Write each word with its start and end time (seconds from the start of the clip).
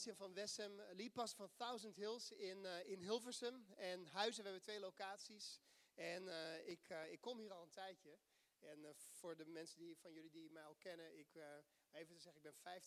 Bastian 0.00 0.28
van 0.28 0.34
Wessem, 0.34 0.80
leadpastor 0.80 1.48
van 1.48 1.56
Thousand 1.56 1.96
Hills 1.96 2.32
in, 2.32 2.64
uh, 2.64 2.88
in 2.88 3.00
Hilversum. 3.00 3.66
En 3.76 4.06
Huizen, 4.06 4.42
we 4.42 4.48
hebben 4.48 4.62
twee 4.62 4.80
locaties. 4.80 5.60
En 5.94 6.22
uh, 6.22 6.68
ik, 6.68 6.88
ik 6.88 7.20
kom 7.20 7.38
hier 7.38 7.52
al 7.52 7.62
een 7.62 7.70
tijdje. 7.70 8.18
En 8.58 8.94
voor 8.96 9.36
de 9.36 9.46
mensen 9.46 9.78
die, 9.78 9.98
van 9.98 10.12
jullie 10.12 10.30
die 10.30 10.50
mij 10.50 10.64
al 10.64 10.74
kennen, 10.74 11.18
ik, 11.18 11.34
even 11.90 12.14
te 12.14 12.20
zeggen, 12.20 12.44
ik 12.44 12.54
ben 12.62 12.80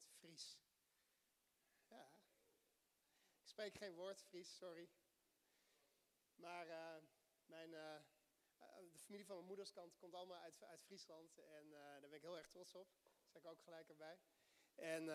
50% 0.00 0.02
Fries. 0.18 0.58
Ja. 1.88 2.12
Ik 3.40 3.48
spreek 3.48 3.76
geen 3.76 3.94
woord 3.94 4.22
Fries, 4.22 4.56
sorry. 4.56 4.90
Maar 6.34 6.66
mijn, 7.44 7.70
de 7.70 8.98
familie 8.98 9.26
van 9.26 9.34
mijn 9.34 9.48
moeders 9.48 9.72
kant 9.72 9.96
komt 9.96 10.14
allemaal 10.14 10.38
uit, 10.38 10.62
uit 10.62 10.82
Friesland. 10.82 11.38
En 11.38 11.70
daar 11.70 12.00
ben 12.00 12.12
ik 12.12 12.22
heel 12.22 12.38
erg 12.38 12.48
trots 12.48 12.74
op. 12.74 12.88
Dat 13.20 13.30
zeg 13.30 13.42
ik 13.42 13.48
ook 13.48 13.62
gelijk 13.62 13.88
erbij. 13.88 14.18
En 14.80 15.06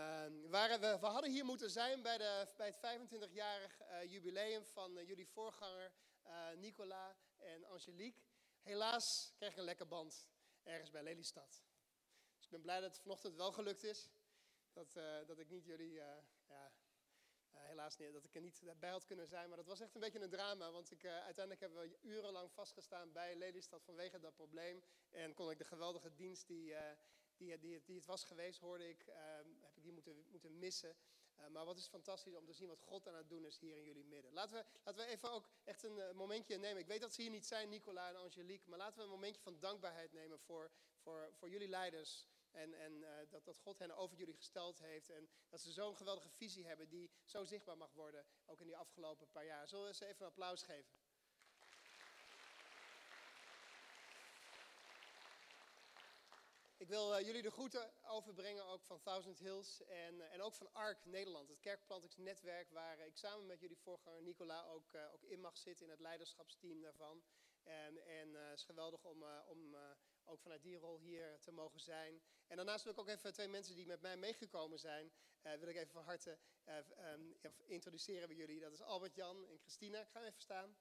waren 0.50 0.80
we, 0.80 1.00
we 1.00 1.06
hadden 1.06 1.32
hier 1.32 1.46
moeten 1.46 1.70
zijn 1.70 2.02
bij, 2.02 2.18
de, 2.18 2.48
bij 2.58 2.68
het 2.68 2.78
25-jarig 2.78 3.82
uh, 3.82 4.02
eh, 4.02 4.12
jubileum 4.12 4.66
van 4.66 4.98
uh, 4.98 5.08
jullie 5.08 5.28
voorganger 5.28 5.92
uh, 6.26 6.52
Nicola 6.56 7.18
en 7.38 7.66
Angelique. 7.66 8.22
Helaas 8.62 9.34
kreeg 9.38 9.52
ik 9.52 9.58
een 9.58 9.64
lekker 9.64 9.88
band 9.88 10.28
ergens 10.64 10.90
bij 10.90 11.04
Lelystad. 11.04 11.64
Dus 12.36 12.46
ik 12.46 12.50
ben 12.50 12.62
blij 12.62 12.80
dat 12.80 12.92
het 12.92 13.02
vanochtend 13.02 13.36
wel 13.36 13.52
gelukt 13.52 13.84
is. 13.84 14.10
Dat, 14.74 14.94
dat 15.28 15.40
ik 15.40 15.50
niet 15.50 15.66
jullie, 15.66 15.92
ja, 15.92 16.24
helaas 17.52 17.98
niet, 17.98 18.14
dat 18.14 18.24
ik 18.24 18.36
er 18.36 18.42
niet 18.42 18.62
bij 18.80 18.90
had 18.90 19.06
kunnen 19.06 19.28
zijn. 19.28 19.48
Maar 19.48 19.58
dat 19.58 19.66
was 19.66 19.80
echt 19.80 19.96
een 19.96 20.02
beetje 20.02 20.20
een 20.20 20.30
drama. 20.30 20.72
Want 20.72 20.92
ik, 20.92 21.06
uiteindelijk 21.06 21.60
hebben 21.60 21.80
we 21.80 21.98
urenlang 22.02 22.52
vastgestaan 22.52 23.12
bij 23.12 23.36
Lelystad 23.36 23.84
vanwege 23.84 24.20
dat 24.20 24.36
probleem. 24.36 24.84
En 25.12 25.34
kon 25.34 25.52
ik 25.52 25.58
de 25.58 25.64
geweldige 25.64 26.14
dienst 26.14 26.48
die 26.48 26.76
die, 27.38 27.96
het 27.96 28.06
was 28.06 28.24
geweest, 28.24 28.60
hoorde 28.60 28.90
ik, 28.90 29.08
ehm, 29.08 29.50
heb 29.62 29.76
ik 29.76 29.84
die 29.84 29.92
moeten, 29.92 30.26
moeten 30.32 30.60
missen. 30.60 30.96
Uh, 31.40 31.48
maar 31.48 31.66
wat 31.66 31.78
is 31.78 31.88
fantastisch 31.88 32.36
om 32.36 32.46
te 32.46 32.54
zien 32.54 32.68
wat 32.68 32.82
God 32.82 33.08
aan 33.08 33.16
het 33.16 33.30
doen 33.30 33.46
is 33.46 33.58
hier 33.58 33.78
in 33.78 33.84
jullie 33.84 34.06
midden. 34.06 34.34
Laten 34.34 34.56
we, 34.58 34.66
laten 34.84 35.06
we 35.06 35.12
even 35.12 35.32
ook 35.32 35.50
echt 35.64 35.84
een 35.84 35.98
uh, 35.98 36.12
momentje 36.12 36.58
nemen. 36.58 36.82
Ik 36.82 36.88
weet 36.88 37.02
dat 37.02 37.14
ze 37.14 37.22
hier 37.22 37.32
niet 37.32 37.46
zijn, 37.46 37.70
Nicola 37.70 38.10
en 38.10 38.16
Angelique. 38.16 38.70
Maar 38.70 38.78
laten 38.78 38.98
we 38.98 39.04
een 39.04 39.10
momentje 39.10 39.42
van 39.42 39.60
dankbaarheid 39.60 40.12
nemen 40.12 40.40
voor, 40.40 40.72
voor, 40.98 41.34
voor 41.34 41.50
jullie 41.50 41.68
leiders. 41.68 42.28
En, 42.52 42.74
en 42.74 42.94
uh, 42.94 43.10
dat, 43.30 43.46
dat 43.46 43.60
God 43.60 43.80
hen 43.80 43.96
over 43.96 44.18
jullie 44.18 44.34
gesteld 44.34 44.80
heeft. 44.80 45.10
En 45.10 45.30
dat 45.50 45.62
ze 45.62 45.72
zo'n 45.72 45.98
geweldige 45.98 46.30
visie 46.30 46.66
hebben 46.66 46.90
die 46.90 47.12
zo 47.24 47.44
zichtbaar 47.44 47.78
mag 47.78 47.94
worden. 47.94 48.26
Ook 48.46 48.60
in 48.60 48.68
die 48.68 48.78
afgelopen 48.78 49.32
paar 49.32 49.46
jaar. 49.46 49.68
Zullen 49.68 49.86
we 49.86 49.94
ze 49.94 50.06
even 50.06 50.22
een 50.22 50.32
applaus 50.32 50.64
geven? 50.64 50.94
Ik 56.86 56.92
wil 56.92 57.20
uh, 57.20 57.26
jullie 57.26 57.42
de 57.42 57.52
groeten 57.52 57.92
overbrengen, 58.08 58.66
ook 58.66 58.84
van 58.84 59.02
Thousand 59.02 59.40
Hills 59.40 59.84
en, 59.84 60.16
uh, 60.16 60.34
en 60.34 60.42
ook 60.42 60.54
van 60.54 60.74
ARK 60.74 61.06
Nederland, 61.06 61.50
het 61.50 61.60
kerkplantingsnetwerk 61.60 62.70
waar 62.72 63.00
ik 63.00 63.18
samen 63.18 63.46
met 63.46 63.60
jullie 63.60 63.78
voorganger 63.78 64.22
Nicola 64.22 64.66
ook, 64.66 64.94
uh, 64.94 65.14
ook 65.14 65.24
in 65.24 65.42
mag 65.42 65.58
zitten 65.58 65.86
in 65.86 65.92
het 65.92 66.00
leiderschapsteam 66.00 66.82
daarvan. 66.82 67.24
En, 67.64 68.06
en 68.06 68.34
het 68.34 68.60
is 68.60 68.66
geweldig 68.66 69.04
om, 69.04 69.24
om 69.48 69.76
ook 70.24 70.40
vanuit 70.42 70.64
die 70.64 70.78
rol 70.78 71.00
hier 71.00 71.40
te 71.40 71.52
mogen 71.52 71.80
zijn. 71.80 72.22
En 72.48 72.56
daarnaast 72.56 72.84
wil 72.84 72.94
ik 72.94 73.00
ook 73.00 73.08
even 73.08 73.34
twee 73.34 73.48
mensen 73.48 73.76
die 73.76 73.86
met 73.86 74.02
mij 74.02 74.18
meegekomen 74.18 74.80
zijn, 74.80 75.12
wil 75.42 75.68
ik 75.68 75.76
even 75.76 75.92
van 75.92 76.04
harte 76.04 76.38
um, 77.14 77.36
introduceren 77.66 78.28
bij 78.28 78.38
jullie. 78.38 78.60
Dat 78.60 78.72
is 78.72 78.82
Albert-Jan 78.82 79.48
en 79.48 79.60
Christina. 79.60 80.02
Ik 80.02 80.10
ga 80.10 80.24
even 80.24 80.42
staan. 80.42 80.78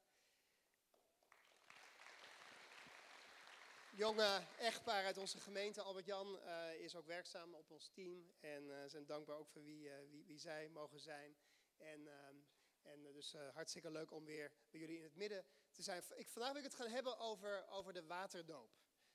Jonge 3.96 4.42
echtpaar 4.58 5.04
uit 5.04 5.18
onze 5.18 5.40
gemeente, 5.40 5.82
Albert-Jan, 5.82 6.38
uh, 6.44 6.74
is 6.74 6.96
ook 6.96 7.06
werkzaam 7.06 7.54
op 7.54 7.70
ons 7.70 7.88
team. 7.88 8.32
En 8.40 8.64
uh, 8.64 8.76
zijn 8.86 9.06
dankbaar 9.06 9.36
ook 9.36 9.48
voor 9.48 9.64
wie, 9.64 9.84
uh, 9.84 9.92
wie, 10.10 10.24
wie, 10.24 10.38
zij 10.38 10.68
mogen 10.68 11.00
zijn. 11.00 11.36
En, 11.76 12.06
ehm, 12.06 12.36
en 12.82 13.02
dus 13.12 13.34
hartstikke 13.52 13.90
leuk 13.90 14.10
om 14.10 14.24
weer 14.24 14.52
bij 14.70 14.80
jullie 14.80 14.96
in 14.96 15.02
het 15.02 15.16
midden 15.16 15.44
te 15.70 15.82
zijn. 15.82 16.02
Ik, 16.14 16.28
vandaag 16.28 16.52
wil 16.52 16.62
ik 16.62 16.70
het 16.70 16.80
gaan 16.80 16.90
hebben 16.90 17.18
over, 17.18 17.66
over 17.68 17.92
de 17.92 18.06
waterdoop. 18.06 18.70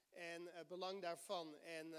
En 0.09 0.45
het 0.45 0.67
belang 0.67 1.01
daarvan. 1.01 1.59
En, 1.59 1.93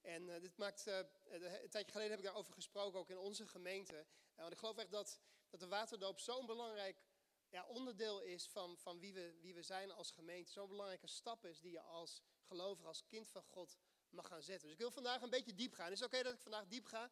en 0.00 0.40
dit 0.40 0.56
maakt, 0.56 0.86
een 0.86 1.68
tijdje 1.70 1.92
geleden 1.92 2.10
heb 2.10 2.18
ik 2.18 2.24
daarover 2.24 2.52
gesproken, 2.52 2.98
ook 2.98 3.10
in 3.10 3.18
onze 3.18 3.46
gemeente. 3.46 4.06
want 4.34 4.52
ik 4.52 4.58
geloof 4.58 4.76
echt 4.76 4.90
dat, 4.90 5.20
dat 5.50 5.60
de 5.60 5.68
waterdoop 5.68 6.18
zo'n 6.18 6.46
belangrijk 6.46 7.02
ja, 7.50 7.66
onderdeel 7.66 8.20
is 8.20 8.48
van, 8.48 8.78
van 8.78 8.98
wie, 8.98 9.14
we, 9.14 9.38
wie 9.40 9.54
we 9.54 9.62
zijn 9.62 9.90
als 9.90 10.10
gemeente. 10.10 10.52
Zo'n 10.52 10.68
belangrijke 10.68 11.06
stap 11.06 11.44
is 11.44 11.60
die 11.60 11.72
je 11.72 11.80
als 11.80 12.22
gelovige, 12.42 12.86
als 12.86 13.06
kind 13.06 13.28
van 13.28 13.42
God 13.42 13.78
mag 14.10 14.26
gaan 14.26 14.42
zetten. 14.42 14.62
Dus 14.62 14.72
ik 14.72 14.82
wil 14.82 14.90
vandaag 14.90 15.22
een 15.22 15.30
beetje 15.30 15.54
diep 15.54 15.72
gaan. 15.72 15.92
Is 15.92 16.00
het 16.00 16.12
oké 16.12 16.22
dat 16.22 16.32
ik 16.32 16.40
vandaag 16.40 16.66
diep 16.66 16.86
ga? 16.86 17.10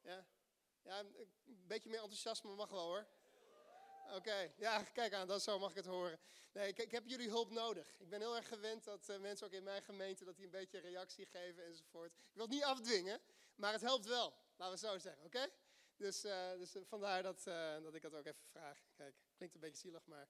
Ja? 0.00 0.26
Ja, 0.82 0.98
een 0.98 1.66
beetje 1.66 1.88
meer 1.88 2.00
enthousiasme 2.00 2.54
mag 2.54 2.70
wel 2.70 2.84
hoor. 2.84 3.06
Oké, 4.14 4.52
ja, 4.56 4.82
kijk 4.82 5.12
aan, 5.12 5.26
dat 5.26 5.42
zo 5.42 5.58
mag 5.58 5.70
ik 5.70 5.76
het 5.76 5.86
horen. 5.86 6.18
Nee, 6.52 6.68
ik, 6.68 6.78
ik, 6.78 6.90
heb 6.90 7.06
jullie 7.06 7.28
hulp 7.28 7.50
nodig. 7.50 7.94
Ik 7.98 8.08
ben 8.08 8.20
heel 8.20 8.36
erg 8.36 8.48
gewend 8.48 8.84
dat 8.84 9.08
uh, 9.08 9.18
mensen 9.18 9.46
ook 9.46 9.52
in 9.52 9.62
mijn 9.62 9.82
gemeente 9.82 10.24
dat 10.24 10.36
die 10.36 10.44
een 10.44 10.50
beetje 10.50 10.78
reactie 10.78 11.26
geven 11.26 11.64
enzovoort. 11.64 12.12
Ik 12.12 12.34
wil 12.34 12.44
het 12.44 12.52
niet 12.52 12.64
afdwingen, 12.64 13.20
maar 13.54 13.72
het 13.72 13.80
helpt 13.80 14.06
wel. 14.06 14.34
Laten 14.56 14.80
we 14.80 14.86
zo 14.86 14.98
zeggen, 14.98 15.24
oké? 15.24 15.48
Dus, 15.96 16.24
uh, 16.24 16.50
dus 16.50 16.74
vandaar 16.82 17.22
dat, 17.22 17.46
uh, 17.46 17.82
dat 17.82 17.94
ik 17.94 18.02
dat 18.02 18.14
ook 18.14 18.26
even 18.26 18.44
vraag. 18.44 18.86
Kijk, 18.94 19.14
klinkt 19.34 19.54
een 19.54 19.60
beetje 19.60 19.80
zielig, 19.80 20.06
maar 20.06 20.28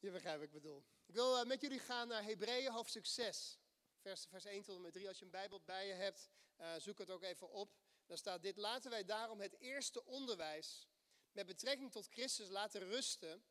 je 0.00 0.10
begrijpt 0.10 0.38
wat 0.38 0.46
ik 0.46 0.52
bedoel. 0.52 0.84
Ik 1.06 1.14
wil 1.14 1.44
met 1.44 1.60
jullie 1.60 1.78
gaan 1.78 2.08
naar 2.08 2.24
Hebreeën 2.24 2.72
hoofdstuk 2.72 3.06
6. 3.06 3.58
Vers, 4.00 4.26
vers 4.26 4.44
1 4.44 4.62
tot 4.62 4.76
en 4.76 4.82
met 4.82 4.92
3. 4.92 5.08
Als 5.08 5.18
je 5.18 5.24
een 5.24 5.30
Bijbel 5.30 5.62
bij 5.64 5.86
je 5.86 5.92
hebt, 5.92 6.30
zoek 6.78 6.98
het 6.98 7.10
ook 7.10 7.22
even 7.22 7.50
op. 7.50 7.76
Dan 8.06 8.16
staat 8.16 8.42
dit, 8.42 8.56
laten 8.56 8.90
wij 8.90 9.04
daarom 9.04 9.40
het 9.40 9.58
eerste 9.58 10.04
onderwijs 10.04 10.88
met 11.32 11.46
betrekking 11.46 11.92
tot 11.92 12.08
Christus 12.08 12.48
laten 12.48 12.80
rusten 12.80 13.44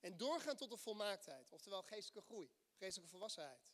en 0.00 0.16
doorgaan 0.16 0.56
tot 0.56 0.70
de 0.70 0.76
volmaaktheid, 0.76 1.52
oftewel 1.52 1.82
geestelijke 1.82 2.28
groei, 2.28 2.50
geestelijke 2.74 3.10
volwassenheid. 3.10 3.72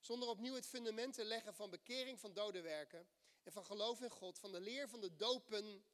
Zonder 0.00 0.28
opnieuw 0.28 0.54
het 0.54 0.66
fundament 0.66 1.14
te 1.14 1.24
leggen 1.24 1.54
van 1.54 1.70
bekering 1.70 2.20
van 2.20 2.32
dode 2.32 2.60
werken 2.60 3.08
en 3.42 3.52
van 3.52 3.64
geloof 3.64 4.00
in 4.00 4.10
God, 4.10 4.38
van 4.38 4.52
de 4.52 4.60
leer 4.60 4.88
van 4.88 5.00
de 5.00 5.16
dopen 5.16 5.84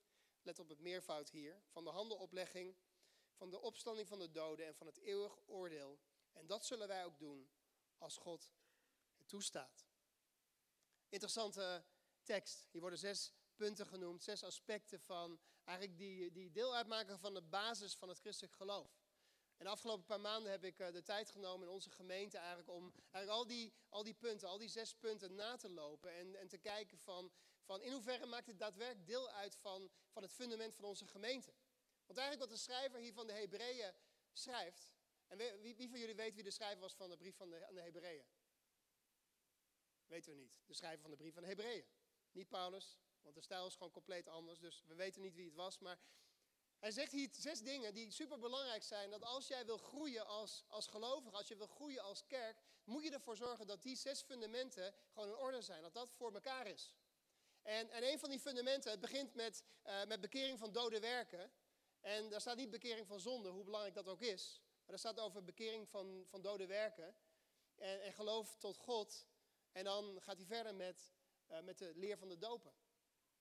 let 0.46 0.58
op 0.58 0.68
het 0.68 0.78
meervoud 0.78 1.30
hier, 1.30 1.62
van 1.66 1.84
de 1.84 1.90
handeloplegging, 1.90 2.76
van 3.32 3.50
de 3.50 3.60
opstanding 3.60 4.08
van 4.08 4.18
de 4.18 4.30
doden 4.30 4.66
en 4.66 4.74
van 4.74 4.86
het 4.86 4.98
eeuwig 4.98 5.38
oordeel. 5.46 5.98
En 6.32 6.46
dat 6.46 6.66
zullen 6.66 6.88
wij 6.88 7.04
ook 7.04 7.18
doen 7.18 7.50
als 7.98 8.16
God 8.16 8.52
het 9.16 9.28
toestaat. 9.28 9.86
Interessante 11.08 11.84
tekst. 12.22 12.68
Hier 12.70 12.80
worden 12.80 12.98
zes 12.98 13.32
punten 13.56 13.86
genoemd, 13.86 14.22
zes 14.22 14.44
aspecten 14.44 15.00
van 15.00 15.40
eigenlijk 15.64 15.98
die, 15.98 16.32
die 16.32 16.50
deel 16.50 16.74
uitmaken 16.74 17.18
van 17.18 17.34
de 17.34 17.42
basis 17.42 17.96
van 17.96 18.08
het 18.08 18.18
christelijk 18.18 18.54
geloof. 18.54 19.04
En 19.56 19.64
de 19.64 19.70
afgelopen 19.70 20.04
paar 20.04 20.20
maanden 20.20 20.50
heb 20.50 20.64
ik 20.64 20.78
eh, 20.78 20.92
de 20.92 21.02
tijd 21.02 21.30
genomen 21.30 21.66
in 21.66 21.72
onze 21.72 21.90
gemeente 21.90 22.38
eigenlijk 22.38 22.68
om 22.68 22.92
eigenlijk 23.10 23.28
al, 23.38 23.46
die, 23.46 23.72
al 23.88 24.02
die 24.02 24.14
punten, 24.14 24.48
al 24.48 24.58
die 24.58 24.68
zes 24.68 24.94
punten 24.94 25.34
na 25.34 25.56
te 25.56 25.70
lopen. 25.70 26.14
En, 26.14 26.34
en 26.34 26.48
te 26.48 26.58
kijken 26.58 26.98
van, 26.98 27.32
van 27.66 27.82
in 27.82 27.92
hoeverre 27.92 28.26
maakt 28.26 28.46
het 28.46 28.58
daadwerkelijk 28.58 29.06
deel 29.06 29.30
uit 29.30 29.56
van, 29.56 29.90
van 30.10 30.22
het 30.22 30.32
fundament 30.32 30.74
van 30.74 30.84
onze 30.84 31.06
gemeente. 31.06 31.54
Want 32.06 32.18
eigenlijk 32.18 32.50
wat 32.50 32.58
de 32.58 32.64
schrijver 32.64 33.00
hier 33.00 33.12
van 33.12 33.26
de 33.26 33.32
Hebreeën 33.32 33.94
schrijft. 34.32 34.88
En 35.26 35.38
wie, 35.38 35.74
wie 35.76 35.88
van 35.88 35.98
jullie 35.98 36.14
weet 36.14 36.34
wie 36.34 36.42
de 36.42 36.50
schrijver 36.50 36.80
was 36.80 36.94
van 36.94 37.10
de 37.10 37.16
brief 37.16 37.36
van 37.36 37.50
de, 37.50 37.66
aan 37.66 37.74
de 37.74 37.80
Hebreeën? 37.80 38.24
Weten 40.06 40.32
we 40.32 40.38
niet. 40.38 40.52
De 40.66 40.74
schrijver 40.74 41.00
van 41.00 41.10
de 41.10 41.16
brief 41.16 41.32
van 41.32 41.42
de 41.42 41.48
Hebreeën. 41.48 41.84
Niet 42.32 42.48
Paulus, 42.48 42.98
want 43.22 43.34
de 43.34 43.40
stijl 43.40 43.66
is 43.66 43.72
gewoon 43.72 43.92
compleet 43.92 44.28
anders. 44.28 44.58
Dus 44.58 44.82
we 44.86 44.94
weten 44.94 45.22
niet 45.22 45.34
wie 45.34 45.44
het 45.44 45.54
was. 45.54 45.78
Maar 45.78 45.98
hij 46.78 46.90
zegt 46.90 47.12
hier 47.12 47.28
zes 47.32 47.60
dingen 47.60 47.94
die 47.94 48.10
super 48.10 48.38
belangrijk 48.38 48.82
zijn. 48.82 49.10
Dat 49.10 49.22
als 49.22 49.46
jij 49.46 49.66
wil 49.66 49.78
groeien 49.78 50.26
als, 50.26 50.64
als 50.68 50.86
gelovige, 50.86 51.36
als 51.36 51.48
je 51.48 51.56
wil 51.56 51.66
groeien 51.66 52.02
als 52.02 52.26
kerk, 52.26 52.62
moet 52.84 53.02
je 53.02 53.10
ervoor 53.10 53.36
zorgen 53.36 53.66
dat 53.66 53.82
die 53.82 53.96
zes 53.96 54.22
fundamenten 54.22 54.94
gewoon 55.12 55.28
in 55.28 55.36
orde 55.36 55.62
zijn. 55.62 55.82
Dat 55.82 55.94
dat 55.94 56.10
voor 56.10 56.34
elkaar 56.34 56.66
is. 56.66 56.94
En, 57.66 57.90
en 57.90 58.10
een 58.10 58.18
van 58.18 58.30
die 58.30 58.40
fundamenten, 58.40 58.90
het 58.90 59.00
begint 59.00 59.34
met, 59.34 59.64
uh, 59.86 60.04
met 60.04 60.20
bekering 60.20 60.58
van 60.58 60.72
dode 60.72 61.00
werken. 61.00 61.52
En 62.00 62.28
daar 62.28 62.40
staat 62.40 62.56
niet 62.56 62.70
bekering 62.70 63.06
van 63.06 63.20
zonde, 63.20 63.48
hoe 63.48 63.64
belangrijk 63.64 63.94
dat 63.94 64.08
ook 64.08 64.20
is. 64.20 64.60
Maar 64.84 64.92
er 64.92 64.98
staat 64.98 65.20
over 65.20 65.44
bekering 65.44 65.88
van, 65.88 66.24
van 66.26 66.42
dode 66.42 66.66
werken. 66.66 67.16
En, 67.74 68.02
en 68.02 68.12
geloof 68.12 68.56
tot 68.56 68.76
God. 68.76 69.26
En 69.72 69.84
dan 69.84 70.22
gaat 70.22 70.36
hij 70.36 70.46
verder 70.46 70.74
met, 70.74 71.12
uh, 71.50 71.60
met 71.60 71.78
de 71.78 71.92
leer 71.94 72.18
van 72.18 72.28
de 72.28 72.38
dopen. 72.38 72.72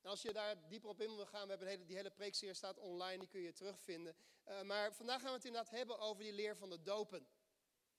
En 0.02 0.10
als 0.10 0.22
je 0.22 0.34
daar 0.34 0.68
dieper 0.68 0.90
op 0.90 1.02
in 1.02 1.16
wil 1.16 1.26
gaan, 1.26 1.44
we 1.44 1.50
hebben 1.50 1.68
hele, 1.68 1.86
die 1.86 1.96
hele 1.96 2.12
preekserie 2.12 2.56
staat 2.56 2.78
online, 2.78 3.20
die 3.20 3.28
kun 3.28 3.42
je 3.42 3.54
terugvinden. 3.54 4.16
Uh, 4.48 4.62
maar 4.62 4.94
vandaag 4.94 5.22
gaan 5.22 5.30
we 5.30 5.36
het 5.36 5.46
inderdaad 5.46 5.72
hebben 5.72 6.00
over 6.00 6.24
die 6.24 6.34
leer 6.34 6.58
van 6.58 6.70
de 6.70 6.82
dopen. 6.82 7.28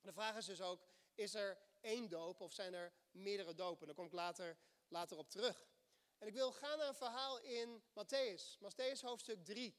De 0.00 0.12
vraag 0.12 0.36
is 0.36 0.46
dus 0.46 0.60
ook, 0.60 0.86
is 1.14 1.34
er 1.34 1.58
één 1.80 2.08
doop 2.08 2.40
of 2.40 2.52
zijn 2.52 2.74
er 2.74 2.92
meerdere 3.10 3.54
dopen? 3.54 3.86
Daar 3.86 3.96
kom 3.96 4.06
ik 4.06 4.12
later, 4.12 4.56
later 4.88 5.16
op 5.16 5.30
terug. 5.30 5.74
En 6.18 6.26
ik 6.26 6.34
wil 6.34 6.52
gaan 6.52 6.78
naar 6.78 6.88
een 6.88 6.94
verhaal 6.94 7.38
in 7.38 7.82
Matthäus, 7.92 8.58
Matthäus 8.58 9.00
hoofdstuk 9.00 9.44
3. 9.44 9.76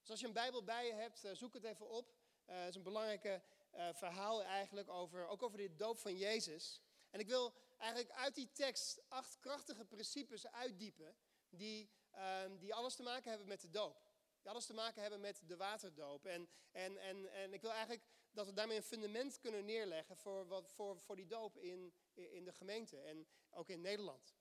Dus 0.00 0.10
als 0.10 0.20
je 0.20 0.26
een 0.26 0.32
Bijbel 0.32 0.64
bij 0.64 0.86
je 0.86 0.92
hebt, 0.92 1.24
eh, 1.24 1.34
zoek 1.34 1.54
het 1.54 1.64
even 1.64 1.88
op. 1.88 2.14
Uh, 2.46 2.58
het 2.58 2.68
is 2.68 2.74
een 2.74 2.82
belangrijk 2.82 3.24
uh, 3.24 3.88
verhaal 3.92 4.42
eigenlijk, 4.42 4.88
over, 4.88 5.26
ook 5.26 5.42
over 5.42 5.58
de 5.58 5.74
doop 5.74 5.98
van 5.98 6.16
Jezus. 6.16 6.82
En 7.10 7.20
ik 7.20 7.26
wil 7.26 7.54
eigenlijk 7.78 8.12
uit 8.12 8.34
die 8.34 8.52
tekst 8.52 9.02
acht 9.08 9.38
krachtige 9.38 9.84
principes 9.84 10.46
uitdiepen 10.46 11.16
die 11.48 11.90
ehm, 12.10 12.58
die 12.58 12.74
alles 12.74 12.94
te 12.94 13.02
maken 13.02 13.30
hebben 13.30 13.48
met 13.48 13.60
de 13.60 13.70
doop. 13.70 14.02
Die 14.40 14.50
alles 14.50 14.66
te 14.66 14.74
maken 14.74 15.02
hebben 15.02 15.20
met 15.20 15.42
de 15.46 15.56
waterdoop. 15.56 16.26
En, 16.26 16.48
en, 16.70 16.96
en, 16.96 17.32
en 17.32 17.52
ik 17.52 17.60
wil 17.60 17.70
eigenlijk 17.70 18.04
dat 18.30 18.46
we 18.46 18.52
daarmee 18.52 18.76
een 18.76 18.82
fundament 18.82 19.38
kunnen 19.38 19.64
neerleggen 19.64 20.16
voor, 20.16 20.46
wat, 20.46 20.72
voor, 20.72 21.00
voor 21.00 21.16
die 21.16 21.26
doop 21.26 21.58
in, 21.58 21.94
in 22.14 22.44
de 22.44 22.52
gemeente 22.52 23.00
en 23.00 23.26
ook 23.50 23.68
in 23.68 23.80
Nederland. 23.80 24.34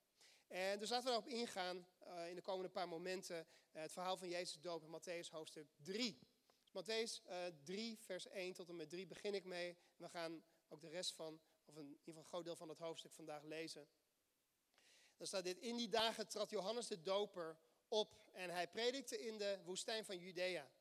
En 0.54 0.80
dus 0.80 0.90
laten 0.90 1.06
we 1.06 1.12
daarop 1.12 1.32
ingaan 1.32 1.88
uh, 2.08 2.30
in 2.30 2.36
de 2.36 2.42
komende 2.42 2.70
paar 2.70 2.88
momenten. 2.88 3.38
Uh, 3.38 3.82
het 3.82 3.92
verhaal 3.92 4.18
van 4.18 4.30
Jezus 4.30 4.62
doop 4.62 4.84
in 4.84 5.00
Matthäus 5.00 5.30
hoofdstuk 5.30 5.68
3. 5.76 6.20
Dus 6.62 6.84
Matthäus 6.84 7.30
uh, 7.30 7.38
3, 7.64 7.98
vers 8.00 8.28
1 8.28 8.54
tot 8.54 8.70
en 8.70 8.76
met 8.76 8.90
3 8.90 9.08
begin 9.08 9.34
ik 9.34 9.46
mee. 9.46 9.78
We 9.96 10.10
gaan 10.10 10.44
ook 10.68 10.82
de 10.82 10.90
rest 10.90 11.14
van, 11.14 11.40
of 11.66 11.76
in 11.78 11.84
ieder 11.84 11.98
geval 12.04 12.22
een 12.22 12.26
groot 12.26 12.46
deel 12.46 12.56
van 12.56 12.70
het 12.70 12.78
hoofdstuk 12.78 13.12
vandaag 13.12 13.44
lezen. 13.44 13.88
Dan 15.18 15.28
staat 15.28 15.44
dit, 15.44 15.58
in 15.58 15.76
die 15.76 15.90
dagen 15.90 16.28
trad 16.28 16.50
Johannes 16.50 16.88
de 16.88 17.02
doper 17.02 17.58
op 17.88 18.16
en 18.32 18.50
hij 18.50 18.68
predikte 18.68 19.26
in 19.26 19.38
de 19.38 19.60
woestijn 19.64 20.06
van 20.06 20.18
Judea. 20.18 20.72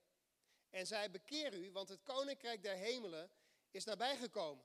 En 0.71 0.87
zei, 0.87 1.09
bekeer 1.09 1.55
u, 1.55 1.71
want 1.71 1.89
het 1.89 2.03
koninkrijk 2.03 2.63
der 2.63 2.77
hemelen 2.77 3.31
is 3.71 3.85
nabijgekomen. 3.85 4.65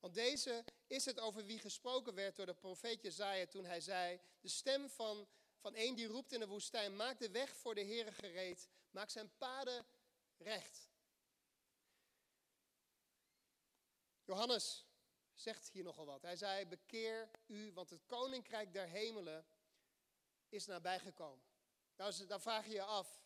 Want 0.00 0.14
deze 0.14 0.64
is 0.86 1.04
het 1.04 1.20
over 1.20 1.44
wie 1.44 1.58
gesproken 1.58 2.14
werd 2.14 2.36
door 2.36 2.46
de 2.46 2.54
profeet 2.54 3.02
Jezaja 3.02 3.46
toen 3.46 3.64
hij 3.64 3.80
zei, 3.80 4.20
de 4.40 4.48
stem 4.48 4.88
van, 4.88 5.28
van 5.58 5.72
een 5.76 5.94
die 5.94 6.06
roept 6.06 6.32
in 6.32 6.40
de 6.40 6.46
woestijn, 6.46 6.96
maak 6.96 7.18
de 7.18 7.30
weg 7.30 7.56
voor 7.56 7.74
de 7.74 7.84
Heere 7.84 8.12
gereed, 8.12 8.68
maak 8.90 9.10
zijn 9.10 9.36
paden 9.36 9.86
recht. 10.36 10.88
Johannes 14.24 14.86
zegt 15.34 15.70
hier 15.70 15.84
nogal 15.84 16.06
wat. 16.06 16.22
Hij 16.22 16.36
zei, 16.36 16.66
bekeer 16.66 17.30
u, 17.46 17.72
want 17.72 17.90
het 17.90 18.06
koninkrijk 18.06 18.72
der 18.72 18.86
hemelen 18.86 19.46
is 20.48 20.66
nabijgekomen. 20.66 21.48
Nou, 21.96 22.26
dan 22.26 22.40
vraag 22.40 22.66
je 22.66 22.72
je 22.72 22.82
af, 22.82 23.22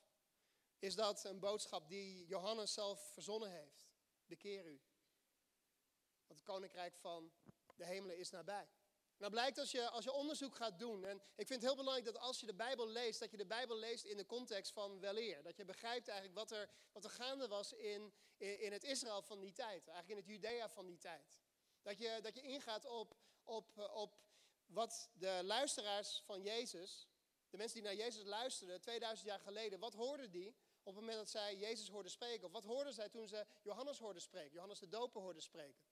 is 0.79 0.95
dat 0.95 1.25
een 1.25 1.39
boodschap 1.39 1.89
die 1.89 2.27
Johannes 2.27 2.73
zelf 2.73 3.13
verzonnen 3.13 3.51
heeft? 3.51 3.85
Bekeer 4.27 4.67
u. 4.67 4.81
Het 6.35 6.43
koninkrijk 6.43 6.97
van 6.97 7.33
de 7.77 7.85
hemelen 7.85 8.19
is 8.19 8.31
nabij. 8.31 8.69
Nou 9.17 9.31
blijkt 9.31 9.59
als 9.59 9.71
je, 9.71 9.89
als 9.89 10.05
je 10.05 10.13
onderzoek 10.13 10.55
gaat 10.55 10.79
doen, 10.79 11.05
en 11.05 11.17
ik 11.17 11.47
vind 11.47 11.49
het 11.49 11.63
heel 11.63 11.77
belangrijk 11.77 12.05
dat 12.05 12.19
als 12.19 12.41
je 12.41 12.47
de 12.47 12.55
Bijbel 12.55 12.89
leest, 12.89 13.21
dat 13.21 13.31
je 13.31 13.37
de 13.37 13.47
Bijbel 13.47 13.77
leest 13.77 14.05
in 14.05 14.17
de 14.17 14.27
context 14.27 14.73
van 14.73 15.01
weleer. 15.01 15.43
Dat 15.43 15.57
je 15.57 15.65
begrijpt 15.65 16.09
eigenlijk 16.09 16.39
wat 16.39 16.51
er, 16.51 16.71
wat 16.93 17.05
er 17.05 17.11
gaande 17.11 17.49
was 17.49 17.73
in, 17.73 18.13
in, 18.37 18.61
in 18.61 18.73
het 18.73 18.85
Israël 18.85 19.23
van 19.23 19.41
die 19.41 19.53
tijd, 19.53 19.89
eigenlijk 19.89 20.09
in 20.09 20.17
het 20.17 20.27
Judea 20.27 20.69
van 20.69 20.87
die 20.87 20.99
tijd. 20.99 21.39
Dat 21.83 21.99
je, 21.99 22.19
dat 22.23 22.35
je 22.35 22.43
ingaat 22.43 22.85
op, 22.85 23.17
op, 23.43 23.91
op 23.95 24.17
wat 24.67 25.11
de 25.13 25.41
luisteraars 25.43 26.23
van 26.25 26.43
Jezus, 26.43 27.09
de 27.51 27.57
mensen 27.57 27.81
die 27.81 27.89
naar 27.89 27.99
Jezus 27.99 28.25
luisterden 28.25 28.81
2000 28.81 29.29
jaar 29.29 29.41
geleden, 29.41 29.79
wat 29.79 29.95
hoorden 29.95 30.31
die 30.31 30.55
op 30.83 30.95
het 30.95 30.95
moment 30.95 31.17
dat 31.17 31.31
zij 31.31 31.57
Jezus 31.57 31.89
hoorden 31.89 32.11
spreken? 32.13 32.47
Of 32.47 32.53
wat 32.53 32.65
hoorden 32.65 32.93
zij 32.93 33.09
toen 33.09 33.29
ze 33.29 33.47
Johannes 33.63 33.99
hoorden 33.99 34.23
spreken, 34.23 34.53
Johannes 34.53 34.79
de 34.79 34.89
Doper 34.89 35.21
hoorden 35.21 35.43
spreken? 35.43 35.83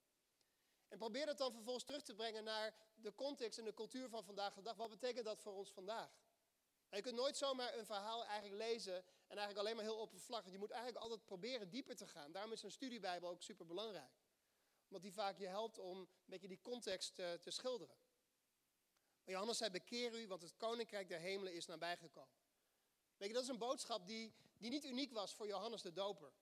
En 0.92 0.98
probeer 0.98 1.26
dat 1.26 1.38
dan 1.38 1.52
vervolgens 1.52 1.84
terug 1.84 2.02
te 2.02 2.14
brengen 2.14 2.44
naar 2.44 2.74
de 2.94 3.14
context 3.14 3.58
en 3.58 3.64
de 3.64 3.74
cultuur 3.74 4.08
van 4.08 4.24
vandaag 4.24 4.54
de 4.54 4.62
dag. 4.62 4.76
Wat 4.76 4.90
betekent 4.90 5.24
dat 5.24 5.40
voor 5.40 5.54
ons 5.54 5.72
vandaag? 5.72 6.10
Je 6.90 7.00
kunt 7.00 7.16
nooit 7.16 7.36
zomaar 7.36 7.78
een 7.78 7.86
verhaal 7.86 8.24
eigenlijk 8.24 8.62
lezen 8.62 8.96
en 8.96 9.36
eigenlijk 9.36 9.58
alleen 9.58 9.76
maar 9.76 9.84
heel 9.84 10.00
oppervlakkig. 10.00 10.52
Je 10.52 10.58
moet 10.58 10.70
eigenlijk 10.70 11.02
altijd 11.02 11.24
proberen 11.24 11.70
dieper 11.70 11.96
te 11.96 12.06
gaan. 12.06 12.32
Daarom 12.32 12.52
is 12.52 12.62
een 12.62 12.70
studiebijbel 12.70 13.28
ook 13.28 13.42
super 13.42 13.66
belangrijk. 13.66 14.12
Omdat 14.86 15.02
die 15.02 15.12
vaak 15.12 15.38
je 15.38 15.46
helpt 15.46 15.78
om 15.78 15.98
een 15.98 16.08
beetje 16.24 16.48
die 16.48 16.60
context 16.60 17.14
te, 17.14 17.38
te 17.40 17.50
schilderen. 17.50 17.96
Johannes 19.24 19.56
zei, 19.56 19.70
bekeer 19.70 20.20
u, 20.20 20.26
want 20.26 20.42
het 20.42 20.56
koninkrijk 20.56 21.08
der 21.08 21.18
hemelen 21.18 21.52
is 21.52 21.66
nabijgekomen. 21.66 22.38
Weet 23.16 23.28
je, 23.28 23.34
dat 23.34 23.42
is 23.42 23.48
een 23.48 23.58
boodschap 23.58 24.06
die, 24.06 24.34
die 24.58 24.70
niet 24.70 24.84
uniek 24.84 25.12
was 25.12 25.34
voor 25.34 25.46
Johannes 25.46 25.82
de 25.82 25.92
Doper. 25.92 26.32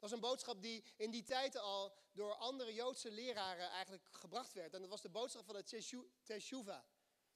Dat 0.00 0.10
was 0.10 0.18
een 0.18 0.28
boodschap 0.28 0.62
die 0.62 0.84
in 0.96 1.10
die 1.10 1.22
tijd 1.22 1.56
al 1.56 1.96
door 2.12 2.34
andere 2.34 2.74
Joodse 2.74 3.10
leraren 3.10 3.70
eigenlijk 3.70 4.08
gebracht 4.10 4.52
werd. 4.52 4.74
En 4.74 4.80
dat 4.80 4.90
was 4.90 5.02
de 5.02 5.08
boodschap 5.08 5.44
van 5.44 5.56
het 5.56 5.66
Teshuvah. 6.24 6.84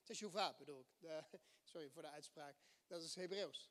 Teshuvah 0.03 0.59
bedoel 0.59 0.81
ik. 0.81 0.87
De, 0.99 1.23
sorry 1.73 1.91
voor 1.91 2.03
de 2.03 2.09
uitspraak. 2.09 2.57
Dat 2.87 3.03
is 3.03 3.15
Hebreeuws. 3.15 3.71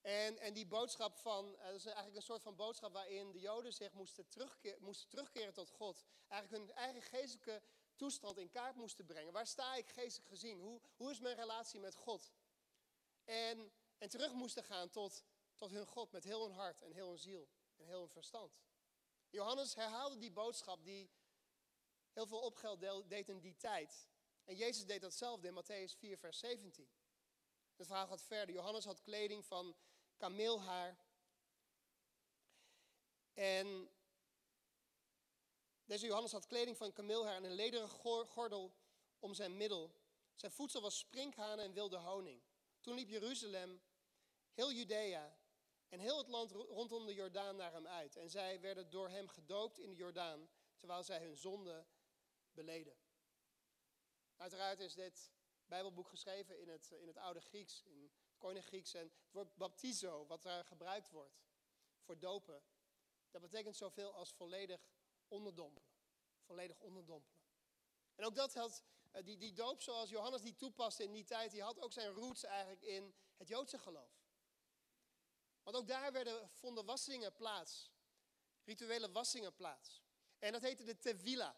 En, 0.00 0.38
en 0.38 0.52
die 0.52 0.66
boodschap 0.66 1.16
van, 1.16 1.58
eh, 1.58 1.66
dat 1.66 1.74
is 1.74 1.84
eigenlijk 1.84 2.16
een 2.16 2.22
soort 2.22 2.42
van 2.42 2.56
boodschap 2.56 2.92
waarin 2.92 3.32
de 3.32 3.40
Joden 3.40 3.72
zich 3.72 3.92
moesten, 3.92 4.26
moesten 4.78 5.08
terugkeren 5.08 5.52
tot 5.52 5.70
God. 5.70 6.04
Eigenlijk 6.28 6.62
hun 6.62 6.76
eigen 6.76 7.02
geestelijke 7.02 7.62
toestand 7.96 8.38
in 8.38 8.50
kaart 8.50 8.76
moesten 8.76 9.04
brengen. 9.04 9.32
Waar 9.32 9.46
sta 9.46 9.74
ik 9.74 9.88
geestelijk 9.88 10.28
gezien? 10.28 10.60
Hoe, 10.60 10.80
hoe 10.96 11.10
is 11.10 11.20
mijn 11.20 11.36
relatie 11.36 11.80
met 11.80 11.94
God? 11.94 12.32
En, 13.24 13.72
en 13.98 14.08
terug 14.08 14.32
moesten 14.32 14.64
gaan 14.64 14.90
tot, 14.90 15.24
tot 15.54 15.70
hun 15.70 15.86
God 15.86 16.12
met 16.12 16.24
heel 16.24 16.42
hun 16.42 16.56
hart 16.56 16.82
en 16.82 16.92
heel 16.92 17.08
hun 17.08 17.18
ziel 17.18 17.48
en 17.76 17.86
heel 17.86 18.00
hun 18.00 18.08
verstand. 18.08 18.60
Johannes 19.30 19.74
herhaalde 19.74 20.18
die 20.18 20.32
boodschap 20.32 20.84
die 20.84 21.10
heel 22.12 22.26
veel 22.26 22.40
opgeld 22.40 22.80
deed 23.08 23.28
in 23.28 23.40
die 23.40 23.56
tijd. 23.56 24.08
En 24.44 24.56
Jezus 24.56 24.86
deed 24.86 25.00
datzelfde 25.00 25.48
in 25.48 25.54
Matthäus 25.54 25.98
4, 25.98 26.18
vers 26.18 26.38
17. 26.38 26.88
Het 27.76 27.86
verhaal 27.86 28.06
gaat 28.06 28.22
verder. 28.22 28.54
Johannes 28.54 28.84
had 28.84 29.00
kleding 29.00 29.44
van 29.44 29.76
kameelhaar. 30.16 30.98
En 33.34 33.90
deze 35.84 36.06
Johannes 36.06 36.32
had 36.32 36.46
kleding 36.46 36.76
van 36.76 36.92
kameelhaar 36.92 37.34
en 37.34 37.44
een 37.44 37.54
lederen 37.54 37.88
gordel 38.26 38.74
om 39.18 39.34
zijn 39.34 39.56
middel. 39.56 39.94
Zijn 40.34 40.52
voedsel 40.52 40.80
was 40.80 40.98
sprinkhanen 40.98 41.64
en 41.64 41.72
wilde 41.72 41.96
honing. 41.96 42.42
Toen 42.80 42.94
liep 42.94 43.08
Jeruzalem, 43.08 43.82
heel 44.52 44.72
Judea 44.72 45.36
en 45.88 45.98
heel 45.98 46.18
het 46.18 46.28
land 46.28 46.50
rondom 46.50 47.06
de 47.06 47.14
Jordaan 47.14 47.56
naar 47.56 47.72
hem 47.72 47.86
uit. 47.86 48.16
En 48.16 48.30
zij 48.30 48.60
werden 48.60 48.90
door 48.90 49.08
hem 49.08 49.28
gedoopt 49.28 49.78
in 49.78 49.90
de 49.90 49.96
Jordaan, 49.96 50.48
terwijl 50.76 51.02
zij 51.02 51.18
hun 51.18 51.36
zonde 51.36 51.86
beleden. 52.52 52.96
Uiteraard 54.36 54.80
is 54.80 54.94
dit 54.94 55.32
Bijbelboek 55.66 56.08
geschreven 56.08 56.60
in 56.60 56.68
het, 56.68 56.90
in 56.90 57.06
het 57.06 57.16
oude 57.16 57.40
Grieks, 57.40 57.82
in 57.82 58.02
het 58.02 58.12
Koine 58.38 58.62
Grieks. 58.62 58.94
En 58.94 59.02
het 59.02 59.32
woord 59.32 59.56
baptizo, 59.56 60.26
wat 60.26 60.42
daar 60.42 60.64
gebruikt 60.64 61.10
wordt 61.10 61.44
voor 62.00 62.18
dopen, 62.18 62.62
dat 63.30 63.40
betekent 63.40 63.76
zoveel 63.76 64.14
als 64.14 64.32
volledig 64.32 64.88
onderdompelen. 65.28 65.88
Volledig 66.40 66.80
onderdompelen. 66.80 67.40
En 68.14 68.24
ook 68.24 68.34
dat 68.34 68.54
had, 68.54 68.84
eh, 69.10 69.24
die, 69.24 69.36
die 69.36 69.52
doop 69.52 69.82
zoals 69.82 70.10
Johannes 70.10 70.42
die 70.42 70.56
toepaste 70.56 71.02
in 71.02 71.12
die 71.12 71.24
tijd, 71.24 71.50
die 71.50 71.62
had 71.62 71.80
ook 71.80 71.92
zijn 71.92 72.12
roots 72.12 72.44
eigenlijk 72.44 72.82
in 72.82 73.14
het 73.36 73.48
Joodse 73.48 73.78
geloof. 73.78 74.25
Want 75.66 75.78
ook 75.78 75.86
daar 75.86 76.12
werden, 76.12 76.48
vonden 76.48 76.84
wassingen 76.84 77.34
plaats. 77.34 77.90
Rituele 78.64 79.12
wassingen 79.12 79.54
plaats. 79.54 80.02
En 80.38 80.52
dat 80.52 80.62
heette 80.62 80.84
de 80.84 80.98
tevila. 80.98 81.56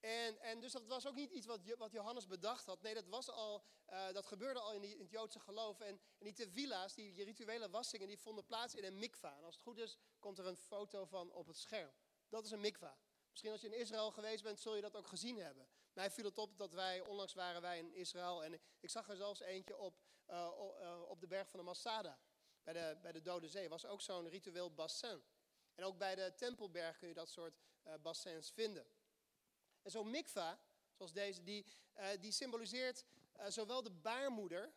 En, 0.00 0.38
en 0.38 0.60
dus 0.60 0.72
dat 0.72 0.86
was 0.86 1.06
ook 1.06 1.14
niet 1.14 1.30
iets 1.30 1.46
wat, 1.46 1.60
wat 1.78 1.92
Johannes 1.92 2.26
bedacht 2.26 2.66
had. 2.66 2.82
Nee, 2.82 2.94
dat, 2.94 3.06
was 3.06 3.30
al, 3.30 3.64
uh, 3.88 4.12
dat 4.12 4.26
gebeurde 4.26 4.60
al 4.60 4.72
in, 4.72 4.80
die, 4.80 4.94
in, 4.94 5.00
het 5.00 5.10
Joodse 5.10 5.40
geloof. 5.40 5.80
En, 5.80 6.00
en 6.18 6.24
die 6.24 6.32
tevila's, 6.32 6.94
die 6.94 7.24
rituele 7.24 7.70
wassingen, 7.70 8.06
die 8.06 8.18
vonden 8.18 8.44
plaats 8.44 8.74
in 8.74 8.84
een 8.84 8.98
mikva. 8.98 9.36
En 9.36 9.44
als 9.44 9.54
het 9.54 9.64
goed 9.64 9.78
is, 9.78 9.96
komt 10.18 10.38
er 10.38 10.46
een 10.46 10.56
foto 10.56 11.04
van 11.04 11.32
op 11.32 11.46
het 11.46 11.56
scherm. 11.56 11.92
Dat 12.28 12.44
is 12.44 12.50
een 12.50 12.60
mikva. 12.60 12.98
Misschien 13.30 13.52
als 13.52 13.60
je 13.60 13.66
in 13.66 13.78
Israël 13.78 14.10
geweest 14.10 14.42
bent, 14.42 14.60
zul 14.60 14.74
je 14.74 14.82
dat 14.82 14.96
ook 14.96 15.06
gezien 15.06 15.38
hebben. 15.38 15.68
Mij 15.92 16.10
viel 16.10 16.24
het 16.24 16.38
op 16.38 16.58
dat 16.58 16.72
wij, 16.72 17.00
onlangs 17.00 17.34
waren 17.34 17.62
wij 17.62 17.78
in 17.78 17.94
Israël. 17.94 18.44
En 18.44 18.60
ik 18.80 18.90
zag 18.90 19.08
er 19.08 19.16
zelfs 19.16 19.40
eentje 19.40 19.76
op, 19.76 20.00
uh, 20.28 21.02
op 21.08 21.20
de 21.20 21.26
berg 21.26 21.48
van 21.48 21.58
de 21.58 21.64
Masada. 21.64 22.18
Bij 22.62 22.72
de, 22.72 22.98
bij 23.02 23.12
de 23.12 23.22
Dode 23.22 23.48
Zee 23.48 23.68
was 23.68 23.86
ook 23.86 24.00
zo'n 24.00 24.28
ritueel 24.28 24.74
bassin. 24.74 25.22
En 25.74 25.84
ook 25.84 25.98
bij 25.98 26.14
de 26.14 26.34
Tempelberg 26.36 26.98
kun 26.98 27.08
je 27.08 27.14
dat 27.14 27.28
soort 27.28 27.60
uh, 27.86 27.94
bassins 28.02 28.50
vinden. 28.50 28.86
En 29.82 29.90
zo'n 29.90 30.10
mikva, 30.10 30.60
zoals 30.92 31.12
deze, 31.12 31.42
die, 31.42 31.66
uh, 31.98 32.08
die 32.20 32.32
symboliseert 32.32 33.04
uh, 33.40 33.46
zowel 33.48 33.82
de 33.82 33.90
baarmoeder 33.90 34.72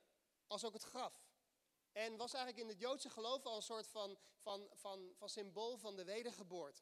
als 0.47 0.65
ook 0.65 0.73
het 0.73 0.83
graf. 0.83 1.23
En 1.91 2.17
was 2.17 2.33
eigenlijk 2.33 2.63
in 2.63 2.69
het 2.71 2.81
Joodse 2.81 3.09
geloof 3.09 3.45
al 3.45 3.55
een 3.55 3.61
soort 3.61 3.87
van, 3.87 4.17
van, 4.37 4.69
van, 4.73 5.13
van 5.15 5.29
symbool 5.29 5.77
van 5.77 5.95
de 5.95 6.03
wedergeboorte. 6.03 6.81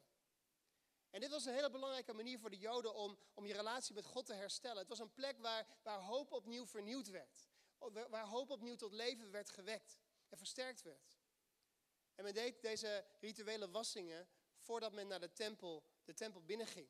En 1.09 1.19
dit 1.19 1.29
was 1.29 1.45
een 1.45 1.53
hele 1.53 1.69
belangrijke 1.69 2.13
manier 2.13 2.39
voor 2.39 2.49
de 2.49 2.57
Joden 2.57 2.93
om, 2.93 3.17
om 3.33 3.45
je 3.45 3.53
relatie 3.53 3.95
met 3.95 4.05
God 4.05 4.25
te 4.25 4.33
herstellen. 4.33 4.77
Het 4.77 4.89
was 4.89 4.99
een 4.99 5.13
plek 5.13 5.37
waar, 5.37 5.67
waar 5.83 6.01
hoop 6.01 6.31
opnieuw 6.31 6.65
vernieuwd 6.65 7.07
werd. 7.07 7.51
Waar 8.09 8.25
hoop 8.25 8.49
opnieuw 8.49 8.75
tot 8.75 8.93
leven 8.93 9.31
werd 9.31 9.49
gewekt 9.49 10.02
en 10.33 10.39
versterkt 10.39 10.81
werd. 10.81 11.17
En 12.15 12.23
men 12.23 12.33
deed 12.33 12.61
deze 12.61 13.05
rituele 13.19 13.69
wassingen 13.69 14.27
voordat 14.59 14.93
men 14.93 15.07
naar 15.07 15.19
de 15.19 15.31
tempel, 15.31 15.83
de 16.03 16.13
tempel 16.13 16.41
binnenging. 16.43 16.89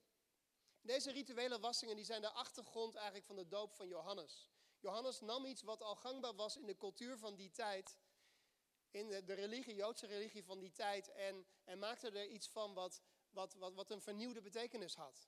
Deze 0.81 1.11
rituele 1.11 1.59
wassingen 1.59 1.95
die 1.95 2.05
zijn 2.05 2.21
de 2.21 2.29
achtergrond 2.29 2.95
eigenlijk 2.95 3.25
van 3.25 3.35
de 3.35 3.47
doop 3.47 3.73
van 3.73 3.87
Johannes. 3.87 4.49
Johannes 4.79 5.19
nam 5.19 5.45
iets 5.45 5.61
wat 5.61 5.81
al 5.81 5.95
gangbaar 5.95 6.35
was 6.35 6.57
in 6.57 6.65
de 6.65 6.77
cultuur 6.77 7.17
van 7.17 7.35
die 7.35 7.51
tijd, 7.51 7.97
in 8.91 9.07
de, 9.07 9.23
de 9.23 9.33
religie, 9.33 9.75
Joodse 9.75 10.05
religie 10.05 10.43
van 10.43 10.59
die 10.59 10.71
tijd, 10.71 11.11
en, 11.11 11.45
en 11.63 11.79
maakte 11.79 12.09
er 12.09 12.27
iets 12.27 12.49
van 12.49 12.73
wat, 12.73 13.01
wat, 13.29 13.53
wat, 13.53 13.73
wat 13.73 13.91
een 13.91 14.01
vernieuwde 14.01 14.41
betekenis 14.41 14.95
had. 14.95 15.27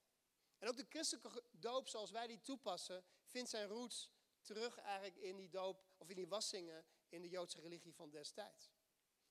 En 0.57 0.67
ook 0.67 0.77
de 0.77 0.85
christelijke 0.89 1.43
doop 1.51 1.87
zoals 1.87 2.11
wij 2.11 2.27
die 2.27 2.41
toepassen, 2.41 3.05
vindt 3.25 3.49
zijn 3.49 3.67
roots 3.67 4.09
terug 4.41 4.77
eigenlijk 4.77 5.17
in 5.17 5.35
die 5.35 5.49
doop, 5.49 5.85
of 5.97 6.09
in 6.09 6.15
die 6.15 6.27
wassingen 6.27 6.85
in 7.15 7.21
de 7.21 7.29
Joodse 7.29 7.61
religie 7.61 7.93
van 7.93 8.09
destijds. 8.09 8.71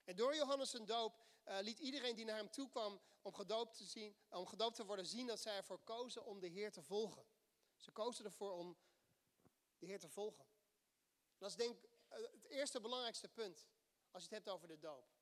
En 0.03 0.15
door 0.15 0.35
Johannes 0.35 0.69
zijn 0.69 0.85
doop 0.85 1.25
uh, 1.45 1.57
liet 1.61 1.79
iedereen 1.79 2.15
die 2.15 2.25
naar 2.25 2.35
hem 2.35 2.49
toe 2.49 2.69
kwam 2.69 3.01
om 3.21 3.33
gedoopt, 3.33 3.77
te 3.77 3.85
zien, 3.85 4.15
om 4.29 4.45
gedoopt 4.45 4.75
te 4.75 4.85
worden 4.85 5.05
zien 5.05 5.27
dat 5.27 5.39
zij 5.39 5.55
ervoor 5.55 5.79
kozen 5.79 6.25
om 6.25 6.39
de 6.39 6.47
Heer 6.47 6.71
te 6.71 6.83
volgen. 6.83 7.25
Ze 7.75 7.91
kozen 7.91 8.25
ervoor 8.25 8.51
om 8.51 8.77
de 9.77 9.85
Heer 9.85 9.99
te 9.99 10.09
volgen. 10.09 10.45
Dat 11.37 11.49
is 11.49 11.55
denk 11.55 11.77
ik 11.77 11.89
eh, 12.07 12.17
het 12.31 12.45
eerste 12.45 12.81
belangrijkste 12.81 13.27
punt 13.27 13.67
als 14.11 14.23
je 14.23 14.35
het 14.35 14.37
hebt 14.43 14.55
over 14.55 14.67
de 14.67 14.79
doop. 14.79 15.13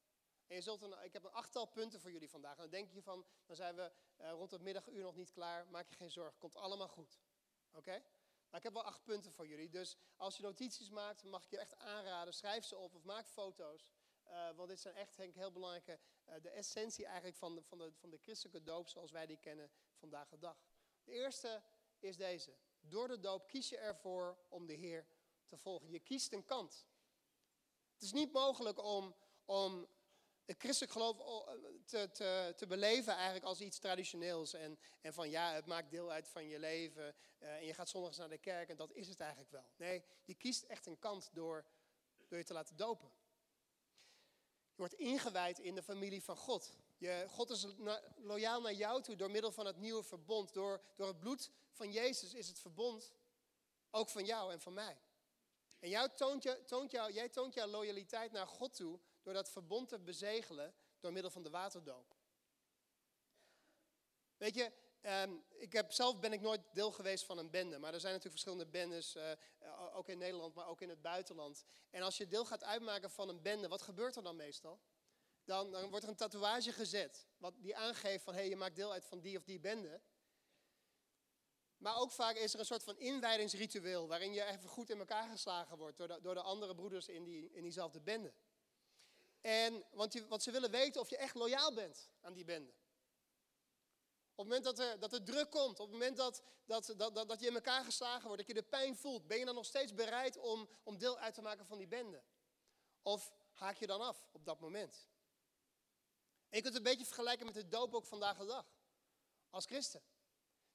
En 0.47 0.55
je 0.55 0.61
zult 0.61 0.81
een, 0.81 1.03
ik 1.03 1.13
heb 1.13 1.23
een 1.23 1.31
achttal 1.31 1.65
punten 1.65 1.99
voor 1.99 2.11
jullie 2.11 2.29
vandaag. 2.29 2.55
En 2.55 2.61
dan 2.61 2.69
denk 2.69 2.91
je 2.91 3.01
van, 3.01 3.25
dan 3.45 3.55
zijn 3.55 3.75
we 3.75 3.91
rond 4.17 4.51
het 4.51 4.61
middaguur 4.61 5.03
nog 5.03 5.15
niet 5.15 5.31
klaar. 5.31 5.67
Maak 5.67 5.89
je 5.89 5.95
geen 5.95 6.11
zorgen, 6.11 6.39
komt 6.39 6.55
allemaal 6.55 6.87
goed. 6.87 7.19
Oké? 7.71 8.03
Ik 8.53 8.63
heb 8.63 8.73
wel 8.73 8.83
acht 8.83 9.03
punten 9.03 9.31
voor 9.31 9.47
jullie. 9.47 9.69
Dus 9.69 9.97
als 10.17 10.37
je 10.37 10.43
notities 10.43 10.89
maakt, 10.89 11.23
mag 11.23 11.43
ik 11.43 11.49
je 11.49 11.57
echt 11.57 11.77
aanraden. 11.77 12.33
Schrijf 12.33 12.65
ze 12.65 12.77
op 12.77 12.95
of 12.95 13.03
maak 13.03 13.27
foto's. 13.27 13.91
Uh, 14.27 14.51
want 14.55 14.69
dit 14.69 14.79
zijn 14.79 14.95
echt 14.95 15.17
denk 15.17 15.29
ik, 15.29 15.35
heel 15.35 15.51
belangrijke, 15.51 15.99
uh, 16.29 16.35
de 16.41 16.49
essentie 16.49 17.05
eigenlijk 17.05 17.35
van 17.37 17.55
de, 17.55 17.63
van, 17.63 17.77
de, 17.77 17.91
van 17.93 18.09
de 18.09 18.17
christelijke 18.17 18.63
doop 18.63 18.87
zoals 18.89 19.11
wij 19.11 19.25
die 19.25 19.37
kennen 19.37 19.71
vandaag 19.95 20.29
de 20.29 20.37
dag. 20.37 20.57
De 21.03 21.11
eerste 21.11 21.63
is 21.99 22.17
deze. 22.17 22.57
Door 22.79 23.07
de 23.07 23.19
doop 23.19 23.47
kies 23.47 23.69
je 23.69 23.77
ervoor 23.77 24.37
om 24.49 24.65
de 24.65 24.73
Heer 24.73 25.07
te 25.45 25.57
volgen. 25.57 25.89
Je 25.89 25.99
kiest 25.99 26.33
een 26.33 26.45
kant. 26.45 26.85
Het 27.93 28.01
is 28.01 28.11
niet 28.11 28.31
mogelijk 28.31 28.83
om, 28.83 29.15
om 29.45 29.87
het 30.45 30.57
christelijk 30.59 30.91
geloof 30.91 31.19
eh, 31.19 31.53
te, 31.85 32.53
te, 32.55 32.67
beleven 32.67 33.13
eigenlijk 33.13 33.45
als 33.45 33.61
iets 33.61 33.79
traditioneels. 33.79 34.53
En, 34.53 34.79
en 35.01 35.13
van 35.13 35.29
ja, 35.29 35.53
het 35.53 35.65
maakt 35.65 35.91
deel 35.91 36.11
uit 36.11 36.27
van 36.27 36.47
je 36.47 36.59
leven. 36.59 37.15
Uh, 37.39 37.55
en 37.55 37.65
je 37.65 37.73
gaat 37.73 37.89
zondags 37.89 38.17
naar 38.17 38.29
de 38.29 38.37
kerk 38.37 38.69
en 38.69 38.75
dat 38.75 38.91
is 38.91 39.07
het 39.07 39.19
eigenlijk 39.19 39.51
wel. 39.51 39.65
Nee, 39.75 40.03
je 40.23 40.35
kiest 40.35 40.63
echt 40.63 40.85
een 40.85 40.99
kant 40.99 41.29
door, 41.33 41.65
door 42.27 42.37
je 42.37 42.43
te 42.43 42.53
laten 42.53 42.75
dopen. 42.75 43.11
Je 44.69 44.79
wordt 44.79 44.93
ingewijd 44.93 45.59
in 45.59 45.75
de 45.75 45.83
familie 45.83 46.23
van 46.23 46.37
God. 46.37 46.77
Je, 46.97 47.25
God 47.29 47.49
is 47.49 47.67
loyaal 48.15 48.61
naar 48.61 48.73
jou 48.73 49.01
toe 49.01 49.15
door 49.15 49.31
middel 49.31 49.51
van 49.51 49.65
het 49.65 49.77
nieuwe 49.77 50.03
verbond. 50.03 50.53
Door, 50.53 50.81
door 50.95 51.07
het 51.07 51.19
bloed 51.19 51.51
van 51.71 51.91
Jezus 51.91 52.33
is 52.33 52.47
het 52.47 52.59
verbond 52.59 53.13
ook 53.91 54.09
van 54.09 54.25
jou 54.25 54.51
en 54.51 54.61
van 54.61 54.73
mij. 54.73 54.97
En 55.79 55.89
jou 55.89 56.09
toont 56.15 56.43
je, 56.43 56.63
toont 56.65 56.91
jou, 56.91 57.13
jij 57.13 57.29
toont 57.29 57.53
jouw 57.53 57.67
loyaliteit 57.67 58.31
naar 58.31 58.47
God 58.47 58.75
toe 58.75 58.99
door 59.23 59.33
dat 59.33 59.49
verbond 59.49 59.89
te 59.89 59.99
bezegelen 59.99 60.73
door 60.99 61.13
middel 61.13 61.31
van 61.31 61.43
de 61.43 61.49
waterdoop. 61.49 62.15
Weet 64.37 64.55
je, 64.55 64.71
um, 65.01 65.43
ik 65.49 65.73
heb, 65.73 65.91
zelf 65.91 66.19
ben 66.19 66.33
ik 66.33 66.41
nooit 66.41 66.61
deel 66.73 66.91
geweest 66.91 67.25
van 67.25 67.37
een 67.37 67.49
bende, 67.49 67.77
maar 67.77 67.93
er 67.93 67.99
zijn 67.99 68.13
natuurlijk 68.13 68.41
verschillende 68.41 68.71
bendes, 68.71 69.15
uh, 69.15 69.31
ook 69.95 70.09
in 70.09 70.17
Nederland, 70.17 70.55
maar 70.55 70.67
ook 70.67 70.81
in 70.81 70.89
het 70.89 71.01
buitenland. 71.01 71.65
En 71.89 72.01
als 72.01 72.17
je 72.17 72.27
deel 72.27 72.45
gaat 72.45 72.63
uitmaken 72.63 73.11
van 73.11 73.29
een 73.29 73.41
bende, 73.41 73.67
wat 73.67 73.81
gebeurt 73.81 74.15
er 74.15 74.23
dan 74.23 74.35
meestal? 74.35 74.81
Dan, 75.43 75.71
dan 75.71 75.89
wordt 75.89 76.03
er 76.03 76.09
een 76.09 76.15
tatoeage 76.15 76.71
gezet, 76.71 77.27
wat 77.37 77.53
die 77.57 77.75
aangeeft 77.75 78.23
van 78.23 78.33
hé, 78.33 78.39
hey, 78.39 78.49
je 78.49 78.55
maakt 78.55 78.75
deel 78.75 78.91
uit 78.91 79.05
van 79.05 79.19
die 79.19 79.37
of 79.37 79.43
die 79.43 79.59
bende. 79.59 80.01
Maar 81.77 81.97
ook 81.97 82.11
vaak 82.11 82.35
is 82.35 82.53
er 82.53 82.59
een 82.59 82.65
soort 82.65 82.83
van 82.83 82.97
inwijdingsritueel, 82.97 84.07
waarin 84.07 84.33
je 84.33 84.43
even 84.43 84.69
goed 84.69 84.89
in 84.89 84.99
elkaar 84.99 85.29
geslagen 85.29 85.77
wordt 85.77 85.97
door 85.97 86.07
de, 86.07 86.19
door 86.21 86.33
de 86.33 86.41
andere 86.41 86.75
broeders 86.75 87.07
in, 87.07 87.23
die, 87.23 87.51
in 87.51 87.63
diezelfde 87.63 88.01
bende. 88.01 88.33
En, 89.43 89.83
want, 89.91 90.13
want 90.27 90.43
ze 90.43 90.51
willen 90.51 90.71
weten 90.71 91.01
of 91.01 91.09
je 91.09 91.17
echt 91.17 91.35
loyaal 91.35 91.73
bent 91.73 92.09
aan 92.21 92.33
die 92.33 92.45
bende. 92.45 92.73
Op 94.35 94.45
het 94.45 94.47
moment 94.47 94.63
dat 94.63 94.79
er, 94.79 94.99
dat 94.99 95.25
druk 95.25 95.49
komt, 95.49 95.79
op 95.79 95.85
het 95.85 95.91
moment 95.91 96.17
dat, 96.17 96.41
dat, 96.65 96.93
dat, 96.97 97.15
dat, 97.15 97.39
je 97.39 97.47
in 97.47 97.55
elkaar 97.55 97.83
geslagen 97.83 98.27
wordt, 98.27 98.37
dat 98.37 98.47
je 98.47 98.61
de 98.61 98.69
pijn 98.69 98.95
voelt, 98.95 99.27
ben 99.27 99.39
je 99.39 99.45
dan 99.45 99.55
nog 99.55 99.65
steeds 99.65 99.93
bereid 99.93 100.37
om, 100.37 100.69
om 100.83 100.97
deel 100.97 101.17
uit 101.17 101.33
te 101.33 101.41
maken 101.41 101.65
van 101.65 101.77
die 101.77 101.87
bende? 101.87 102.23
Of 103.01 103.33
haak 103.51 103.77
je 103.77 103.87
dan 103.87 104.01
af 104.01 104.27
op 104.31 104.45
dat 104.45 104.59
moment? 104.59 105.07
En 106.49 106.57
je 106.57 106.61
kunt 106.61 106.73
het 106.73 106.75
een 106.75 106.91
beetje 106.91 107.05
vergelijken 107.05 107.45
met 107.45 107.55
de 107.55 107.67
doop 107.67 107.93
ook 107.93 108.05
vandaag 108.05 108.37
de 108.37 108.45
dag. 108.45 108.65
Als 109.49 109.65
christen. 109.65 110.03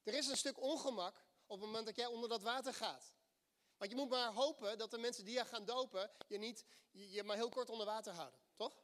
Er 0.03 0.15
is 0.15 0.27
een 0.27 0.37
stuk 0.37 0.61
ongemak 0.61 1.25
op 1.47 1.61
het 1.61 1.67
moment 1.67 1.87
dat 1.87 1.97
jij 1.97 2.07
onder 2.07 2.29
dat 2.29 2.43
water 2.43 2.75
gaat. 2.75 3.15
Want 3.77 3.91
je 3.91 3.97
moet 3.97 4.09
maar 4.09 4.33
hopen 4.33 4.79
dat 4.79 4.91
de 4.91 4.99
mensen 4.99 5.25
die 5.25 5.35
je 5.35 5.45
gaan 5.45 5.65
dopen, 5.65 6.11
je 6.27 6.39
niet 6.39 6.65
je 6.91 7.23
maar 7.23 7.37
heel 7.37 7.49
kort 7.49 7.71
onder 7.71 7.87
water 7.87 8.13
houden. 8.13 8.41
Toch? 8.57 8.77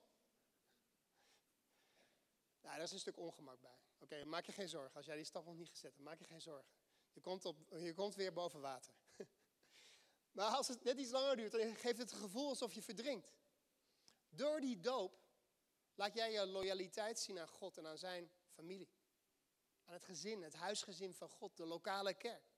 Nou, 2.64 2.76
daar 2.76 2.84
is 2.84 2.92
een 2.92 2.98
stuk 2.98 3.18
ongemak 3.18 3.60
bij. 3.60 3.78
Oké, 3.98 4.24
maak 4.24 4.46
je 4.46 4.52
geen 4.52 4.68
zorgen. 4.68 4.96
Als 4.96 5.06
jij 5.06 5.16
die 5.16 5.24
stap 5.24 5.44
nog 5.44 5.56
niet 5.56 5.68
gezet 5.68 5.92
hebt, 5.92 6.04
maak 6.04 6.18
je 6.18 6.24
geen 6.24 6.40
zorgen. 6.40 6.72
Je 7.12 7.20
komt, 7.20 7.44
op, 7.44 7.56
je 7.68 7.94
komt 7.94 8.14
weer 8.14 8.32
boven 8.32 8.60
water. 8.60 8.94
maar 10.36 10.46
als 10.46 10.68
het 10.68 10.84
net 10.84 10.98
iets 10.98 11.10
langer 11.10 11.36
duurt, 11.36 11.52
dan 11.52 11.60
geeft 11.60 11.98
het 11.98 12.10
het 12.10 12.12
gevoel 12.12 12.48
alsof 12.48 12.74
je 12.74 12.82
verdrinkt. 12.82 13.32
Door 14.28 14.60
die 14.60 14.80
doop 14.80 15.18
laat 15.94 16.14
jij 16.14 16.32
je 16.32 16.46
loyaliteit 16.46 17.18
zien 17.18 17.38
aan 17.38 17.48
God 17.48 17.78
en 17.78 17.86
aan 17.86 17.98
zijn 17.98 18.30
familie. 18.52 18.90
Aan 19.84 19.94
het 19.94 20.04
gezin, 20.04 20.42
het 20.42 20.54
huisgezin 20.54 21.14
van 21.14 21.28
God, 21.28 21.56
de 21.56 21.66
lokale 21.66 22.14
kerk. 22.14 22.52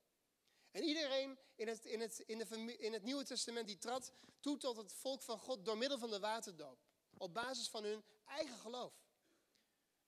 En 0.71 0.83
iedereen 0.83 1.39
in 1.55 1.69
het, 1.69 1.85
in, 1.85 2.01
het, 2.01 2.19
in, 2.19 2.39
de, 2.39 2.77
in 2.77 2.93
het 2.93 3.03
Nieuwe 3.03 3.25
Testament 3.25 3.67
die 3.67 3.79
trad 3.79 4.13
toe 4.41 4.57
tot 4.57 4.77
het 4.77 4.93
volk 4.93 5.23
van 5.23 5.39
God 5.39 5.65
door 5.65 5.79
middel 5.79 5.99
van 5.99 6.11
de 6.11 6.19
waterdoop. 6.19 6.79
Op 7.19 7.35
basis 7.35 7.69
van 7.69 7.85
hun 7.85 8.05
eigen 8.25 8.57
geloof. 8.57 9.06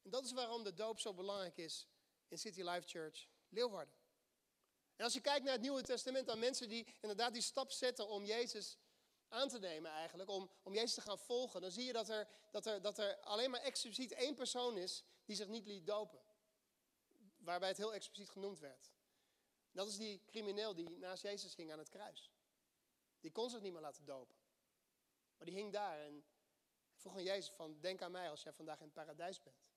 En 0.09 0.15
dat 0.15 0.25
is 0.25 0.33
waarom 0.33 0.63
de 0.63 0.75
doop 0.75 1.01
zo 1.01 1.15
belangrijk 1.15 1.57
is 1.57 1.87
in 2.29 2.39
City 2.39 2.63
Life 2.63 2.89
Church 2.89 3.29
Leeuwarden. 3.49 3.95
En 4.97 5.05
als 5.05 5.13
je 5.13 5.21
kijkt 5.21 5.45
naar 5.45 5.53
het 5.53 5.63
Nieuwe 5.63 5.83
Testament, 5.83 6.27
dan 6.27 6.39
mensen 6.39 6.69
die 6.69 6.95
inderdaad 7.01 7.33
die 7.33 7.43
stap 7.43 7.71
zetten 7.71 8.09
om 8.09 8.25
Jezus 8.25 8.79
aan 9.29 9.49
te 9.49 9.59
nemen 9.59 9.91
eigenlijk, 9.91 10.31
om, 10.31 10.51
om 10.63 10.75
Jezus 10.75 10.95
te 10.95 11.01
gaan 11.01 11.19
volgen, 11.19 11.61
dan 11.61 11.71
zie 11.71 11.85
je 11.85 11.93
dat 11.93 12.09
er, 12.09 12.29
dat, 12.51 12.67
er, 12.67 12.83
dat 12.83 12.99
er 12.99 13.21
alleen 13.21 13.51
maar 13.51 13.61
expliciet 13.61 14.13
één 14.13 14.35
persoon 14.35 14.77
is 14.77 15.05
die 15.25 15.37
zich 15.37 15.49
niet 15.49 15.67
liet 15.67 15.87
dopen. 15.87 16.21
Waarbij 17.37 17.69
het 17.69 17.79
heel 17.79 17.95
expliciet 17.95 18.31
genoemd 18.31 18.59
werd. 18.59 18.93
Dat 19.73 19.89
is 19.89 19.97
die 19.97 20.23
crimineel 20.27 20.75
die 20.75 20.91
naast 20.91 21.23
Jezus 21.23 21.55
hing 21.55 21.73
aan 21.73 21.79
het 21.79 21.89
kruis. 21.89 22.33
Die 23.21 23.31
kon 23.31 23.51
zich 23.51 23.61
niet 23.61 23.73
meer 23.73 23.83
laten 23.83 24.05
dopen. 24.05 24.37
Maar 25.37 25.47
die 25.47 25.57
hing 25.57 25.73
daar 25.73 25.99
en 25.99 26.25
vroeg 26.95 27.17
aan 27.17 27.23
Jezus 27.23 27.51
van, 27.51 27.81
denk 27.81 28.03
aan 28.03 28.13
mij 28.13 28.31
als 28.31 28.43
jij 28.43 28.53
vandaag 28.53 28.79
in 28.79 28.85
het 28.85 28.95
paradijs 28.95 29.43
bent. 29.43 29.69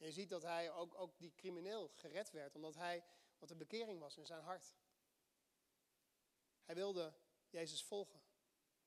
En 0.00 0.06
je 0.06 0.12
ziet 0.12 0.28
dat 0.28 0.42
hij, 0.42 0.72
ook, 0.72 0.94
ook 0.94 1.18
die 1.18 1.34
crimineel, 1.34 1.88
gered 1.94 2.30
werd, 2.30 2.54
omdat 2.54 2.74
hij, 2.74 3.04
wat 3.38 3.50
een 3.50 3.58
bekering 3.58 4.00
was 4.00 4.16
in 4.16 4.26
zijn 4.26 4.42
hart. 4.42 4.74
Hij 6.64 6.74
wilde 6.74 7.14
Jezus 7.48 7.84
volgen, 7.84 8.20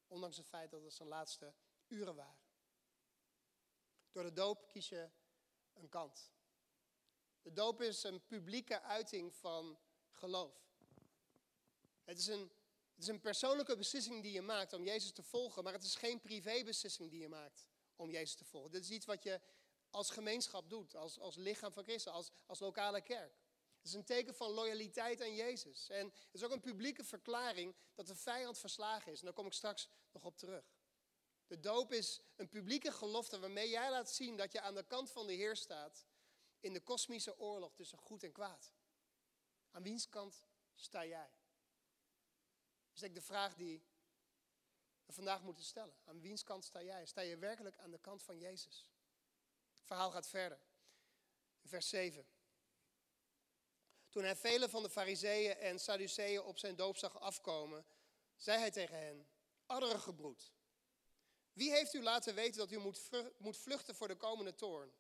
ondanks 0.07 0.37
het 0.37 0.47
feit 0.47 0.71
dat 0.71 0.83
het 0.83 0.93
zijn 0.93 1.07
laatste 1.07 1.53
uren 1.87 2.15
waren. 2.15 2.41
Door 4.11 4.23
de 4.23 4.33
doop 4.33 4.67
kies 4.67 4.89
je 4.89 5.09
een 5.73 5.89
kant. 5.89 6.31
De 7.41 7.53
doop 7.53 7.81
is 7.81 8.03
een 8.03 8.25
publieke 8.25 8.81
uiting 8.81 9.35
van 9.35 9.79
geloof. 10.09 10.71
Het 12.03 12.17
is, 12.17 12.27
een, 12.27 12.51
het 12.93 13.03
is 13.03 13.07
een 13.07 13.21
persoonlijke 13.21 13.75
beslissing 13.75 14.21
die 14.21 14.31
je 14.31 14.41
maakt 14.41 14.73
om 14.73 14.83
Jezus 14.83 15.11
te 15.11 15.23
volgen, 15.23 15.63
maar 15.63 15.73
het 15.73 15.83
is 15.83 15.95
geen 15.95 16.21
privébeslissing 16.21 17.09
die 17.09 17.19
je 17.19 17.29
maakt 17.29 17.67
om 17.95 18.09
Jezus 18.09 18.35
te 18.35 18.45
volgen. 18.45 18.71
Dit 18.71 18.83
is 18.83 18.89
iets 18.89 19.05
wat 19.05 19.23
je 19.23 19.41
als 19.93 20.09
gemeenschap 20.09 20.69
doet, 20.69 20.95
als, 20.95 21.19
als 21.19 21.35
lichaam 21.35 21.71
van 21.71 21.83
Christus, 21.83 22.13
als, 22.13 22.31
als 22.45 22.59
lokale 22.59 23.01
kerk. 23.01 23.41
Het 23.77 23.85
is 23.85 23.93
een 23.93 24.03
teken 24.03 24.35
van 24.35 24.51
loyaliteit 24.51 25.21
aan 25.21 25.35
Jezus. 25.35 25.89
En 25.89 26.05
het 26.05 26.33
is 26.33 26.43
ook 26.43 26.51
een 26.51 26.59
publieke 26.59 27.03
verklaring 27.03 27.75
dat 27.93 28.07
de 28.07 28.15
vijand 28.15 28.57
verslagen 28.57 29.11
is. 29.11 29.19
En 29.19 29.25
daar 29.25 29.33
kom 29.33 29.45
ik 29.45 29.53
straks 29.53 29.89
nog 30.11 30.23
op 30.23 30.37
terug. 30.37 30.65
De 31.47 31.59
doop 31.59 31.91
is 31.91 32.21
een 32.35 32.49
publieke 32.49 32.91
gelofte 32.91 33.39
waarmee 33.39 33.69
jij 33.69 33.89
laat 33.89 34.11
zien 34.11 34.37
dat 34.37 34.51
je 34.51 34.61
aan 34.61 34.75
de 34.75 34.83
kant 34.83 35.11
van 35.11 35.27
de 35.27 35.33
Heer 35.33 35.55
staat 35.55 36.05
in 36.59 36.73
de 36.73 36.81
kosmische 36.81 37.39
oorlog 37.39 37.73
tussen 37.73 37.97
goed 37.97 38.23
en 38.23 38.31
kwaad. 38.31 38.73
Aan 39.71 39.83
wiens 39.83 40.09
kant 40.09 40.47
sta 40.75 41.05
jij? 41.05 41.29
Dat 42.85 42.93
is 42.93 42.99
denk 42.99 43.15
ik 43.15 43.19
de 43.19 43.25
vraag 43.25 43.55
die 43.55 43.83
we 45.05 45.13
vandaag 45.13 45.41
moeten 45.43 45.65
stellen. 45.65 45.95
Aan 46.03 46.21
wiens 46.21 46.43
kant 46.43 46.65
sta 46.65 46.83
jij? 46.83 47.05
Sta 47.05 47.21
je 47.21 47.37
werkelijk 47.37 47.77
aan 47.77 47.91
de 47.91 47.99
kant 47.99 48.23
van 48.23 48.37
Jezus? 48.37 48.92
Het 49.83 49.91
verhaal 49.91 50.11
gaat 50.11 50.27
verder. 50.27 50.59
vers 51.63 51.89
7. 51.89 52.25
Toen 54.09 54.23
hij 54.23 54.35
vele 54.35 54.69
van 54.69 54.83
de 54.83 54.89
fariseeën 54.89 55.55
en 55.57 55.79
sadduceeën 55.79 56.41
op 56.41 56.57
zijn 56.57 56.75
doop 56.75 56.97
zag 56.97 57.19
afkomen, 57.19 57.85
zei 58.35 58.59
hij 58.59 58.71
tegen 58.71 58.97
hen, 58.97 59.27
adderengebroed, 59.65 60.51
wie 61.53 61.71
heeft 61.71 61.93
u 61.93 62.03
laten 62.03 62.35
weten 62.35 62.57
dat 62.57 62.71
u 62.71 62.77
moet 63.37 63.57
vluchten 63.57 63.95
voor 63.95 64.07
de 64.07 64.15
komende 64.15 64.55
toorn? 64.55 64.93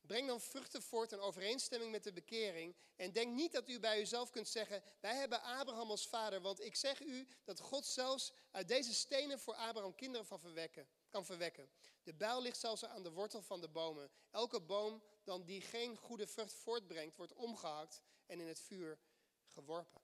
Breng 0.00 0.26
dan 0.28 0.40
vruchten 0.40 0.82
voort 0.82 1.12
in 1.12 1.20
overeenstemming 1.20 1.90
met 1.90 2.04
de 2.04 2.12
bekering. 2.12 2.76
En 2.96 3.12
denk 3.12 3.34
niet 3.34 3.52
dat 3.52 3.68
u 3.68 3.80
bij 3.80 4.00
uzelf 4.00 4.30
kunt 4.30 4.48
zeggen: 4.48 4.82
Wij 5.00 5.16
hebben 5.16 5.42
Abraham 5.42 5.90
als 5.90 6.08
vader. 6.08 6.40
Want 6.40 6.60
ik 6.60 6.76
zeg 6.76 7.00
u 7.00 7.28
dat 7.44 7.60
God 7.60 7.86
zelfs 7.86 8.32
uit 8.50 8.68
deze 8.68 8.94
stenen 8.94 9.38
voor 9.38 9.54
Abraham 9.54 9.94
kinderen 9.94 10.26
van 10.26 10.40
verwekken, 10.40 10.88
kan 11.14 11.24
verwekken. 11.24 11.70
De 12.02 12.14
bijl 12.14 12.42
ligt 12.42 12.58
zelfs 12.58 12.84
aan 12.84 13.02
de 13.02 13.10
wortel 13.10 13.42
van 13.42 13.60
de 13.60 13.68
bomen. 13.68 14.10
Elke 14.30 14.60
boom 14.60 15.02
dan 15.24 15.44
die 15.44 15.60
geen 15.60 15.96
goede 15.96 16.26
vrucht 16.26 16.54
voortbrengt, 16.54 17.16
wordt 17.16 17.32
omgehakt 17.32 18.02
en 18.26 18.40
in 18.40 18.46
het 18.46 18.60
vuur 18.60 18.98
geworpen. 19.46 20.02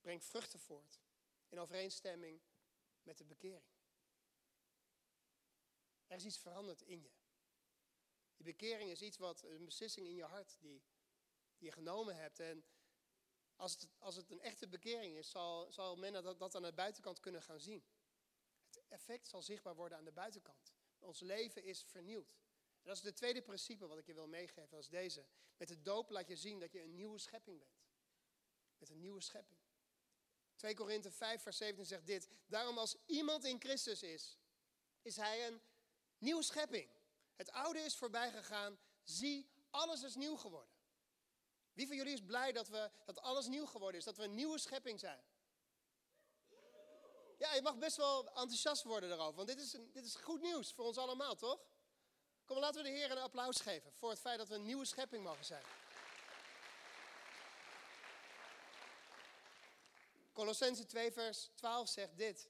Breng 0.00 0.24
vruchten 0.24 0.60
voort 0.60 1.00
in 1.48 1.58
overeenstemming 1.58 2.40
met 3.02 3.18
de 3.18 3.24
bekering. 3.24 3.70
Er 6.06 6.16
is 6.16 6.24
iets 6.24 6.38
veranderd 6.38 6.82
in 6.82 7.02
je. 7.02 7.10
Die 8.36 8.44
bekering 8.44 8.90
is 8.90 9.02
iets 9.02 9.18
wat, 9.18 9.42
een 9.42 9.64
beslissing 9.64 10.06
in 10.06 10.14
je 10.14 10.24
hart 10.24 10.56
die, 10.60 10.82
je 11.58 11.72
genomen 11.72 12.16
hebt. 12.16 12.40
En 12.40 12.64
als 13.56 13.72
het, 13.72 13.88
als 13.98 14.16
het 14.16 14.30
een 14.30 14.40
echte 14.40 14.68
bekering 14.68 15.16
is, 15.16 15.30
zal, 15.30 15.72
zal 15.72 15.96
men 15.96 16.38
dat 16.38 16.54
aan 16.54 16.62
de 16.62 16.72
buitenkant 16.72 17.20
kunnen 17.20 17.42
gaan 17.42 17.60
zien. 17.60 17.84
Effect 18.88 19.28
zal 19.28 19.42
zichtbaar 19.42 19.74
worden 19.74 19.98
aan 19.98 20.04
de 20.04 20.12
buitenkant. 20.12 20.72
Ons 20.98 21.20
leven 21.20 21.62
is 21.62 21.82
vernieuwd. 21.82 22.34
En 22.80 22.92
dat 22.92 22.96
is 22.96 23.02
het 23.02 23.16
tweede 23.16 23.42
principe 23.42 23.86
wat 23.86 23.98
ik 23.98 24.06
je 24.06 24.14
wil 24.14 24.28
meegeven, 24.28 24.70
dat 24.70 24.80
is 24.80 24.88
deze. 24.88 25.26
Met 25.56 25.68
de 25.68 25.82
doop 25.82 26.10
laat 26.10 26.28
je 26.28 26.36
zien 26.36 26.58
dat 26.60 26.72
je 26.72 26.82
een 26.82 26.94
nieuwe 26.94 27.18
schepping 27.18 27.58
bent. 27.58 27.84
Met 28.78 28.88
een 28.88 29.00
nieuwe 29.00 29.20
schepping. 29.20 29.60
2 30.56 30.74
Korinthe 30.74 31.10
5 31.10 31.42
vers 31.42 31.56
17 31.56 31.86
zegt 31.86 32.06
dit. 32.06 32.28
Daarom 32.46 32.78
als 32.78 32.96
iemand 33.06 33.44
in 33.44 33.60
Christus 33.60 34.02
is, 34.02 34.38
is 35.02 35.16
hij 35.16 35.46
een 35.46 35.60
nieuwe 36.18 36.42
schepping. 36.42 36.90
Het 37.34 37.50
oude 37.50 37.78
is 37.78 37.96
voorbij 37.96 38.30
gegaan. 38.30 38.78
Zie, 39.02 39.50
alles 39.70 40.02
is 40.02 40.14
nieuw 40.14 40.36
geworden. 40.36 40.74
Wie 41.72 41.86
van 41.86 41.96
jullie 41.96 42.12
is 42.12 42.24
blij 42.24 42.52
dat, 42.52 42.68
we, 42.68 42.90
dat 43.04 43.20
alles 43.20 43.46
nieuw 43.46 43.66
geworden 43.66 43.98
is? 43.98 44.04
Dat 44.04 44.16
we 44.16 44.22
een 44.22 44.34
nieuwe 44.34 44.58
schepping 44.58 45.00
zijn? 45.00 45.24
Ja, 47.36 47.54
je 47.54 47.62
mag 47.62 47.78
best 47.78 47.96
wel 47.96 48.26
enthousiast 48.26 48.82
worden 48.82 49.12
erover. 49.12 49.34
Want 49.34 49.48
dit 49.48 49.60
is, 49.60 49.70
dit 49.70 50.04
is 50.04 50.14
goed 50.14 50.42
nieuws 50.42 50.72
voor 50.72 50.84
ons 50.84 50.98
allemaal, 50.98 51.34
toch? 51.34 51.60
Kom, 52.44 52.58
laten 52.58 52.82
we 52.82 52.88
de 52.88 52.94
Heer 52.94 53.10
een 53.10 53.18
applaus 53.18 53.60
geven 53.60 53.92
voor 53.92 54.10
het 54.10 54.18
feit 54.20 54.38
dat 54.38 54.48
we 54.48 54.54
een 54.54 54.64
nieuwe 54.64 54.84
schepping 54.84 55.24
mogen 55.24 55.44
zijn. 55.44 55.64
Colossense 60.32 60.86
2, 60.86 61.12
vers 61.12 61.50
12 61.54 61.88
zegt 61.88 62.16
dit. 62.16 62.48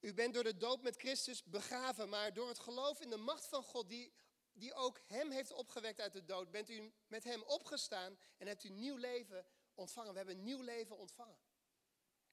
U 0.00 0.14
bent 0.14 0.34
door 0.34 0.44
de 0.44 0.56
doop 0.56 0.82
met 0.82 0.96
Christus 0.96 1.44
begraven, 1.44 2.08
maar 2.08 2.32
door 2.32 2.48
het 2.48 2.58
geloof 2.58 3.00
in 3.00 3.10
de 3.10 3.16
macht 3.16 3.46
van 3.46 3.62
God, 3.62 3.88
die, 3.88 4.12
die 4.52 4.74
ook 4.74 5.00
Hem 5.06 5.30
heeft 5.30 5.52
opgewekt 5.52 6.00
uit 6.00 6.12
de 6.12 6.24
dood, 6.24 6.50
bent 6.50 6.70
u 6.70 6.92
met 7.06 7.24
Hem 7.24 7.42
opgestaan 7.42 8.18
en 8.36 8.46
hebt 8.46 8.64
u 8.64 8.68
nieuw 8.68 8.96
leven 8.96 9.46
ontvangen. 9.74 10.10
We 10.10 10.16
hebben 10.16 10.36
een 10.36 10.42
nieuw 10.42 10.62
leven 10.62 10.96
ontvangen. 10.96 11.38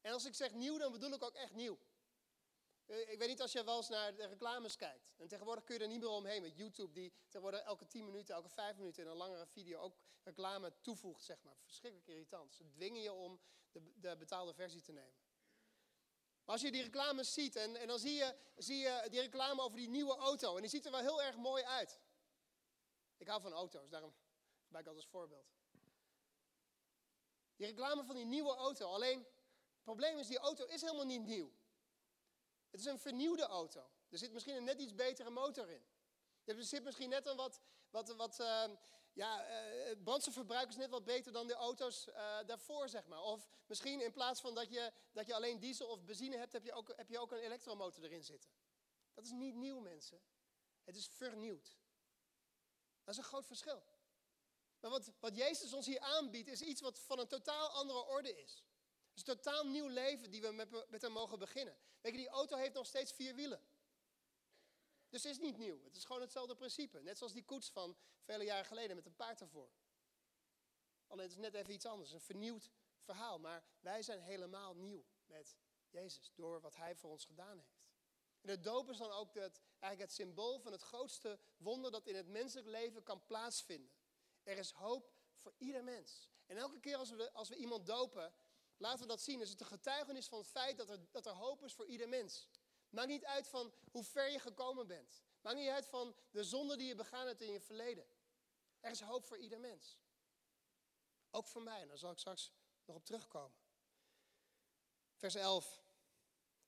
En 0.03 0.13
als 0.13 0.25
ik 0.25 0.35
zeg 0.35 0.53
nieuw, 0.53 0.77
dan 0.77 0.91
bedoel 0.91 1.13
ik 1.13 1.23
ook 1.23 1.35
echt 1.35 1.53
nieuw. 1.53 1.77
Eh, 2.85 3.11
ik 3.11 3.19
weet 3.19 3.27
niet 3.27 3.41
als 3.41 3.51
je 3.51 3.63
wel 3.63 3.77
eens 3.77 3.89
naar 3.89 4.15
de 4.15 4.25
reclames 4.25 4.75
kijkt. 4.75 5.13
En 5.17 5.27
tegenwoordig 5.27 5.63
kun 5.63 5.75
je 5.75 5.81
er 5.81 5.87
niet 5.87 5.99
meer 5.99 6.09
omheen 6.09 6.41
met 6.41 6.57
YouTube, 6.57 6.93
die 6.93 7.13
tegenwoordig 7.23 7.61
elke 7.61 7.87
10 7.87 8.05
minuten, 8.05 8.35
elke 8.35 8.49
5 8.49 8.77
minuten 8.77 9.03
in 9.03 9.09
een 9.09 9.15
langere 9.15 9.47
video 9.47 9.79
ook 9.79 9.97
reclame 10.23 10.73
toevoegt, 10.81 11.23
zeg 11.23 11.41
maar. 11.41 11.57
Verschrikkelijk 11.63 12.09
irritant. 12.09 12.53
Ze 12.53 12.69
dwingen 12.69 13.01
je 13.01 13.13
om 13.13 13.41
de, 13.71 13.99
de 13.99 14.17
betaalde 14.17 14.53
versie 14.53 14.81
te 14.81 14.91
nemen. 14.91 15.21
Maar 16.43 16.55
als 16.55 16.61
je 16.61 16.71
die 16.71 16.81
reclames 16.81 17.33
ziet 17.33 17.55
en, 17.55 17.75
en 17.75 17.87
dan 17.87 17.99
zie 17.99 18.13
je, 18.13 18.35
zie 18.55 18.77
je 18.77 19.07
die 19.09 19.21
reclame 19.21 19.61
over 19.61 19.77
die 19.77 19.89
nieuwe 19.89 20.15
auto. 20.15 20.55
En 20.55 20.61
die 20.61 20.69
ziet 20.69 20.85
er 20.85 20.91
wel 20.91 21.01
heel 21.01 21.21
erg 21.21 21.35
mooi 21.35 21.63
uit. 21.63 21.99
Ik 23.17 23.27
hou 23.27 23.41
van 23.41 23.53
auto's, 23.53 23.89
daarom 23.89 24.15
gebruik 24.63 24.85
ik 24.85 24.91
dat 24.91 25.01
als 25.01 25.11
voorbeeld. 25.11 25.51
Die 27.55 27.67
reclame 27.67 28.03
van 28.03 28.15
die 28.15 28.25
nieuwe 28.25 28.55
auto. 28.55 28.93
Alleen, 28.93 29.25
het 29.83 29.95
probleem 29.95 30.17
is, 30.17 30.27
die 30.27 30.37
auto 30.37 30.65
is 30.65 30.81
helemaal 30.81 31.05
niet 31.05 31.25
nieuw. 31.25 31.51
Het 32.69 32.79
is 32.79 32.85
een 32.85 32.99
vernieuwde 32.99 33.43
auto. 33.43 33.91
Er 34.09 34.17
zit 34.17 34.31
misschien 34.31 34.55
een 34.55 34.63
net 34.63 34.79
iets 34.79 34.95
betere 34.95 35.29
motor 35.29 35.69
in. 35.69 35.85
Er 36.43 36.63
zit 36.63 36.83
misschien 36.83 37.09
net 37.09 37.25
een 37.25 37.35
wat, 37.35 37.61
wat, 37.89 38.15
wat 38.15 38.39
uh, 38.39 38.65
ja, 39.13 39.49
uh, 39.49 39.95
brandstofverbruik 40.03 40.69
is 40.69 40.75
net 40.75 40.89
wat 40.89 41.03
beter 41.03 41.31
dan 41.31 41.47
de 41.47 41.53
auto's 41.53 42.07
uh, 42.07 42.39
daarvoor, 42.45 42.89
zeg 42.89 43.05
maar. 43.05 43.21
Of 43.21 43.47
misschien 43.65 44.01
in 44.01 44.11
plaats 44.11 44.41
van 44.41 44.55
dat 44.55 44.69
je, 44.69 44.93
dat 45.11 45.27
je 45.27 45.33
alleen 45.33 45.59
diesel 45.59 45.87
of 45.87 46.03
benzine 46.03 46.37
hebt, 46.37 46.53
heb 46.53 46.63
je, 46.63 46.73
ook, 46.73 46.93
heb 46.95 47.09
je 47.09 47.19
ook 47.19 47.31
een 47.31 47.37
elektromotor 47.37 48.03
erin 48.03 48.23
zitten. 48.23 48.51
Dat 49.13 49.23
is 49.25 49.31
niet 49.31 49.55
nieuw, 49.55 49.79
mensen. 49.79 50.21
Het 50.83 50.95
is 50.95 51.07
vernieuwd. 51.07 51.77
Dat 53.03 53.13
is 53.13 53.17
een 53.17 53.27
groot 53.27 53.45
verschil. 53.45 53.83
Maar 54.79 54.91
wat, 54.91 55.11
wat 55.19 55.35
Jezus 55.35 55.73
ons 55.73 55.85
hier 55.85 55.99
aanbiedt, 55.99 56.47
is 56.47 56.61
iets 56.61 56.81
wat 56.81 56.99
van 56.99 57.19
een 57.19 57.27
totaal 57.27 57.69
andere 57.69 58.05
orde 58.05 58.41
is. 58.41 58.63
Is 59.13 59.27
een 59.27 59.35
totaal 59.35 59.67
nieuw 59.67 59.87
leven 59.87 60.31
die 60.31 60.41
we 60.41 60.51
met, 60.51 60.89
met 60.89 61.01
hem 61.01 61.11
mogen 61.11 61.39
beginnen. 61.39 61.77
Weet 62.01 62.11
je, 62.11 62.17
die 62.17 62.27
auto 62.27 62.57
heeft 62.57 62.73
nog 62.73 62.85
steeds 62.85 63.11
vier 63.11 63.35
wielen. 63.35 63.61
Dus 65.09 65.23
het 65.23 65.31
is 65.31 65.39
niet 65.39 65.57
nieuw. 65.57 65.83
Het 65.83 65.95
is 65.95 66.05
gewoon 66.05 66.21
hetzelfde 66.21 66.55
principe. 66.55 67.01
Net 67.01 67.17
zoals 67.17 67.33
die 67.33 67.43
koets 67.43 67.69
van 67.69 67.97
vele 68.21 68.43
jaren 68.43 68.65
geleden 68.65 68.95
met 68.95 69.05
een 69.05 69.15
paard 69.15 69.41
ervoor. 69.41 69.69
Alleen 71.07 71.23
het 71.23 71.31
is 71.31 71.41
net 71.41 71.53
even 71.53 71.73
iets 71.73 71.85
anders. 71.85 72.11
Een 72.11 72.21
vernieuwd 72.21 72.71
verhaal. 72.99 73.39
Maar 73.39 73.63
wij 73.79 74.01
zijn 74.01 74.19
helemaal 74.19 74.75
nieuw 74.75 75.05
met 75.25 75.57
Jezus. 75.89 76.31
Door 76.35 76.61
wat 76.61 76.75
hij 76.75 76.95
voor 76.95 77.09
ons 77.09 77.25
gedaan 77.25 77.57
heeft. 77.57 77.83
En 78.41 78.49
de 78.49 78.59
doop 78.59 78.89
is 78.89 78.97
dan 78.97 79.11
ook 79.11 79.33
het, 79.33 79.61
eigenlijk 79.79 79.99
het 79.99 80.11
symbool 80.11 80.59
van 80.59 80.71
het 80.71 80.81
grootste 80.81 81.39
wonder 81.57 81.91
dat 81.91 82.07
in 82.07 82.15
het 82.15 82.27
menselijk 82.27 82.67
leven 82.67 83.03
kan 83.03 83.25
plaatsvinden. 83.25 83.91
Er 84.43 84.57
is 84.57 84.71
hoop 84.71 85.13
voor 85.35 85.53
ieder 85.57 85.83
mens. 85.83 86.29
En 86.45 86.57
elke 86.57 86.79
keer 86.79 86.95
als 86.95 87.09
we, 87.09 87.31
als 87.31 87.49
we 87.49 87.55
iemand 87.55 87.85
dopen, 87.85 88.33
laten 88.77 88.99
we 88.99 89.07
dat 89.07 89.21
zien. 89.21 89.41
Is 89.41 89.49
het 89.49 89.61
een 89.61 89.65
getuigenis 89.65 90.27
van 90.27 90.37
het 90.39 90.47
feit 90.47 90.77
dat 90.77 90.89
er, 90.89 90.99
dat 91.11 91.25
er 91.25 91.31
hoop 91.31 91.63
is 91.63 91.73
voor 91.73 91.85
ieder 91.85 92.09
mens. 92.09 92.47
Maakt 92.89 93.07
niet 93.07 93.25
uit 93.25 93.47
van 93.47 93.73
hoe 93.91 94.03
ver 94.03 94.31
je 94.31 94.39
gekomen 94.39 94.87
bent. 94.87 95.23
Maakt 95.41 95.57
niet 95.57 95.69
uit 95.69 95.85
van 95.85 96.15
de 96.31 96.43
zonde 96.43 96.77
die 96.77 96.87
je 96.87 96.95
begaan 96.95 97.27
hebt 97.27 97.41
in 97.41 97.51
je 97.51 97.61
verleden. 97.61 98.05
Er 98.79 98.91
is 98.91 99.01
hoop 99.01 99.25
voor 99.25 99.37
ieder 99.37 99.59
mens. 99.59 99.97
Ook 101.31 101.47
voor 101.47 101.61
mij. 101.61 101.81
En 101.81 101.87
daar 101.87 101.97
zal 101.97 102.11
ik 102.11 102.17
straks 102.17 102.51
nog 102.85 102.95
op 102.95 103.05
terugkomen. 103.05 103.57
Vers 105.15 105.35
11 105.35 105.83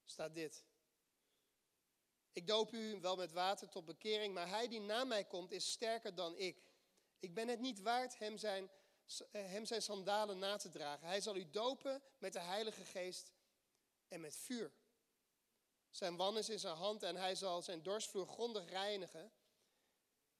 staat 0.03 0.33
dit. 0.33 0.65
Ik 2.33 2.47
doop 2.47 2.71
u 2.71 2.99
wel 2.99 3.15
met 3.15 3.31
water 3.31 3.69
tot 3.69 3.85
bekering, 3.85 4.33
maar 4.33 4.47
hij 4.47 4.67
die 4.67 4.79
na 4.79 5.03
mij 5.03 5.25
komt 5.25 5.51
is 5.51 5.71
sterker 5.71 6.15
dan 6.15 6.37
ik. 6.37 6.63
Ik 7.19 7.33
ben 7.33 7.47
het 7.47 7.59
niet 7.59 7.81
waard 7.81 8.17
hem 8.17 8.37
zijn, 8.37 8.71
hem 9.31 9.65
zijn 9.65 9.81
sandalen 9.81 10.37
na 10.37 10.57
te 10.57 10.69
dragen. 10.69 11.07
Hij 11.07 11.21
zal 11.21 11.35
u 11.35 11.49
dopen 11.49 12.01
met 12.17 12.33
de 12.33 12.39
Heilige 12.39 12.83
Geest 12.83 13.31
en 14.07 14.21
met 14.21 14.35
vuur. 14.35 14.71
Zijn 15.91 16.15
wan 16.15 16.37
is 16.37 16.49
in 16.49 16.59
zijn 16.59 16.75
hand 16.75 17.03
en 17.03 17.15
hij 17.15 17.35
zal 17.35 17.61
zijn 17.61 17.83
dorsvloer 17.83 18.27
grondig 18.27 18.69
reinigen. 18.69 19.31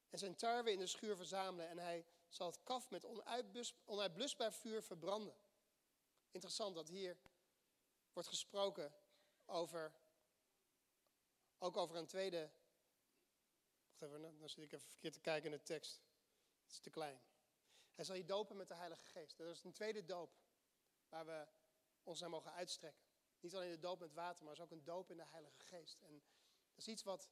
En 0.09 0.19
zijn 0.19 0.35
tarwe 0.35 0.71
in 0.71 0.79
de 0.79 0.87
schuur 0.87 1.15
verzamelen. 1.15 1.69
En 1.69 1.77
hij 1.77 2.05
zal 2.27 2.47
het 2.47 2.63
kaf 2.63 2.89
met 2.89 3.05
onuitblusbaar 3.85 4.53
vuur 4.53 4.83
verbranden. 4.83 5.35
Interessant 6.31 6.75
dat 6.75 6.87
hier 6.87 7.17
wordt 8.13 8.29
gesproken 8.29 8.93
over. 9.45 9.93
Ook 11.57 11.77
over 11.77 11.95
een 11.95 12.07
tweede. 12.07 12.49
Wacht 13.87 14.01
even, 14.01 14.21
dan 14.39 14.49
zit 14.49 14.63
ik 14.63 14.71
even 14.71 14.89
verkeerd 14.89 15.13
te 15.13 15.19
kijken 15.19 15.51
in 15.51 15.57
de 15.57 15.63
tekst. 15.63 16.01
Het 16.63 16.71
is 16.71 16.79
te 16.79 16.89
klein. 16.89 17.21
Hij 17.95 18.05
zal 18.05 18.15
je 18.15 18.25
dopen 18.25 18.57
met 18.57 18.67
de 18.67 18.75
Heilige 18.75 19.05
Geest. 19.05 19.37
Dat 19.37 19.47
is 19.47 19.63
een 19.63 19.71
tweede 19.71 20.05
doop 20.05 20.37
waar 21.09 21.25
we 21.25 21.47
ons 22.03 22.19
naar 22.19 22.29
mogen 22.29 22.53
uitstrekken. 22.53 23.03
Niet 23.39 23.55
alleen 23.55 23.71
de 23.71 23.79
doop 23.79 23.99
met 23.99 24.13
water, 24.13 24.43
maar 24.43 24.53
is 24.53 24.59
ook 24.59 24.71
een 24.71 24.83
doop 24.83 25.11
in 25.11 25.17
de 25.17 25.25
Heilige 25.25 25.59
Geest. 25.59 26.01
En 26.01 26.23
dat 26.69 26.77
is 26.77 26.87
iets 26.87 27.03
wat 27.03 27.29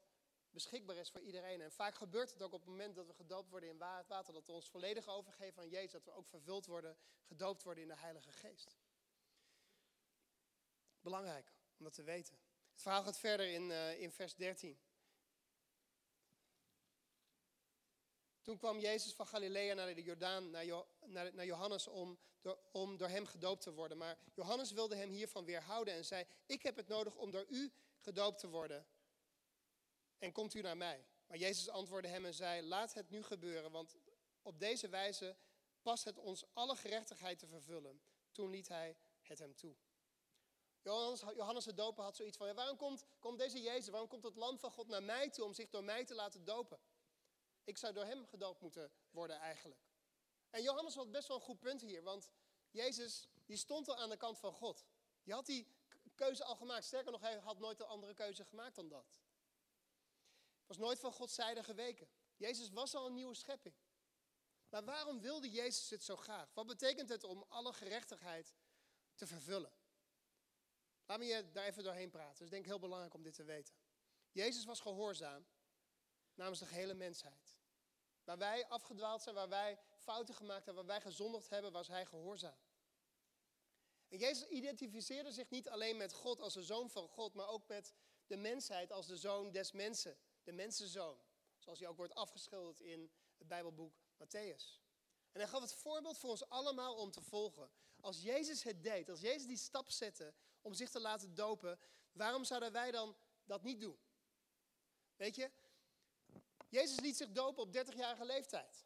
beschikbaar 0.49 0.95
is 0.95 1.11
voor 1.11 1.21
iedereen. 1.21 1.61
En 1.61 1.71
vaak 1.71 1.95
gebeurt 1.95 2.31
het 2.31 2.41
ook 2.41 2.53
op 2.53 2.59
het 2.59 2.69
moment 2.69 2.95
dat 2.95 3.07
we 3.07 3.13
gedoopt 3.13 3.49
worden 3.49 3.69
in 3.69 3.77
water, 3.77 4.33
dat 4.33 4.45
we 4.45 4.51
ons 4.51 4.69
volledig 4.69 5.07
overgeven 5.07 5.61
aan 5.61 5.69
Jezus, 5.69 5.91
dat 5.91 6.03
we 6.03 6.11
ook 6.11 6.27
vervuld 6.27 6.65
worden, 6.65 6.97
gedoopt 7.23 7.63
worden 7.63 7.83
in 7.83 7.89
de 7.89 7.97
Heilige 7.97 8.31
Geest. 8.31 8.77
Belangrijk 11.01 11.53
om 11.77 11.83
dat 11.83 11.93
te 11.93 12.03
weten. 12.03 12.37
Het 12.71 12.81
verhaal 12.81 13.03
gaat 13.03 13.17
verder 13.17 13.47
in, 13.47 13.69
uh, 13.69 14.01
in 14.01 14.11
vers 14.11 14.35
13. 14.35 14.79
Toen 18.43 18.57
kwam 18.57 18.79
Jezus 18.79 19.13
van 19.13 19.27
Galilea 19.27 19.73
naar 19.73 19.95
de 19.95 20.03
Jordaan, 20.03 20.49
naar, 20.49 20.65
naar, 21.05 21.33
naar 21.33 21.45
Johannes, 21.45 21.87
om 21.87 22.17
door, 22.41 22.59
om 22.71 22.97
door 22.97 23.07
hem 23.07 23.25
gedoopt 23.25 23.61
te 23.61 23.73
worden. 23.73 23.97
Maar 23.97 24.17
Johannes 24.33 24.71
wilde 24.71 24.95
hem 24.95 25.09
hiervan 25.09 25.45
weerhouden 25.45 25.93
en 25.93 26.05
zei: 26.05 26.25
Ik 26.45 26.63
heb 26.63 26.75
het 26.75 26.87
nodig 26.87 27.15
om 27.15 27.31
door 27.31 27.45
u 27.49 27.71
gedoopt 27.99 28.39
te 28.39 28.49
worden. 28.49 28.85
En 30.17 30.31
komt 30.31 30.53
u 30.53 30.61
naar 30.61 30.77
mij? 30.77 31.05
Maar 31.27 31.37
Jezus 31.37 31.69
antwoordde 31.69 32.09
hem 32.09 32.25
en 32.25 32.33
zei: 32.33 32.61
Laat 32.61 32.93
het 32.93 33.09
nu 33.09 33.23
gebeuren, 33.23 33.71
want 33.71 33.95
op 34.41 34.59
deze 34.59 34.89
wijze 34.89 35.35
past 35.81 36.03
het 36.03 36.17
ons 36.17 36.45
alle 36.53 36.75
gerechtigheid 36.75 37.39
te 37.39 37.47
vervullen. 37.47 38.01
Toen 38.31 38.49
liet 38.49 38.67
hij 38.67 38.97
het 39.21 39.39
hem 39.39 39.55
toe. 39.55 39.75
Johannes, 40.81 41.19
Johannes 41.19 41.63
de 41.63 41.73
Doper 41.73 42.03
had 42.03 42.15
zoiets 42.15 42.37
van: 42.37 42.55
Waarom 42.55 42.77
komt, 42.77 43.05
komt 43.19 43.37
deze 43.37 43.61
Jezus, 43.61 43.87
waarom 43.87 44.09
komt 44.09 44.23
het 44.23 44.35
Lam 44.35 44.59
van 44.59 44.71
God 44.71 44.87
naar 44.87 45.03
mij 45.03 45.29
toe 45.29 45.45
om 45.45 45.53
zich 45.53 45.69
door 45.69 45.83
mij 45.83 46.05
te 46.05 46.15
laten 46.15 46.43
dopen? 46.43 46.79
Ik 47.63 47.77
zou 47.77 47.93
door 47.93 48.05
hem 48.05 48.25
gedoopt 48.25 48.61
moeten 48.61 48.91
worden 49.09 49.39
eigenlijk. 49.39 49.81
En 50.49 50.61
Johannes 50.61 50.95
had 50.95 51.11
best 51.11 51.27
wel 51.27 51.37
een 51.37 51.43
goed 51.43 51.59
punt 51.59 51.81
hier, 51.81 52.03
want 52.03 52.29
Jezus 52.71 53.27
die 53.45 53.57
stond 53.57 53.87
al 53.87 53.97
aan 53.97 54.09
de 54.09 54.17
kant 54.17 54.39
van 54.39 54.53
God. 54.53 54.85
Die 55.23 55.33
had 55.33 55.45
die 55.45 55.67
keuze 56.15 56.43
al 56.43 56.55
gemaakt. 56.55 56.85
Sterker 56.85 57.11
nog, 57.11 57.21
hij 57.21 57.37
had 57.37 57.59
nooit 57.59 57.79
een 57.79 57.85
andere 57.85 58.13
keuze 58.13 58.45
gemaakt 58.45 58.75
dan 58.75 58.87
dat. 58.87 59.21
Was 60.65 60.77
nooit 60.77 60.99
van 60.99 61.11
Gods 61.13 61.35
zijde 61.35 61.63
geweken. 61.63 62.09
Jezus 62.35 62.69
was 62.69 62.95
al 62.95 63.05
een 63.05 63.13
nieuwe 63.13 63.35
schepping. 63.35 63.75
Maar 64.69 64.83
waarom 64.83 65.19
wilde 65.19 65.51
Jezus 65.51 65.89
het 65.89 66.03
zo 66.03 66.15
graag? 66.15 66.53
Wat 66.53 66.67
betekent 66.67 67.09
het 67.09 67.23
om 67.23 67.45
alle 67.49 67.73
gerechtigheid 67.73 68.55
te 69.15 69.27
vervullen? 69.27 69.73
Laat 71.05 71.19
me 71.19 71.25
je 71.25 71.51
daar 71.51 71.65
even 71.65 71.83
doorheen 71.83 72.09
praten. 72.09 72.31
Het 72.31 72.41
is 72.41 72.49
denk 72.49 72.63
ik 72.63 72.69
heel 72.69 72.79
belangrijk 72.79 73.13
om 73.13 73.23
dit 73.23 73.33
te 73.33 73.43
weten. 73.43 73.75
Jezus 74.31 74.65
was 74.65 74.79
gehoorzaam 74.79 75.47
namens 76.33 76.59
de 76.59 76.65
gehele 76.65 76.93
mensheid. 76.93 77.52
Waar 78.23 78.37
wij 78.37 78.67
afgedwaald 78.67 79.21
zijn, 79.21 79.35
waar 79.35 79.49
wij 79.49 79.79
fouten 79.95 80.35
gemaakt 80.35 80.65
hebben, 80.65 80.85
waar 80.85 80.95
wij 80.95 81.11
gezondigd 81.11 81.49
hebben, 81.49 81.71
was 81.71 81.87
hij 81.87 82.05
gehoorzaam. 82.05 82.57
En 84.07 84.17
Jezus 84.17 84.47
identificeerde 84.47 85.31
zich 85.31 85.49
niet 85.49 85.69
alleen 85.69 85.97
met 85.97 86.13
God 86.13 86.39
als 86.39 86.53
de 86.53 86.63
zoon 86.63 86.89
van 86.89 87.07
God, 87.07 87.33
maar 87.33 87.47
ook 87.47 87.67
met 87.67 87.93
de 88.27 88.37
mensheid 88.37 88.91
als 88.91 89.07
de 89.07 89.17
zoon 89.17 89.51
des 89.51 89.71
mensen, 89.71 90.17
de 90.43 90.51
mensenzoon. 90.51 91.21
Zoals 91.57 91.79
hij 91.79 91.87
ook 91.87 91.97
wordt 91.97 92.15
afgeschilderd 92.15 92.79
in 92.79 93.11
het 93.37 93.47
Bijbelboek 93.47 93.93
Matthäus. 93.95 94.81
En 95.31 95.39
hij 95.39 95.47
gaf 95.47 95.61
het 95.61 95.73
voorbeeld 95.73 96.17
voor 96.17 96.29
ons 96.29 96.49
allemaal 96.49 96.95
om 96.95 97.11
te 97.11 97.21
volgen. 97.21 97.71
Als 97.99 98.21
Jezus 98.21 98.63
het 98.63 98.83
deed, 98.83 99.09
als 99.09 99.21
Jezus 99.21 99.47
die 99.47 99.57
stap 99.57 99.89
zette 99.89 100.33
om 100.61 100.73
zich 100.73 100.89
te 100.89 100.99
laten 100.99 101.33
dopen, 101.33 101.79
waarom 102.11 102.43
zouden 102.43 102.71
wij 102.71 102.91
dan 102.91 103.15
dat 103.45 103.63
niet 103.63 103.81
doen? 103.81 103.99
Weet 105.15 105.35
je, 105.35 105.51
Jezus 106.73 106.99
liet 106.99 107.17
zich 107.17 107.31
dopen 107.31 107.63
op 107.63 107.75
30-jarige 107.75 108.25
leeftijd. 108.25 108.85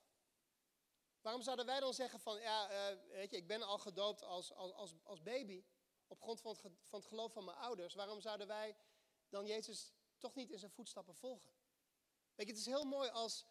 Waarom 1.21 1.41
zouden 1.41 1.65
wij 1.65 1.80
dan 1.80 1.93
zeggen 1.93 2.19
van, 2.19 2.41
ja, 2.41 2.91
uh, 2.91 2.97
weet 3.10 3.32
je, 3.32 3.38
ik 3.38 3.47
ben 3.47 3.62
al 3.62 3.78
gedoopt 3.78 4.23
als, 4.23 4.54
als, 4.54 4.93
als, 5.04 5.21
baby, 5.21 5.63
op 6.08 6.21
grond 6.21 6.41
van 6.41 6.52
het, 6.52 6.62
van 6.84 7.00
het 7.00 7.08
geloof 7.08 7.34
van 7.34 7.45
mijn 7.45 7.58
ouders. 7.58 7.93
Waarom 7.93 8.21
zouden 8.21 8.47
wij 8.47 8.76
dan 9.30 9.45
Jezus 9.45 9.93
toch 10.17 10.36
niet 10.36 10.50
in 10.50 10.60
zijn 10.60 10.71
voetstappen 10.71 11.15
volgen? 11.15 11.52
Weet 12.36 12.47
je, 12.47 12.52
het 12.52 12.62
is 12.62 12.65
heel 12.65 12.84
mooi 12.84 13.10
als, 13.10 13.45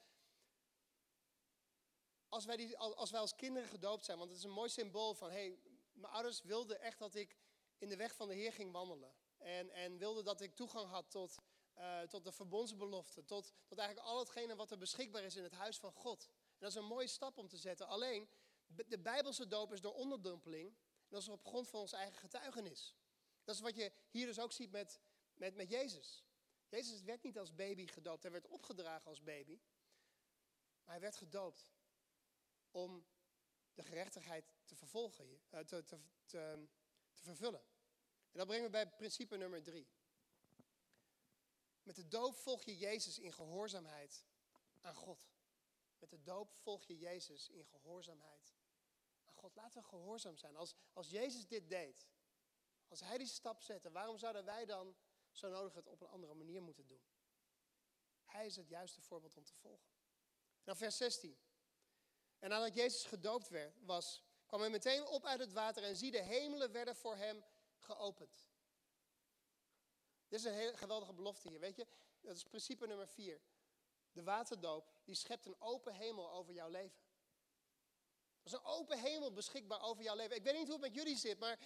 als, 2.29 2.45
wij, 2.45 2.57
die, 2.57 2.79
als 2.79 3.11
wij 3.11 3.21
als 3.21 3.35
kinderen 3.35 3.69
gedoopt 3.69 4.05
zijn, 4.05 4.19
want 4.19 4.31
het 4.31 4.39
is 4.39 4.45
een 4.45 4.51
mooi 4.51 4.69
symbool 4.69 5.15
van, 5.15 5.31
hé, 5.31 5.35
hey, 5.35 5.61
mijn 5.93 6.13
ouders 6.13 6.43
wilden 6.43 6.81
echt 6.81 6.99
dat 6.99 7.15
ik 7.15 7.37
in 7.79 7.89
de 7.89 7.97
weg 7.97 8.15
van 8.15 8.29
de 8.29 8.35
Heer 8.35 8.53
ging 8.53 8.73
wandelen. 8.73 9.15
En, 9.37 9.71
en 9.71 9.99
wilden 9.99 10.25
dat 10.25 10.41
ik 10.41 10.55
toegang 10.55 10.89
had 10.89 11.11
tot, 11.11 11.37
uh, 11.79 12.01
tot 12.01 12.25
de 12.25 12.33
verbondsbelofte, 12.33 13.25
tot, 13.25 13.53
tot 13.67 13.79
eigenlijk 13.79 14.09
al 14.09 14.19
hetgene 14.19 14.57
wat 14.57 14.71
er 14.71 14.79
beschikbaar 14.79 15.23
is 15.23 15.37
in 15.37 15.43
het 15.43 15.53
huis 15.53 15.79
van 15.79 15.93
God. 15.93 16.29
En 16.33 16.59
dat 16.59 16.71
is 16.71 16.75
een 16.75 16.85
mooie 16.85 17.07
stap 17.07 17.39
om 17.39 17.49
te 17.49 17.57
zetten. 17.57 17.87
Alleen, 17.87 18.29
de 18.67 18.99
Bijbelse 18.99 19.47
doop 19.47 19.73
is 19.73 19.81
door 19.81 19.95
onderdumpeling. 19.95 20.69
En 20.69 21.09
dat 21.09 21.23
is 21.23 21.29
op 21.29 21.47
grond 21.47 21.69
van 21.69 21.81
ons 21.81 21.93
eigen 21.93 22.19
getuigenis. 22.19 22.97
Dat 23.45 23.55
is 23.55 23.61
wat 23.61 23.77
je 23.77 23.93
hier 24.11 24.27
dus 24.27 24.39
ook 24.39 24.53
ziet 24.53 24.71
met, 24.71 25.01
met, 25.35 25.55
met 25.55 25.71
Jezus. 25.71 26.25
Jezus 26.69 27.03
werd 27.03 27.23
niet 27.23 27.39
als 27.39 27.55
baby 27.55 27.87
gedoopt. 27.87 28.23
Hij 28.23 28.33
werd 28.33 28.47
opgedragen 28.47 29.09
als 29.09 29.23
baby. 29.23 29.61
Maar 30.85 30.95
hij 30.95 31.01
werd 31.01 31.17
gedoopt 31.17 31.69
om 32.71 33.07
de 33.75 33.83
gerechtigheid 33.83 34.55
te 34.65 34.75
vervolgen, 34.75 35.41
eh, 35.49 35.61
te, 35.61 35.85
te, 35.85 36.01
te, 36.25 36.69
te 37.13 37.23
vervullen. 37.23 37.61
En 38.31 38.39
dat 38.39 38.47
brengt 38.47 38.65
me 38.65 38.71
bij 38.71 38.89
principe 38.89 39.37
nummer 39.37 39.63
drie. 39.63 39.89
Met 41.87 41.97
de 41.97 42.09
doop 42.09 42.37
volg 42.37 42.65
je 42.65 42.77
Jezus 42.77 43.19
in 43.19 43.33
gehoorzaamheid 43.33 44.25
aan 44.81 44.95
God. 44.95 45.29
Met 45.99 46.11
de 46.11 46.23
doop 46.23 46.55
volg 46.55 46.85
je 46.85 46.99
Jezus 46.99 47.49
in 47.49 47.65
gehoorzaamheid 47.65 48.55
aan 49.25 49.35
God. 49.35 49.55
Laten 49.55 49.81
we 49.81 49.89
gehoorzaam 49.89 50.37
zijn. 50.37 50.57
Als, 50.57 50.75
als 50.93 51.11
Jezus 51.11 51.47
dit 51.47 51.69
deed, 51.69 52.07
als 52.89 53.01
Hij 53.01 53.19
die 53.19 53.27
stap 53.27 53.63
zette, 53.63 53.91
waarom 53.91 54.19
zouden 54.19 54.45
wij 54.45 54.65
dan 54.65 54.97
zo 55.31 55.49
nodig 55.49 55.75
het 55.75 55.87
op 55.87 56.01
een 56.01 56.09
andere 56.09 56.35
manier 56.35 56.63
moeten 56.63 56.87
doen? 56.87 57.03
Hij 58.25 58.47
is 58.47 58.57
het 58.57 58.69
juiste 58.69 59.01
voorbeeld 59.01 59.37
om 59.37 59.45
te 59.45 59.55
volgen. 59.55 59.91
Nou, 60.65 60.79
vers 60.79 60.97
16. 60.97 61.39
En 62.39 62.49
nadat 62.49 62.75
Jezus 62.75 63.05
gedoopt 63.05 63.49
werd, 63.49 63.85
was, 63.85 64.23
kwam 64.47 64.61
hij 64.61 64.71
meteen 64.71 65.07
op 65.07 65.25
uit 65.25 65.41
het 65.41 65.53
water 65.53 65.83
en 65.83 65.97
zie 65.97 66.11
de 66.11 66.23
hemelen 66.23 66.73
werden 66.73 66.97
voor 66.97 67.17
hem 67.17 67.45
geopend. 67.77 68.47
Dit 70.29 70.39
is 70.39 70.45
een 70.45 70.53
hele 70.53 70.77
geweldige 70.77 71.13
belofte 71.13 71.49
hier, 71.49 71.61
weet 71.61 71.77
je. 71.77 71.87
Dat 72.21 72.37
is 72.37 72.43
principe 72.43 72.87
nummer 72.87 73.09
vier. 73.09 73.41
De 74.13 74.23
waterdoop, 74.23 74.91
die 75.05 75.15
schept 75.15 75.47
een 75.47 75.61
open 75.61 75.95
hemel 75.95 76.33
over 76.33 76.53
jouw 76.53 76.69
leven. 76.69 77.05
Er 78.43 78.53
is 78.53 78.53
een 78.53 78.65
open 78.65 78.99
hemel 78.99 79.33
beschikbaar 79.33 79.83
over 79.83 80.03
jouw 80.03 80.17
leven. 80.17 80.37
Ik 80.37 80.43
weet 80.43 80.55
niet 80.55 80.69
hoe 80.69 80.73
het 80.73 80.81
met 80.81 80.95
jullie 80.95 81.17
zit, 81.17 81.39
maar 81.39 81.59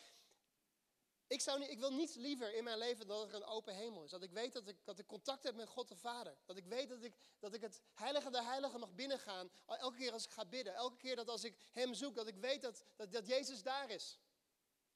ik, 1.27 1.41
zou 1.41 1.59
niet, 1.59 1.71
ik 1.71 1.79
wil 1.79 1.93
niets 1.93 2.15
liever 2.15 2.55
in 2.55 2.65
mijn 2.65 2.79
leven 2.79 3.07
dan 3.07 3.19
dat 3.19 3.29
er 3.29 3.35
een 3.35 3.45
open 3.45 3.75
hemel 3.75 4.05
is. 4.05 4.11
Dat 4.11 4.23
ik 4.23 4.31
weet 4.31 4.53
dat 4.53 4.69
ik, 4.69 4.85
dat 4.85 4.99
ik 4.99 5.07
contact 5.07 5.43
heb 5.43 5.55
met 5.55 5.69
God 5.69 5.89
de 5.89 5.97
Vader. 5.97 6.37
Dat 6.47 6.57
ik 6.57 6.65
weet 6.65 6.89
dat 6.89 7.03
ik, 7.03 7.15
dat 7.39 7.55
ik 7.55 7.61
het 7.61 7.81
heilige 7.95 8.31
der 8.31 8.45
heiligen 8.45 8.81
mag 8.81 8.95
binnengaan. 8.95 9.51
Elke 9.67 9.97
keer 9.97 10.13
als 10.13 10.25
ik 10.25 10.31
ga 10.31 10.45
bidden. 10.45 10.75
Elke 10.75 10.97
keer 10.97 11.17
dat 11.17 11.29
als 11.29 11.45
ik 11.45 11.57
hem 11.71 11.95
zoek, 11.95 12.15
dat 12.15 12.27
ik 12.27 12.37
weet 12.37 12.63
dat, 12.63 12.85
dat, 12.97 13.13
dat 13.13 13.27
Jezus 13.27 13.63
daar 13.63 13.91
is. 13.91 14.19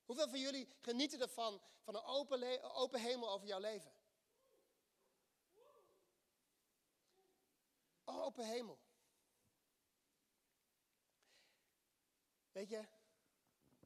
Hoeveel 0.04 0.28
van 0.28 0.40
jullie 0.40 0.68
genieten 0.80 1.20
ervan, 1.20 1.60
van 1.82 1.94
een 1.94 2.04
open, 2.04 2.62
open 2.74 3.00
hemel 3.00 3.30
over 3.30 3.46
jouw 3.46 3.60
leven? 3.60 3.92
Open 8.04 8.46
hemel. 8.46 8.78
Weet 12.52 12.68
je, 12.68 12.84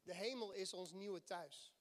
de 0.02 0.14
hemel 0.14 0.52
is 0.52 0.72
ons 0.72 0.92
nieuwe 0.92 1.22
thuis. 1.22 1.72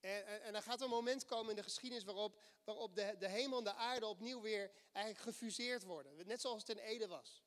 En, 0.00 0.26
en, 0.26 0.42
en 0.42 0.54
er 0.54 0.62
gaat 0.62 0.80
een 0.80 0.88
moment 0.88 1.24
komen 1.24 1.50
in 1.50 1.56
de 1.56 1.62
geschiedenis 1.62 2.04
waarop, 2.04 2.42
waarop 2.64 2.94
de, 2.94 3.16
de 3.18 3.28
hemel 3.28 3.58
en 3.58 3.64
de 3.64 3.74
aarde 3.74 4.06
opnieuw 4.06 4.40
weer 4.40 4.72
eigenlijk 4.92 5.24
gefuseerd 5.24 5.82
worden. 5.82 6.26
Net 6.26 6.40
zoals 6.40 6.66
het 6.66 6.78
in 6.78 6.84
Eden 6.84 7.08
was. 7.08 7.42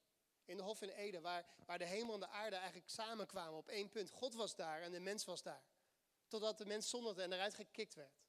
In 0.45 0.57
de 0.57 0.63
Hof 0.63 0.81
in 0.81 0.89
Eden, 0.89 1.21
waar, 1.21 1.45
waar 1.65 1.77
de 1.77 1.85
hemel 1.85 2.13
en 2.13 2.19
de 2.19 2.27
aarde 2.27 2.55
eigenlijk 2.55 2.89
samenkwamen 2.89 3.57
op 3.57 3.67
één 3.67 3.89
punt. 3.89 4.09
God 4.09 4.33
was 4.33 4.55
daar 4.55 4.81
en 4.81 4.91
de 4.91 4.99
mens 4.99 5.25
was 5.25 5.41
daar. 5.41 5.63
Totdat 6.27 6.57
de 6.57 6.65
mens 6.65 6.89
zonderde 6.89 7.21
en 7.21 7.33
eruit 7.33 7.53
gekikt 7.53 7.93
werd. 7.93 8.21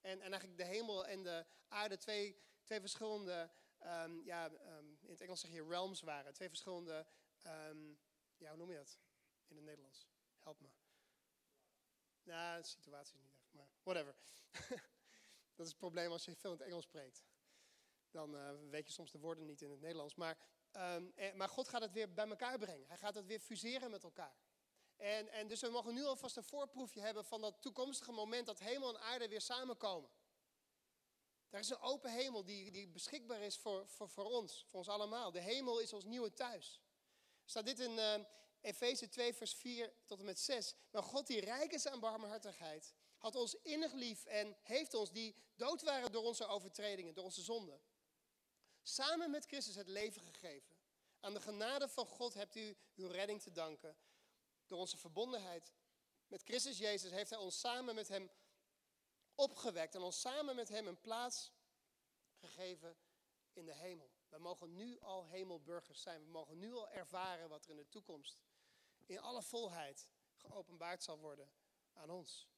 En, 0.00 0.20
en 0.20 0.30
eigenlijk 0.30 0.56
de 0.56 0.64
hemel 0.64 1.06
en 1.06 1.22
de 1.22 1.46
aarde 1.68 1.96
twee, 1.96 2.42
twee 2.64 2.80
verschillende, 2.80 3.50
um, 3.80 4.24
ja, 4.24 4.50
um, 4.50 4.98
in 5.02 5.10
het 5.10 5.20
Engels 5.20 5.40
zeg 5.40 5.50
je 5.50 5.66
realms 5.68 6.00
waren. 6.00 6.34
Twee 6.34 6.48
verschillende, 6.48 7.06
um, 7.46 7.98
ja, 8.36 8.48
hoe 8.48 8.58
noem 8.58 8.70
je 8.70 8.76
dat 8.76 8.98
in 9.46 9.56
het 9.56 9.64
Nederlands? 9.64 10.08
Help 10.38 10.60
me. 10.60 10.68
Nou, 12.22 12.60
de 12.60 12.66
situatie 12.66 13.14
is 13.14 13.22
niet 13.22 13.36
echt, 13.36 13.52
maar 13.52 13.68
whatever. 13.82 14.14
dat 15.54 15.66
is 15.66 15.68
het 15.68 15.76
probleem 15.76 16.10
als 16.10 16.24
je 16.24 16.36
veel 16.36 16.52
in 16.52 16.58
het 16.58 16.66
Engels 16.66 16.84
spreekt. 16.84 17.24
Dan 18.10 18.34
uh, 18.34 18.50
weet 18.70 18.86
je 18.86 18.92
soms 18.92 19.10
de 19.10 19.18
woorden 19.18 19.46
niet 19.46 19.62
in 19.62 19.70
het 19.70 19.80
Nederlands. 19.80 20.14
Maar 20.14 20.38
Um, 20.76 21.14
maar 21.34 21.48
God 21.48 21.68
gaat 21.68 21.80
het 21.80 21.92
weer 21.92 22.14
bij 22.14 22.28
elkaar 22.28 22.58
brengen. 22.58 22.88
Hij 22.88 22.96
gaat 22.96 23.14
het 23.14 23.26
weer 23.26 23.40
fuseren 23.40 23.90
met 23.90 24.02
elkaar. 24.02 24.36
En, 24.96 25.28
en 25.28 25.48
dus 25.48 25.60
we 25.60 25.68
mogen 25.68 25.94
nu 25.94 26.04
alvast 26.04 26.36
een 26.36 26.44
voorproefje 26.44 27.00
hebben 27.00 27.24
van 27.24 27.40
dat 27.40 27.62
toekomstige 27.62 28.12
moment 28.12 28.46
dat 28.46 28.58
hemel 28.58 28.88
en 28.88 29.00
aarde 29.00 29.28
weer 29.28 29.40
samenkomen. 29.40 30.10
Er 31.50 31.58
is 31.58 31.68
een 31.68 31.80
open 31.80 32.12
hemel 32.12 32.44
die, 32.44 32.70
die 32.70 32.88
beschikbaar 32.88 33.40
is 33.40 33.56
voor, 33.58 33.88
voor, 33.88 34.08
voor 34.08 34.24
ons, 34.24 34.64
voor 34.68 34.78
ons 34.78 34.88
allemaal. 34.88 35.30
De 35.30 35.40
hemel 35.40 35.78
is 35.80 35.92
ons 35.92 36.04
nieuwe 36.04 36.32
thuis. 36.32 36.80
Staat 37.44 37.66
dit 37.66 37.78
in 37.78 37.92
uh, 37.92 38.14
Efeze 38.60 39.08
2, 39.08 39.34
vers 39.34 39.54
4 39.54 39.92
tot 40.04 40.18
en 40.18 40.24
met 40.24 40.40
6. 40.40 40.74
Maar 40.90 41.02
God 41.02 41.26
die 41.26 41.40
rijk 41.40 41.72
is 41.72 41.86
aan 41.86 42.00
barmhartigheid, 42.00 42.94
had 43.16 43.34
ons 43.34 43.54
innig 43.54 43.92
lief 43.92 44.24
en 44.24 44.56
heeft 44.62 44.94
ons 44.94 45.12
die 45.12 45.36
dood 45.56 45.82
waren 45.82 46.12
door 46.12 46.24
onze 46.24 46.46
overtredingen, 46.46 47.14
door 47.14 47.24
onze 47.24 47.42
zonden 47.42 47.82
samen 48.88 49.30
met 49.30 49.46
Christus 49.46 49.74
het 49.74 49.88
leven 49.88 50.22
gegeven. 50.22 50.76
Aan 51.20 51.34
de 51.34 51.40
genade 51.40 51.88
van 51.88 52.06
God 52.06 52.34
hebt 52.34 52.54
u 52.54 52.76
uw 52.94 53.06
redding 53.06 53.42
te 53.42 53.52
danken. 53.52 53.96
Door 54.66 54.78
onze 54.78 54.96
verbondenheid 54.96 55.72
met 56.26 56.42
Christus 56.42 56.78
Jezus 56.78 57.10
heeft 57.10 57.30
Hij 57.30 57.38
ons 57.38 57.60
samen 57.60 57.94
met 57.94 58.08
Hem 58.08 58.30
opgewekt 59.34 59.94
en 59.94 60.02
ons 60.02 60.20
samen 60.20 60.56
met 60.56 60.68
Hem 60.68 60.86
een 60.86 61.00
plaats 61.00 61.52
gegeven 62.34 62.96
in 63.52 63.66
de 63.66 63.74
hemel. 63.74 64.10
We 64.28 64.38
mogen 64.38 64.76
nu 64.76 65.00
al 65.00 65.26
hemelburgers 65.26 66.02
zijn. 66.02 66.24
We 66.24 66.30
mogen 66.30 66.58
nu 66.58 66.72
al 66.72 66.88
ervaren 66.88 67.48
wat 67.48 67.64
er 67.64 67.70
in 67.70 67.76
de 67.76 67.88
toekomst 67.88 68.38
in 69.06 69.20
alle 69.20 69.42
volheid 69.42 70.08
geopenbaard 70.36 71.02
zal 71.02 71.18
worden 71.18 71.50
aan 71.92 72.10
ons. 72.10 72.48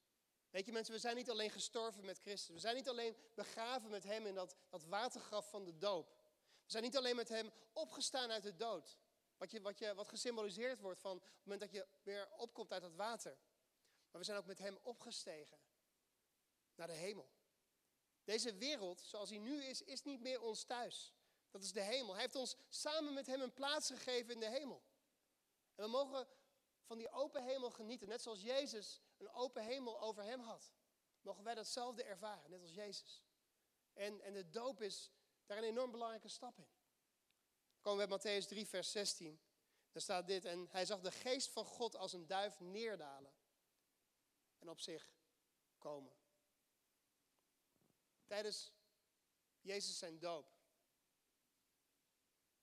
Weet 0.51 0.67
je 0.67 0.73
mensen, 0.73 0.95
we 0.95 1.01
zijn 1.01 1.17
niet 1.17 1.31
alleen 1.31 1.51
gestorven 1.51 2.05
met 2.05 2.19
Christus. 2.19 2.55
We 2.55 2.61
zijn 2.61 2.75
niet 2.75 2.89
alleen 2.89 3.17
begraven 3.35 3.91
met 3.91 4.05
Hem 4.05 4.27
in 4.27 4.35
dat, 4.35 4.57
dat 4.69 4.85
watergraf 4.85 5.51
van 5.51 5.65
de 5.65 5.79
doop. 5.79 6.16
We 6.67 6.73
zijn 6.73 6.83
niet 6.83 6.97
alleen 6.97 7.17
met 7.17 7.29
Hem 7.29 7.53
opgestaan 7.73 8.31
uit 8.31 8.43
de 8.43 8.57
dood. 8.57 8.99
Wat, 9.37 9.51
je, 9.51 9.61
wat, 9.61 9.79
je, 9.79 9.95
wat 9.95 10.09
gesymboliseerd 10.09 10.81
wordt 10.81 11.01
van 11.01 11.17
het 11.17 11.43
moment 11.43 11.61
dat 11.61 11.73
je 11.73 11.87
weer 12.03 12.29
opkomt 12.37 12.73
uit 12.73 12.83
het 12.83 12.95
water. 12.95 13.39
Maar 14.11 14.21
we 14.21 14.25
zijn 14.25 14.39
ook 14.39 14.47
met 14.47 14.59
Hem 14.59 14.79
opgestegen 14.83 15.59
naar 16.75 16.87
de 16.87 16.93
hemel. 16.93 17.31
Deze 18.25 18.55
wereld, 18.55 19.01
zoals 19.01 19.29
die 19.29 19.41
nu 19.41 19.65
is, 19.65 19.83
is 19.83 20.03
niet 20.03 20.21
meer 20.21 20.41
ons 20.41 20.65
thuis. 20.65 21.15
Dat 21.51 21.63
is 21.63 21.73
de 21.73 21.81
hemel. 21.83 22.13
Hij 22.13 22.23
heeft 22.23 22.35
ons 22.35 22.57
samen 22.69 23.15
met 23.15 23.27
Hem 23.27 23.41
een 23.41 23.55
plaats 23.55 23.89
gegeven 23.89 24.35
in 24.35 24.41
de 24.41 24.51
hemel. 24.51 24.83
En 25.75 25.85
we 25.85 25.91
mogen 25.91 26.29
van 26.87 26.99
die 26.99 27.11
open 27.11 27.45
hemel 27.45 27.71
genieten. 27.71 28.09
Net 28.09 28.23
zoals 28.23 28.43
Jezus 28.43 29.01
een 29.17 29.31
open 29.31 29.65
hemel 29.65 30.01
over 30.01 30.23
hem 30.23 30.41
had. 30.41 30.73
Mogen 31.21 31.45
wij 31.45 31.55
datzelfde 31.55 32.05
ervaren, 32.05 32.51
net 32.51 32.63
als 32.63 32.75
Jezus. 32.75 33.25
En, 33.93 34.21
en 34.21 34.33
de 34.33 34.51
doop 34.51 34.83
is 34.83 35.11
daar 35.47 35.59
een 35.59 35.65
enorm 35.65 35.91
belangrijke 35.91 36.29
stap 36.29 36.59
in. 36.59 36.69
komen 37.81 38.09
we 38.09 38.17
bij 38.17 38.19
Matthäus 38.19 38.47
3, 38.47 38.67
vers 38.67 38.91
16. 38.91 39.41
Daar 39.93 40.03
staat 40.03 40.27
dit. 40.27 40.45
En 40.45 40.69
hij 40.71 40.85
zag 40.85 41.01
de 41.01 41.13
geest 41.13 41.49
van 41.49 41.65
God 41.65 41.97
als 41.97 42.13
een 42.13 42.27
duif 42.27 42.61
neerdalen. 42.61 43.35
En 44.59 44.69
op 44.69 44.81
zich 44.81 45.13
komen. 45.79 46.17
Tijdens 48.25 48.73
Jezus 49.61 49.99
zijn 49.99 50.19
doop 50.19 50.55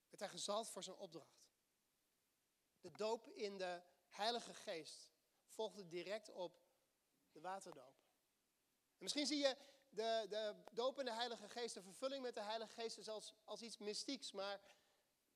werd 0.10 0.20
hij 0.20 0.30
gezalfd 0.30 0.72
voor 0.72 0.84
zijn 0.84 0.96
opdracht. 0.96 1.44
De 2.82 2.92
doop 2.92 3.28
in 3.30 3.58
de 3.58 3.82
Heilige 4.10 4.54
Geest 4.54 5.12
volgde 5.46 5.88
direct 5.88 6.30
op 6.30 6.62
de 7.32 7.42
waterdoop. 7.42 7.96
En 8.98 9.04
misschien 9.04 9.26
zie 9.26 9.38
je 9.38 9.58
de, 9.96 10.26
de 10.30 10.56
doop 10.72 11.00
in 11.00 11.06
de 11.06 11.12
Heilige 11.12 11.50
Geest, 11.50 11.74
de 11.74 11.82
vervulling 11.82 12.24
met 12.24 12.36
de 12.36 12.42
Heilige 12.42 12.72
Geest, 12.72 13.08
als, 13.08 13.34
als 13.44 13.62
iets 13.62 13.78
mystieks. 13.78 14.32
Maar 14.32 14.60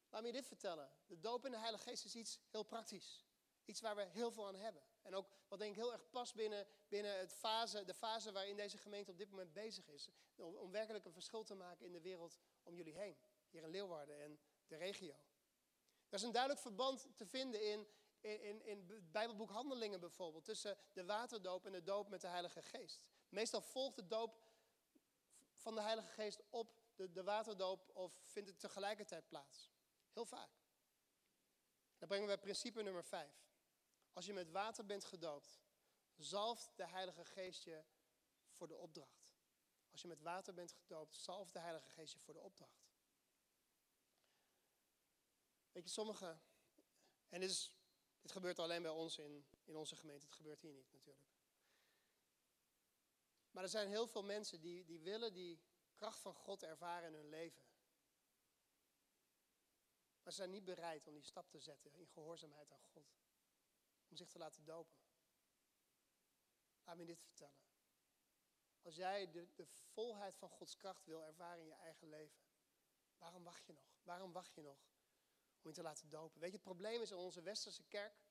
laat 0.10 0.22
me 0.22 0.28
je 0.28 0.34
dit 0.34 0.48
vertellen. 0.48 0.90
De 1.06 1.20
doop 1.20 1.46
in 1.46 1.52
de 1.52 1.58
Heilige 1.58 1.84
Geest 1.84 2.06
is 2.06 2.16
iets 2.16 2.40
heel 2.50 2.64
praktisch. 2.64 3.26
Iets 3.66 3.82
waar 3.82 3.96
we 3.96 4.06
heel 4.06 4.32
veel 4.32 4.48
aan 4.48 4.56
hebben. 4.56 4.82
En 5.02 5.16
ook 5.16 5.28
wat 5.48 5.60
denk 5.60 5.72
ik 5.72 5.78
heel 5.78 5.92
erg 5.92 6.10
past 6.10 6.36
binnen, 6.36 6.68
binnen 6.88 7.20
het 7.20 7.34
fase, 7.34 7.84
de 7.84 7.94
fase 7.94 8.32
waarin 8.32 8.56
deze 8.56 8.78
gemeente 8.78 9.12
op 9.12 9.18
dit 9.18 9.30
moment 9.30 9.54
bezig 9.54 9.88
is. 9.88 10.10
Om, 10.36 10.72
werkelijk 10.72 11.06
een 11.06 11.14
verschil 11.14 11.44
te 11.44 11.56
maken 11.56 11.86
in 11.86 11.92
de 11.92 12.02
wereld 12.02 12.40
om 12.64 12.76
jullie 12.76 12.98
heen. 12.98 13.18
Hier 13.50 13.64
in 13.64 13.70
Leeuwarden 13.70 14.22
en 14.22 14.40
de 14.68 14.76
regio. 14.76 15.16
Er 16.10 16.18
is 16.18 16.22
een 16.22 16.32
duidelijk 16.32 16.62
verband 16.62 17.08
te 17.16 17.26
vinden 17.26 17.62
in, 17.62 17.88
in, 18.22 18.66
in 18.66 18.86
het 18.88 19.12
Bijbelboek 19.12 19.50
Handelingen 19.50 20.00
bijvoorbeeld. 20.00 20.46
Tussen 20.46 20.78
de 20.94 21.06
waterdoop 21.06 21.66
en 21.66 21.72
de 21.72 21.84
doop 21.84 22.10
met 22.10 22.22
de 22.22 22.28
Heilige 22.28 22.62
Geest. 22.62 23.04
Meestal 23.30 23.62
volgt 23.62 23.96
de 23.96 24.08
doop 24.08 24.47
van 25.68 25.76
de 25.76 25.82
Heilige 25.82 26.08
Geest 26.08 26.42
op 26.50 26.82
de, 26.96 27.12
de 27.12 27.24
waterdoop 27.24 27.90
of 27.94 28.22
vindt 28.26 28.50
het 28.50 28.60
tegelijkertijd 28.60 29.28
plaats. 29.28 29.72
Heel 30.14 30.26
vaak. 30.26 30.50
Dan 31.98 32.08
brengen 32.08 32.28
we 32.28 32.38
principe 32.38 32.82
nummer 32.82 33.04
5. 33.04 33.32
Als 34.14 34.26
je 34.26 34.34
met 34.34 34.50
water 34.50 34.86
bent 34.86 35.06
gedoopt, 35.06 35.60
zalft 36.16 36.72
de 36.76 36.88
Heilige 36.88 37.26
Geest 37.26 37.64
je 37.64 37.84
voor 38.52 38.68
de 38.68 38.76
opdracht. 38.76 39.36
Als 39.92 40.02
je 40.02 40.08
met 40.08 40.22
water 40.22 40.54
bent 40.54 40.72
gedoopt, 40.72 41.16
zalft 41.16 41.54
de 41.54 41.60
Heilige 41.60 41.90
Geest 41.90 42.14
je 42.14 42.20
voor 42.20 42.34
de 42.34 42.40
opdracht. 42.40 42.88
Weet 45.72 45.84
je, 45.84 45.90
sommige, 45.90 46.40
en 47.30 47.40
dit, 47.40 47.50
is, 47.50 47.72
dit 48.22 48.32
gebeurt 48.32 48.60
alleen 48.60 48.82
bij 48.82 48.92
ons 48.92 49.18
in, 49.18 49.46
in 49.64 49.76
onze 49.76 49.96
gemeente, 49.96 50.26
het 50.26 50.36
gebeurt 50.36 50.62
hier 50.62 50.74
niet 50.74 50.92
natuurlijk. 50.92 51.37
Maar 53.58 53.66
er 53.66 53.72
zijn 53.72 53.90
heel 53.90 54.08
veel 54.08 54.24
mensen 54.24 54.62
die, 54.62 54.86
die 54.86 55.00
willen 55.00 55.34
die 55.34 55.62
kracht 55.96 56.20
van 56.20 56.34
God 56.34 56.64
ervaren 56.64 57.08
in 57.08 57.14
hun 57.14 57.30
leven. 57.30 57.64
Maar 60.24 60.32
ze 60.32 60.40
zijn 60.40 60.50
niet 60.50 60.64
bereid 60.64 61.08
om 61.08 61.14
die 61.14 61.24
stap 61.24 61.50
te 61.50 61.60
zetten 61.60 61.94
in 61.94 62.08
gehoorzaamheid 62.08 62.72
aan 62.72 62.82
God. 62.82 63.16
Om 64.10 64.16
zich 64.16 64.30
te 64.30 64.38
laten 64.38 64.66
dopen. 64.66 64.98
Laat 66.84 66.98
me 66.98 67.06
dit 67.06 67.22
vertellen. 67.22 67.60
Als 68.82 68.96
jij 68.96 69.32
de, 69.32 69.48
de 69.56 69.66
volheid 69.66 70.38
van 70.38 70.50
Gods 70.50 70.76
kracht 70.76 71.06
wil 71.06 71.24
ervaren 71.24 71.62
in 71.62 71.68
je 71.68 71.76
eigen 71.76 72.10
leven, 72.10 72.42
waarom 73.18 73.44
wacht 73.44 73.66
je 73.66 73.74
nog? 73.74 73.98
Waarom 74.04 74.32
wacht 74.32 74.54
je 74.54 74.62
nog 74.62 74.80
om 75.62 75.70
je 75.70 75.74
te 75.74 75.82
laten 75.82 76.10
dopen? 76.10 76.40
Weet 76.40 76.50
je, 76.50 76.56
het 76.56 76.66
probleem 76.66 77.02
is 77.02 77.12
in 77.12 77.18
onze 77.18 77.42
westerse 77.42 77.84
kerk, 77.84 78.26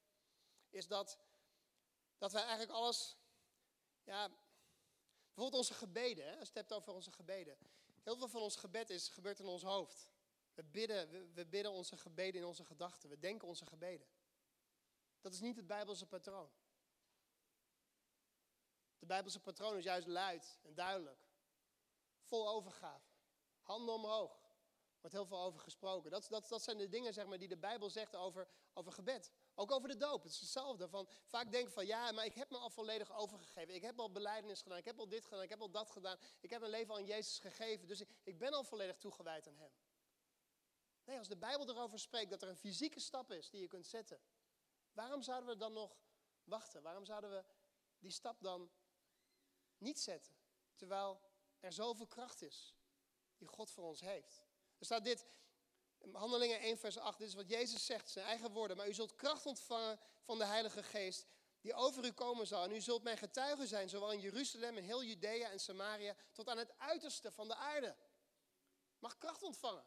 is 0.71 0.87
dat, 0.87 1.19
dat 2.19 2.33
wij 2.33 2.43
eigenlijk 2.43 2.73
alles, 2.73 3.17
ja, 4.05 4.31
bijvoorbeeld 5.37 5.69
onze 5.69 5.75
gebeden, 5.75 6.25
hè, 6.25 6.31
als 6.31 6.49
je 6.49 6.59
het 6.59 6.69
hebt 6.69 6.73
over 6.73 6.93
onze 6.93 7.13
gebeden. 7.13 7.57
Heel 8.03 8.17
veel 8.17 8.29
van 8.29 8.43
ons 8.43 8.57
gebed 8.57 8.91
is, 8.91 9.09
gebeurt 9.09 9.39
in 9.39 9.47
ons 9.47 9.63
hoofd. 9.63 10.09
We 10.55 10.65
bidden, 10.65 11.11
we, 11.11 11.33
we 11.35 11.47
bidden 11.47 11.73
onze 11.73 11.97
gebeden 11.97 12.41
in 12.41 12.47
onze 12.47 12.65
gedachten. 12.65 13.09
We 13.09 13.19
denken 13.19 13.49
onze 13.49 13.67
gebeden. 13.67 14.07
Dat 15.21 15.33
is 15.33 15.41
niet 15.41 15.57
het 15.57 15.67
Bijbelse 15.67 16.07
patroon. 16.07 16.51
De 18.99 19.07
Bijbelse 19.07 19.41
patroon 19.41 19.77
is 19.77 19.85
juist 19.85 20.07
luid 20.07 20.59
en 20.63 20.75
duidelijk. 20.75 21.21
Vol 22.23 22.49
overgave. 22.49 23.09
Handen 23.61 23.95
omhoog. 23.95 24.46
Wordt 25.07 25.21
heel 25.21 25.37
veel 25.37 25.47
over 25.47 25.61
gesproken. 25.61 26.11
Dat, 26.11 26.27
dat, 26.29 26.49
dat 26.49 26.63
zijn 26.63 26.79
de 26.79 26.89
dingen 26.89 27.15
zeg 27.15 27.27
maar, 27.27 27.39
die 27.39 27.49
de 27.49 27.57
Bijbel 27.57 27.91
zegt 27.91 28.15
over, 28.15 28.49
over 28.73 28.93
gebed. 28.93 29.33
Ook 29.55 29.71
over 29.71 29.89
de 29.89 29.97
doop. 29.97 30.23
Het 30.23 30.33
is 30.33 30.41
hetzelfde. 30.41 30.89
Van, 30.89 31.09
vaak 31.25 31.51
denken 31.51 31.73
van 31.73 31.87
ja, 31.87 32.13
maar 32.13 32.25
ik 32.25 32.35
heb 32.35 32.51
me 32.51 32.59
al 32.59 32.71
volledig 32.71 33.13
overgegeven. 33.13 33.75
Ik 33.75 33.83
heb 33.83 34.01
al 34.01 34.13
beleidenis 34.13 34.63
gedaan. 34.63 34.79
Ik 34.79 34.85
heb 34.85 34.99
al 34.99 35.09
dit 35.09 35.25
gedaan. 35.25 35.43
Ik 35.43 35.49
heb 35.49 35.61
al 35.61 35.71
dat 35.71 35.91
gedaan. 35.91 36.19
Ik 36.41 36.51
heb 36.51 36.61
mijn 36.61 36.73
leven 36.73 36.95
aan 36.95 37.05
Jezus 37.05 37.39
gegeven. 37.39 37.89
Dus 37.89 38.01
ik, 38.01 38.09
ik 38.23 38.39
ben 38.39 38.53
al 38.53 38.65
volledig 38.65 38.97
toegewijd 38.97 39.49
aan 39.49 39.57
Hem. 39.57 39.71
Nee, 41.05 41.19
als 41.19 41.29
de 41.29 41.37
Bijbel 41.37 41.69
erover 41.69 41.99
spreekt 41.99 42.31
dat 42.31 42.43
er 42.43 42.49
een 42.49 42.57
fysieke 42.57 43.01
stap 43.01 43.31
is 43.31 43.51
die 43.51 43.61
je 43.61 43.69
kunt 43.69 43.87
zetten. 43.87 44.21
Waarom 44.93 45.23
zouden 45.23 45.49
we 45.49 45.57
dan 45.57 45.73
nog 45.73 45.97
wachten? 46.45 46.83
Waarom 46.83 47.05
zouden 47.05 47.31
we 47.31 47.45
die 47.99 48.11
stap 48.11 48.41
dan 48.41 48.71
niet 49.79 50.01
zetten? 50.01 50.35
Terwijl 50.75 51.21
er 51.61 51.73
zoveel 51.73 52.07
kracht 52.07 52.43
is 52.43 52.77
die 53.37 53.49
God 53.49 53.71
voor 53.71 53.85
ons 53.85 54.01
heeft. 54.01 54.46
Er 54.79 54.85
staat 54.85 55.05
dit, 55.05 55.25
Handelingen 56.13 56.61
1 56.61 56.79
vers 56.79 56.99
8, 56.99 57.19
dit 57.19 57.29
is 57.29 57.35
wat 57.35 57.49
Jezus 57.49 57.87
zegt, 57.87 58.11
zijn 58.11 58.27
eigen 58.27 58.51
woorden. 58.51 58.77
Maar 58.77 58.89
u 58.89 58.95
zult 58.95 59.15
kracht 59.15 59.47
ontvangen 59.47 60.01
van 60.23 60.39
de 60.39 60.45
Heilige 60.45 60.83
Geest 60.83 61.27
die 61.61 61.75
over 61.75 62.05
u 62.05 62.13
komen 62.13 62.47
zal. 62.47 62.65
En 62.65 62.73
u 62.73 62.81
zult 62.81 63.03
mijn 63.03 63.19
getuige 63.19 63.67
zijn, 63.67 63.89
zowel 63.89 64.13
in 64.13 64.21
Jeruzalem 64.21 64.77
en 64.77 64.85
heel 64.85 65.05
Judea 65.05 65.51
en 65.51 65.61
Samaria, 65.61 66.17
tot 66.33 66.49
aan 66.49 66.59
het 66.59 66.79
uiterste 66.79 67.33
van 67.33 67.49
de 67.49 67.55
aarde. 67.55 67.97
Mag 68.99 69.19
kracht 69.19 69.43
ontvangen. 69.43 69.85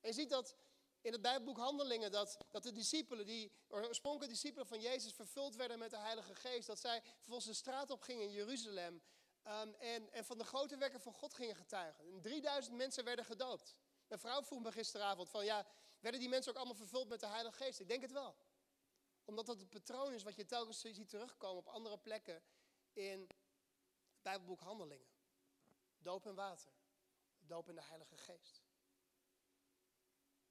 En 0.00 0.08
je 0.08 0.14
ziet 0.14 0.30
dat 0.30 0.56
in 1.00 1.12
het 1.12 1.22
Bijbelboek 1.22 1.56
Handelingen, 1.56 2.10
dat, 2.10 2.36
dat 2.50 2.62
de 2.62 2.72
discipelen, 2.72 3.26
die 3.26 3.52
oorspronkelijke 3.68 4.34
discipelen 4.34 4.66
van 4.66 4.80
Jezus, 4.80 5.12
vervuld 5.12 5.56
werden 5.56 5.78
met 5.78 5.90
de 5.90 5.98
Heilige 5.98 6.34
Geest. 6.34 6.66
Dat 6.66 6.80
zij 6.80 7.02
vervolgens 7.16 7.46
de 7.46 7.54
straat 7.54 7.90
op 7.90 8.02
gingen 8.02 8.24
in 8.24 8.32
Jeruzalem. 8.32 9.02
Um, 9.46 9.74
en, 9.74 10.12
en 10.12 10.24
van 10.24 10.38
de 10.38 10.44
grote 10.44 10.76
werken 10.76 11.00
van 11.00 11.12
God 11.12 11.34
gingen 11.34 11.56
getuigen. 11.56 12.04
En 12.04 12.20
3000 12.20 12.76
mensen 12.76 13.04
werden 13.04 13.24
gedoopt. 13.24 13.76
Mijn 14.06 14.20
vrouw 14.20 14.42
vroeg 14.42 14.62
me 14.62 14.72
gisteravond 14.72 15.28
van, 15.28 15.44
ja, 15.44 15.66
werden 16.00 16.20
die 16.20 16.28
mensen 16.28 16.50
ook 16.50 16.56
allemaal 16.56 16.74
vervuld 16.74 17.08
met 17.08 17.20
de 17.20 17.26
Heilige 17.26 17.56
Geest? 17.56 17.80
Ik 17.80 17.88
denk 17.88 18.02
het 18.02 18.12
wel. 18.12 18.36
Omdat 19.24 19.46
dat 19.46 19.58
het 19.58 19.70
patroon 19.70 20.12
is 20.12 20.22
wat 20.22 20.36
je 20.36 20.44
telkens 20.44 20.80
ziet 20.80 21.08
terugkomen 21.08 21.58
op 21.58 21.68
andere 21.68 21.98
plekken 21.98 22.42
in 22.92 23.20
het 23.20 23.36
Bijbelboek 24.22 24.60
Handelingen. 24.60 25.08
Doop 25.98 26.26
en 26.26 26.34
water. 26.34 26.72
Doop 27.38 27.68
in 27.68 27.74
de 27.74 27.82
Heilige 27.82 28.16
Geest. 28.16 28.62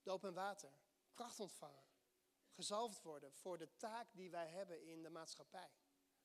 Doop 0.03 0.23
en 0.23 0.33
water. 0.33 0.71
Kracht 1.13 1.39
ontvangen. 1.39 1.83
Gezalfd 2.49 3.01
worden 3.01 3.33
voor 3.33 3.57
de 3.57 3.75
taak 3.75 4.07
die 4.13 4.31
wij 4.31 4.47
hebben 4.47 4.83
in 4.83 5.03
de 5.03 5.09
maatschappij. 5.09 5.71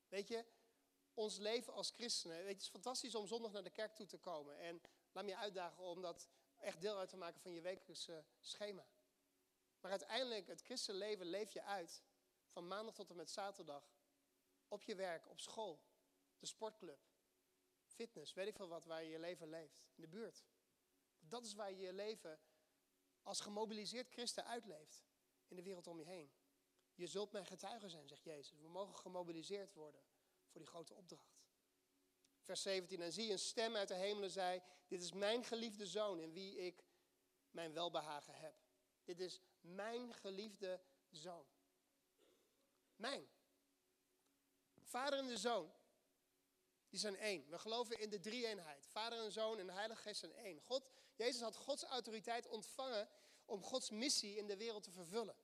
Weet 0.09 0.29
je, 0.29 0.45
ons 1.15 1.39
leven 1.39 1.73
als 1.73 1.91
christenen. 1.91 2.37
Weet 2.37 2.53
het 2.53 2.63
is 2.63 2.69
fantastisch 2.69 3.15
om 3.15 3.27
zondag 3.27 3.53
naar 3.53 3.63
de 3.63 3.71
kerk 3.71 3.95
toe 3.95 4.07
te 4.07 4.19
komen. 4.19 4.59
En 4.59 4.81
laat 5.13 5.25
me 5.25 5.31
je 5.31 5.37
uitdagen 5.37 5.83
om 5.83 6.03
dat 6.03 6.29
echt 6.57 6.81
deel 6.81 6.99
uit 6.99 7.09
te 7.09 7.17
maken 7.17 7.41
van 7.41 7.53
je 7.53 7.61
wekelijkse 7.61 8.25
schema. 8.41 8.87
Maar 9.81 9.91
uiteindelijk, 9.91 10.47
het 10.47 10.63
christenleven 10.63 11.27
leef 11.27 11.53
je 11.53 11.63
uit 11.63 12.03
van 12.49 12.67
maandag 12.67 12.95
tot 12.95 13.11
en 13.11 13.17
met 13.17 13.31
zaterdag. 13.31 13.93
Op 14.69 14.83
je 14.83 14.95
werk, 14.95 15.29
op 15.29 15.41
school, 15.41 15.83
de 16.39 16.47
sportclub, 16.47 16.99
fitness, 17.85 18.33
weet 18.33 18.47
ik 18.47 18.57
veel 18.57 18.69
wat, 18.69 18.85
waar 18.85 19.03
je 19.03 19.11
je 19.11 19.19
leven 19.19 19.49
leeft. 19.49 19.83
In 19.95 20.03
de 20.03 20.09
buurt. 20.09 20.45
Dat 21.19 21.45
is 21.45 21.55
waar 21.55 21.71
je 21.71 21.81
je 21.81 21.93
leven 21.93 22.41
als 23.23 23.41
gemobiliseerd 23.41 24.09
christen 24.09 24.45
uitleeft 24.45 25.05
in 25.49 25.57
de 25.57 25.63
wereld 25.63 25.87
om 25.87 25.99
je 25.99 26.05
heen. 26.05 26.33
Je 26.95 27.07
zult 27.07 27.33
mijn 27.33 27.47
getuige 27.47 27.89
zijn, 27.89 28.09
zegt 28.09 28.25
Jezus. 28.25 28.61
We 28.61 28.69
mogen 28.69 28.95
gemobiliseerd 28.95 29.73
worden 29.73 30.03
voor 30.55 30.63
die 30.63 30.73
grote 30.73 30.95
opdracht. 30.95 31.43
Vers 32.41 32.63
17. 32.63 33.03
En 33.03 33.13
zie, 33.13 33.33
een 33.33 33.39
stem 33.39 33.77
uit 33.77 33.89
de 33.89 33.95
hemelen 33.95 34.31
zei: 34.31 34.63
Dit 34.87 35.03
is 35.03 35.13
mijn 35.13 35.45
geliefde 35.45 35.87
zoon 35.87 36.19
in 36.19 36.33
wie 36.33 36.57
ik 36.57 36.85
mijn 37.51 37.73
welbehagen 37.73 38.35
heb. 38.35 38.55
Dit 39.05 39.21
is 39.21 39.41
mijn 39.61 40.15
geliefde 40.15 40.81
zoon. 41.11 41.47
Mijn. 42.97 43.29
Vader 44.83 45.19
en 45.19 45.27
de 45.27 45.37
zoon, 45.37 45.73
die 46.89 47.01
zijn 47.01 47.17
één. 47.17 47.51
We 47.51 47.59
geloven 47.59 47.99
in 47.99 48.11
de 48.11 48.21
drie-eenheid. 48.21 48.87
Vader 48.87 49.19
en 49.25 49.33
zoon 49.33 49.59
en 49.59 49.67
de 49.67 49.73
Heilige 49.73 50.01
Geest 50.01 50.21
zijn 50.21 50.35
één. 50.35 50.61
God, 50.61 50.89
Jezus 51.15 51.41
had 51.41 51.57
Gods 51.57 51.83
autoriteit 51.83 52.47
ontvangen 52.47 53.09
om 53.45 53.63
Gods 53.63 53.91
missie 53.91 54.37
in 54.37 54.47
de 54.47 54.57
wereld 54.57 54.83
te 54.83 54.91
vervullen. 54.91 55.37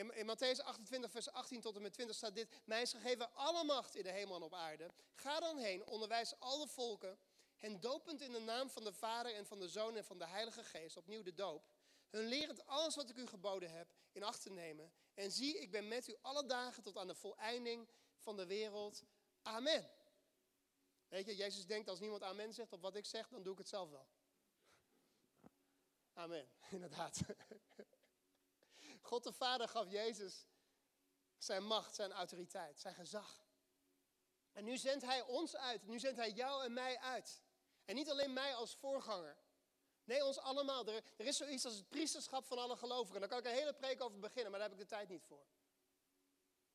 In, 0.00 0.14
in 0.14 0.26
Matthäus 0.26 0.60
28, 0.62 1.10
vers 1.10 1.30
18 1.30 1.60
tot 1.60 1.76
en 1.76 1.82
met 1.82 1.92
20 1.92 2.16
staat 2.16 2.34
dit. 2.34 2.48
Mij 2.64 2.82
is 2.82 2.92
gegeven 2.92 3.34
alle 3.34 3.64
macht 3.64 3.94
in 3.94 4.02
de 4.02 4.10
hemel 4.10 4.36
en 4.36 4.42
op 4.42 4.54
aarde. 4.54 4.90
Ga 5.14 5.40
dan 5.40 5.58
heen, 5.58 5.86
onderwijs 5.86 6.34
alle 6.38 6.68
volken. 6.68 7.18
Hen 7.56 7.80
dopend 7.80 8.20
in 8.20 8.32
de 8.32 8.38
naam 8.38 8.70
van 8.70 8.84
de 8.84 8.92
Vader 8.92 9.34
en 9.34 9.46
van 9.46 9.58
de 9.58 9.68
Zoon 9.68 9.96
en 9.96 10.04
van 10.04 10.18
de 10.18 10.26
Heilige 10.26 10.64
Geest. 10.64 10.96
Opnieuw 10.96 11.22
de 11.22 11.34
doop. 11.34 11.72
Hun 12.10 12.26
lerend 12.26 12.66
alles 12.66 12.96
wat 12.96 13.10
ik 13.10 13.16
u 13.16 13.26
geboden 13.26 13.70
heb 13.70 13.94
in 14.12 14.22
acht 14.22 14.42
te 14.42 14.50
nemen. 14.50 14.92
En 15.14 15.30
zie, 15.30 15.58
ik 15.58 15.70
ben 15.70 15.88
met 15.88 16.08
u 16.08 16.16
alle 16.20 16.46
dagen 16.46 16.82
tot 16.82 16.96
aan 16.96 17.06
de 17.06 17.14
voleinding 17.14 17.88
van 18.16 18.36
de 18.36 18.46
wereld. 18.46 19.04
Amen. 19.42 19.90
Weet 21.08 21.26
je, 21.26 21.36
Jezus 21.36 21.66
denkt 21.66 21.88
als 21.88 22.00
niemand 22.00 22.22
amen 22.22 22.52
zegt 22.52 22.72
op 22.72 22.80
wat 22.80 22.96
ik 22.96 23.06
zeg, 23.06 23.28
dan 23.28 23.42
doe 23.42 23.52
ik 23.52 23.58
het 23.58 23.68
zelf 23.68 23.90
wel. 23.90 24.08
Amen, 26.12 26.50
inderdaad. 26.70 27.20
God 29.00 29.24
de 29.24 29.32
Vader 29.32 29.68
gaf 29.68 29.90
Jezus 29.90 30.46
zijn 31.38 31.66
macht, 31.66 31.94
zijn 31.94 32.12
autoriteit, 32.12 32.80
zijn 32.80 32.94
gezag. 32.94 33.44
En 34.52 34.64
nu 34.64 34.76
zendt 34.76 35.04
hij 35.04 35.22
ons 35.22 35.56
uit. 35.56 35.86
Nu 35.86 35.98
zendt 35.98 36.18
hij 36.18 36.30
jou 36.30 36.64
en 36.64 36.72
mij 36.72 36.98
uit. 36.98 37.42
En 37.84 37.94
niet 37.94 38.10
alleen 38.10 38.32
mij 38.32 38.54
als 38.54 38.74
voorganger. 38.74 39.36
Nee, 40.04 40.24
ons 40.24 40.38
allemaal. 40.38 40.86
Er, 40.86 41.02
is 41.16 41.36
zoiets 41.36 41.64
als 41.64 41.74
het 41.74 41.88
priesterschap 41.88 42.44
van 42.44 42.58
alle 42.58 42.76
gelovigen. 42.76 43.20
Daar 43.20 43.28
kan 43.28 43.38
ik 43.38 43.44
een 43.44 43.50
hele 43.50 43.74
preek 43.74 44.02
over 44.02 44.18
beginnen, 44.18 44.50
maar 44.50 44.60
daar 44.60 44.68
heb 44.68 44.78
ik 44.78 44.88
de 44.88 44.94
tijd 44.94 45.08
niet 45.08 45.22
voor. 45.22 45.46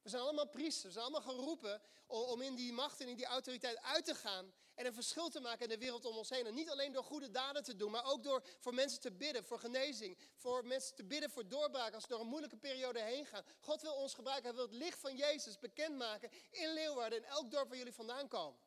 We 0.05 0.11
zijn 0.11 0.23
allemaal 0.23 0.47
priesters. 0.47 0.83
We 0.83 0.91
zijn 0.99 1.03
allemaal 1.03 1.33
geroepen 1.33 1.81
om 2.07 2.41
in 2.41 2.55
die 2.55 2.73
macht 2.73 3.01
en 3.01 3.07
in 3.07 3.15
die 3.15 3.25
autoriteit 3.25 3.77
uit 3.77 4.05
te 4.05 4.15
gaan. 4.15 4.53
En 4.75 4.85
een 4.85 4.93
verschil 4.93 5.29
te 5.29 5.39
maken 5.39 5.61
in 5.61 5.69
de 5.69 5.77
wereld 5.77 6.05
om 6.05 6.17
ons 6.17 6.29
heen. 6.29 6.45
En 6.45 6.53
niet 6.53 6.69
alleen 6.69 6.91
door 6.91 7.03
goede 7.03 7.31
daden 7.31 7.63
te 7.63 7.75
doen, 7.75 7.91
maar 7.91 8.05
ook 8.05 8.23
door 8.23 8.43
voor 8.59 8.73
mensen 8.73 8.99
te 8.99 9.11
bidden, 9.11 9.43
voor 9.43 9.59
genezing. 9.59 10.17
Voor 10.35 10.65
mensen 10.65 10.95
te 10.95 11.03
bidden 11.03 11.29
voor 11.29 11.47
doorbraak 11.47 11.93
als 11.93 12.03
ze 12.03 12.09
door 12.09 12.19
een 12.19 12.27
moeilijke 12.27 12.57
periode 12.57 12.99
heen 12.99 13.25
gaan. 13.25 13.43
God 13.59 13.81
wil 13.81 13.93
ons 13.93 14.13
gebruiken. 14.13 14.45
Hij 14.45 14.55
wil 14.55 14.65
het 14.65 14.75
licht 14.75 14.99
van 14.99 15.15
Jezus 15.15 15.59
bekendmaken 15.59 16.29
in 16.51 16.73
Leeuwarden, 16.73 17.19
in 17.19 17.25
elk 17.25 17.51
dorp 17.51 17.67
waar 17.67 17.77
jullie 17.77 17.93
vandaan 17.93 18.27
komen. 18.27 18.59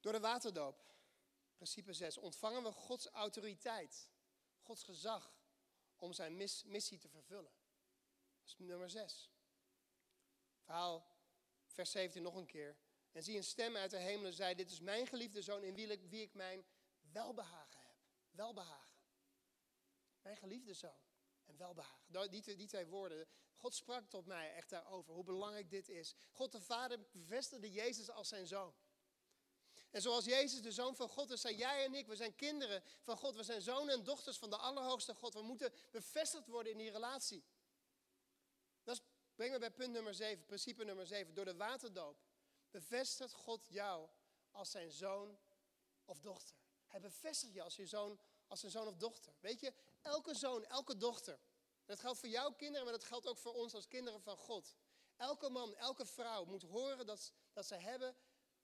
Door 0.00 0.12
de 0.12 0.20
waterdoop, 0.20 0.84
principe 1.56 1.92
6, 1.92 2.18
ontvangen 2.18 2.62
we 2.62 2.72
Gods 2.72 3.06
autoriteit, 3.06 4.10
Gods 4.60 4.82
gezag 4.82 5.34
om 5.96 6.12
zijn 6.12 6.36
missie 6.64 6.98
te 6.98 7.08
vervullen. 7.08 7.59
Nummer 8.58 8.90
6. 8.90 9.30
Verhaal, 10.60 11.06
vers 11.66 11.90
17 11.90 12.22
nog 12.22 12.34
een 12.34 12.46
keer. 12.46 12.76
En 13.12 13.22
zie 13.22 13.36
een 13.36 13.44
stem 13.44 13.76
uit 13.76 13.90
de 13.90 13.98
hemelen 13.98 14.32
zei, 14.32 14.54
dit 14.54 14.70
is 14.70 14.80
mijn 14.80 15.06
geliefde 15.06 15.42
zoon 15.42 15.62
in 15.62 15.74
wie 15.74 15.86
ik, 15.86 16.02
wie 16.08 16.22
ik 16.22 16.34
mijn 16.34 16.64
welbehagen 17.12 17.80
heb. 17.80 17.96
Welbehagen. 18.30 18.98
Mijn 20.22 20.36
geliefde 20.36 20.74
zoon 20.74 21.00
en 21.44 21.56
welbehagen. 21.56 22.30
Die, 22.30 22.56
die 22.56 22.66
twee 22.66 22.86
woorden. 22.86 23.28
God 23.54 23.74
sprak 23.74 24.08
tot 24.08 24.26
mij 24.26 24.54
echt 24.54 24.70
daarover, 24.70 25.14
hoe 25.14 25.24
belangrijk 25.24 25.70
dit 25.70 25.88
is. 25.88 26.14
God 26.32 26.52
de 26.52 26.60
Vader 26.60 27.00
bevestigde 27.12 27.70
Jezus 27.70 28.10
als 28.10 28.28
zijn 28.28 28.46
zoon. 28.46 28.74
En 29.90 30.02
zoals 30.02 30.24
Jezus 30.24 30.62
de 30.62 30.72
zoon 30.72 30.96
van 30.96 31.08
God 31.08 31.30
is, 31.30 31.40
zijn 31.40 31.56
jij 31.56 31.84
en 31.84 31.94
ik, 31.94 32.06
we 32.06 32.16
zijn 32.16 32.34
kinderen 32.34 32.82
van 33.02 33.16
God. 33.16 33.34
We 33.34 33.42
zijn 33.42 33.62
zonen 33.62 33.94
en 33.94 34.04
dochters 34.04 34.38
van 34.38 34.50
de 34.50 34.56
Allerhoogste 34.56 35.14
God. 35.14 35.34
We 35.34 35.42
moeten 35.42 35.72
bevestigd 35.90 36.46
worden 36.46 36.72
in 36.72 36.78
die 36.78 36.90
relatie. 36.90 37.44
Dat 39.40 39.48
brengt 39.48 39.64
me 39.64 39.70
bij 39.70 39.84
punt 39.84 39.94
nummer 39.96 40.14
7, 40.14 40.44
principe 40.44 40.84
nummer 40.84 41.06
7. 41.06 41.34
Door 41.34 41.44
de 41.44 41.56
waterdoop 41.56 42.16
bevestigt 42.70 43.32
God 43.32 43.66
jou 43.68 44.08
als 44.50 44.70
zijn 44.70 44.90
zoon 44.90 45.38
of 46.04 46.20
dochter. 46.20 46.56
Hij 46.86 47.00
bevestigt 47.00 47.54
je 47.54 47.62
als, 47.62 47.76
je 47.76 47.86
zoon, 47.86 48.20
als 48.46 48.60
zijn 48.60 48.72
zoon 48.72 48.86
of 48.86 48.96
dochter. 48.96 49.32
Weet 49.40 49.60
je, 49.60 49.72
elke 50.02 50.34
zoon, 50.34 50.64
elke 50.64 50.96
dochter. 50.96 51.38
dat 51.84 52.00
geldt 52.00 52.18
voor 52.18 52.28
jouw 52.28 52.52
kinderen, 52.52 52.84
maar 52.84 52.92
dat 52.92 53.04
geldt 53.04 53.26
ook 53.26 53.38
voor 53.38 53.54
ons 53.54 53.74
als 53.74 53.86
kinderen 53.86 54.22
van 54.22 54.36
God. 54.36 54.76
Elke 55.16 55.50
man, 55.50 55.74
elke 55.74 56.06
vrouw 56.06 56.44
moet 56.44 56.62
horen 56.62 57.06
dat, 57.06 57.32
dat 57.52 57.66
ze 57.66 57.74
hebben 57.74 58.16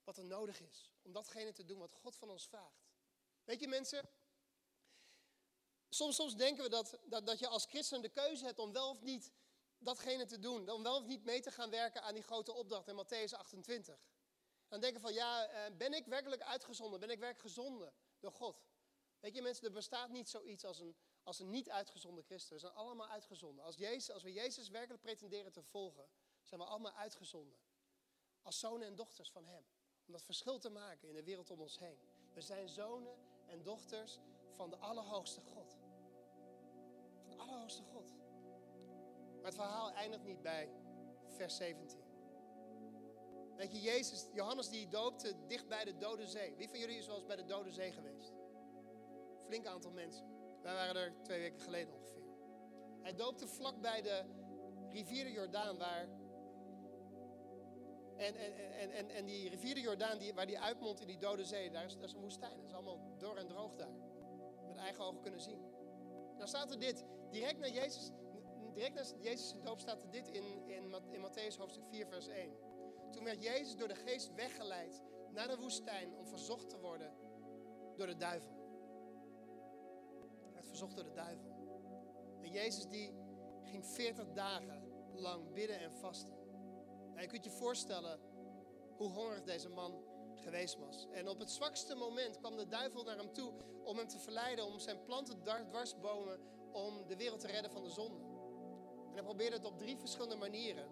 wat 0.05 0.17
er 0.17 0.25
nodig 0.25 0.61
is. 0.61 0.91
Om 1.03 1.13
datgene 1.13 1.53
te 1.53 1.65
doen 1.65 1.79
wat 1.79 1.95
God 1.95 2.17
van 2.17 2.31
ons 2.31 2.47
vraagt. 2.47 2.87
Weet 3.45 3.61
je 3.61 3.69
mensen, 3.69 4.09
soms, 5.89 6.17
soms 6.17 6.37
denken 6.37 6.65
we 6.65 6.71
dat, 6.71 6.99
dat, 7.05 7.27
dat 7.27 7.39
je 7.39 7.47
als 7.47 7.65
christen 7.65 8.03
de 8.03 8.09
keuze 8.09 8.45
hebt 8.45 8.59
om 8.59 8.73
wel 8.73 8.91
of 8.91 9.03
niet 9.03 9.33
datgene 9.87 10.25
te 10.27 10.39
doen. 10.39 10.71
Om 10.71 10.83
wel 10.83 10.97
of 10.97 11.07
niet 11.07 11.25
mee 11.25 11.41
te 11.41 11.51
gaan 11.51 11.71
werken 11.71 12.03
aan 12.03 12.15
die 12.15 12.23
grote 12.23 12.53
opdracht 12.53 12.89
in 12.89 13.05
Matthäus 13.05 13.33
28. 13.33 14.09
Dan 14.69 14.81
denken 14.81 15.01
van, 15.01 15.13
ja, 15.13 15.47
eh, 15.47 15.77
ben 15.77 15.95
ik 15.95 16.07
werkelijk 16.07 16.43
uitgezonden? 16.43 17.01
Ben 17.01 17.11
ik 17.11 17.19
werkelijk 17.19 17.55
gezonden 17.55 17.93
door 18.19 18.33
God? 18.33 18.65
Weet 19.21 19.35
je 19.35 19.43
mensen, 19.43 19.67
er 19.67 19.73
bestaat 19.73 20.11
niet 20.11 20.29
zoiets 20.29 20.65
als 20.65 20.79
een, 20.79 20.97
als 21.23 21.39
een 21.39 21.51
niet 21.51 21.71
uitgezonden 21.71 22.25
christen. 22.25 22.55
We 22.55 22.61
zijn 22.61 22.73
allemaal 22.73 23.09
uitgezonden. 23.09 23.65
Als, 23.65 23.77
Jezus, 23.77 24.11
als 24.11 24.23
we 24.23 24.33
Jezus 24.33 24.69
werkelijk 24.69 25.03
pretenderen 25.03 25.53
te 25.53 25.63
volgen, 25.63 26.09
zijn 26.43 26.61
we 26.61 26.67
allemaal 26.67 26.93
uitgezonden. 26.93 27.59
Als 28.43 28.59
zonen 28.59 28.87
en 28.87 28.95
dochters 28.95 29.31
van 29.31 29.47
Hem. 29.47 29.67
Om 30.07 30.13
dat 30.13 30.23
verschil 30.23 30.59
te 30.59 30.71
maken 30.71 31.09
in 31.09 31.15
de 31.15 31.23
wereld 31.23 31.51
om 31.51 31.61
ons 31.61 31.79
heen. 31.79 31.99
We 32.35 32.41
zijn 32.41 32.69
zonen 32.69 33.19
en 33.47 33.63
dochters 33.63 34.19
van 34.51 34.71
de 34.71 34.77
Allerhoogste 34.77 35.41
God. 35.41 35.77
Van 37.21 37.31
de 37.31 37.37
Allerhoogste 37.37 37.83
God. 37.83 38.16
Maar 39.47 39.55
het 39.55 39.65
verhaal 39.65 39.93
eindigt 39.93 40.25
niet 40.25 40.43
bij 40.43 40.69
vers 41.29 41.57
17. 41.57 41.99
Weet 43.57 43.73
je, 43.73 43.81
Jezus, 43.81 44.27
Johannes 44.35 44.69
die 44.69 44.89
doopte 44.89 45.35
dicht 45.47 45.69
bij 45.69 45.85
de 45.85 45.97
Dode 45.97 46.27
Zee. 46.27 46.55
Wie 46.57 46.69
van 46.69 46.79
jullie 46.79 46.99
is 46.99 47.07
eens 47.07 47.27
bij 47.27 47.37
de 47.37 47.45
Dode 47.45 47.73
Zee 47.73 47.93
geweest? 47.93 48.33
Flink 49.47 49.67
aantal 49.67 49.91
mensen. 49.91 50.27
Wij 50.63 50.75
waren 50.75 50.97
er 50.97 51.15
twee 51.23 51.41
weken 51.41 51.61
geleden 51.61 51.95
ongeveer. 51.95 52.23
Hij 53.03 53.15
doopte 53.15 53.47
vlak 53.47 53.81
bij 53.81 54.03
de 54.03 54.25
rivier 54.91 55.25
de 55.25 55.33
Jordaan, 55.33 55.79
waar 55.79 56.09
en, 58.17 58.35
en, 58.35 58.91
en, 58.91 59.11
en, 59.11 59.25
die 59.25 59.49
rivier 59.49 59.75
de 59.75 59.81
Jordaan, 59.81 60.19
die, 60.19 60.35
waar 60.35 60.47
die 60.47 60.61
uitmondt 60.61 61.01
in 61.01 61.07
die 61.07 61.19
dode 61.19 61.45
zee, 61.45 61.71
daar 61.71 61.85
is, 61.85 61.95
dat 61.95 62.05
is 62.05 62.13
een 62.13 62.21
woestijn. 62.21 62.57
Dat 62.57 62.67
is 62.67 62.75
allemaal 62.75 63.17
dor 63.19 63.37
en 63.37 63.47
droog 63.47 63.75
daar. 63.75 63.95
Met 64.69 64.77
eigen 64.77 65.05
ogen 65.05 65.21
kunnen 65.21 65.41
zien. 65.41 65.61
Nou 66.37 66.49
staat 66.49 66.71
er 66.71 66.79
dit, 66.79 67.05
direct 67.31 67.59
na 67.59 67.69
Jezus, 67.69 68.11
direct 68.77 68.95
na 68.95 69.23
Jezus' 69.23 69.55
doop 69.65 69.79
staat 69.79 70.03
er 70.03 70.11
dit 70.11 70.29
in, 70.29 70.69
in, 70.69 70.95
in 71.11 71.21
Matthäus 71.21 71.57
hoofdstuk 71.57 71.85
4 71.91 72.07
vers 72.07 72.27
1. 72.27 72.53
Toen 73.13 73.25
werd 73.25 73.43
Jezus 73.43 73.77
door 73.77 73.89
de 73.89 73.95
geest 73.95 74.35
weggeleid 74.35 75.03
naar 75.31 75.49
de 75.49 75.59
woestijn 75.59 76.17
om 76.17 76.27
verzocht 76.27 76.69
te 76.71 76.79
worden 76.79 77.13
door 77.97 78.07
de 78.07 78.17
duivel. 78.17 78.55
Hij 80.43 80.53
werd 80.53 80.67
verzocht 80.67 80.95
door 80.95 81.05
de 81.05 81.13
duivel. 81.13 81.55
En 82.43 82.51
Jezus 82.51 82.87
die 82.87 83.13
ging 83.63 83.87
40 83.87 84.33
dagen 84.33 84.93
lang 85.15 85.53
bidden 85.53 85.79
en 85.79 85.93
vasten. 85.93 86.33
En 87.15 87.23
je 87.23 87.29
kunt 87.29 87.45
je 87.45 87.51
voorstellen 87.51 88.21
hoe 88.97 89.09
hongerig 89.09 89.43
deze 89.43 89.69
man 89.69 90.05
geweest 90.35 90.79
was. 90.79 91.07
En 91.13 91.29
op 91.29 91.39
het 91.39 91.51
zwakste 91.51 91.95
moment 91.95 92.39
kwam 92.39 92.57
de 92.57 92.69
duivel 92.69 93.03
naar 93.03 93.17
hem 93.17 93.33
toe 93.33 93.53
om 93.85 93.97
hem 93.97 94.09
te 94.09 94.19
verleiden, 94.19 94.67
om 94.67 94.79
zijn 94.79 95.03
planten 95.05 95.43
dwarsbomen, 95.69 96.41
om 96.73 97.07
de 97.07 97.17
wereld 97.17 97.41
te 97.41 97.47
redden 97.47 97.71
van 97.71 97.83
de 97.83 97.91
zonde. 97.91 98.36
En 99.17 99.25
hij 99.25 99.35
probeerde 99.35 99.57
het 99.57 99.65
op 99.65 99.79
drie 99.79 99.97
verschillende 99.97 100.37
manieren. 100.37 100.85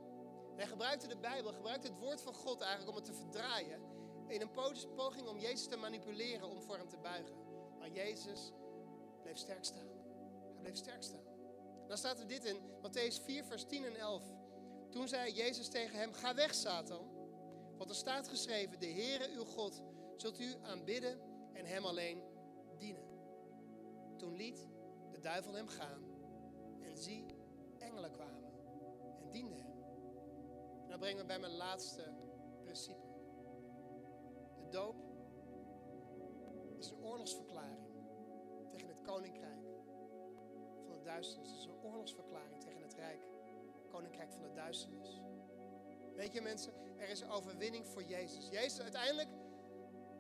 En 0.51 0.57
hij 0.57 0.67
gebruikte 0.67 1.07
de 1.07 1.17
Bijbel, 1.17 1.53
gebruikte 1.53 1.89
het 1.89 1.99
woord 1.99 2.21
van 2.21 2.35
God 2.35 2.61
eigenlijk 2.61 2.91
om 2.91 2.97
het 2.97 3.05
te 3.05 3.13
verdraaien. 3.13 3.81
In 4.27 4.41
een 4.41 4.51
poging 4.97 5.29
om 5.29 5.39
Jezus 5.39 5.67
te 5.67 5.77
manipuleren, 5.77 6.49
om 6.49 6.63
voor 6.63 6.77
hem 6.77 6.89
te 6.89 6.97
buigen. 6.97 7.35
Maar 7.79 7.91
Jezus 7.91 8.53
bleef 9.23 9.37
sterk 9.37 9.65
staan. 9.65 9.89
Hij 10.53 10.61
bleef 10.61 10.77
sterk 10.77 11.03
staan. 11.03 11.25
Dan 11.87 11.97
staat 11.97 12.19
er 12.19 12.27
dit 12.27 12.45
in 12.45 12.57
Matthäus 12.57 13.25
4, 13.25 13.45
vers 13.45 13.65
10 13.65 13.85
en 13.85 13.97
11. 13.97 14.23
Toen 14.91 15.09
zei 15.09 15.33
Jezus 15.33 15.69
tegen 15.69 15.99
hem, 15.99 16.13
ga 16.13 16.35
weg 16.35 16.55
Satan. 16.55 17.09
Want 17.77 17.91
er 17.91 17.97
staat 17.97 18.29
geschreven, 18.29 18.81
de 18.81 18.87
Heere 18.87 19.31
uw 19.35 19.45
God 19.45 19.83
zult 20.17 20.41
u 20.41 20.55
aanbidden 20.63 21.21
en 21.53 21.67
hem 21.67 21.85
alleen 21.85 22.23
dienen. 22.79 23.05
Toen 24.17 24.37
liet 24.37 24.69
de 25.11 25.21
duivel 25.21 25.53
hem 25.53 25.69
gaan. 25.69 26.05
En 26.81 26.97
zie, 26.97 27.34
engelen 27.85 28.11
kwamen 28.11 28.53
en 29.21 29.31
dienden 29.31 29.59
hem. 29.59 29.73
En 30.83 30.89
dan 30.89 30.99
brengen 30.99 31.21
we 31.21 31.27
bij 31.27 31.39
mijn 31.39 31.57
laatste 31.57 32.13
principe. 32.61 33.07
De 34.57 34.69
doop 34.69 34.97
is 36.79 36.91
een 36.91 37.03
oorlogsverklaring 37.03 37.87
tegen 38.71 38.89
het 38.89 39.01
koninkrijk 39.03 39.63
van 40.87 40.97
de 40.97 41.03
duisternis. 41.03 41.51
Het 41.51 41.59
is 41.59 41.65
een 41.65 41.83
oorlogsverklaring 41.83 42.61
tegen 42.61 42.83
het 42.83 42.95
rijk 42.95 43.23
koninkrijk 43.95 44.33
van 44.33 44.43
de 44.43 44.53
duisternis. 44.53 45.21
Weet 46.15 46.33
je 46.33 46.41
mensen, 46.41 46.73
er 46.97 47.09
is 47.09 47.29
overwinning 47.29 47.87
voor 47.87 48.03
Jezus. 48.03 48.49
Jezus 48.49 48.81
uiteindelijk, 48.81 49.29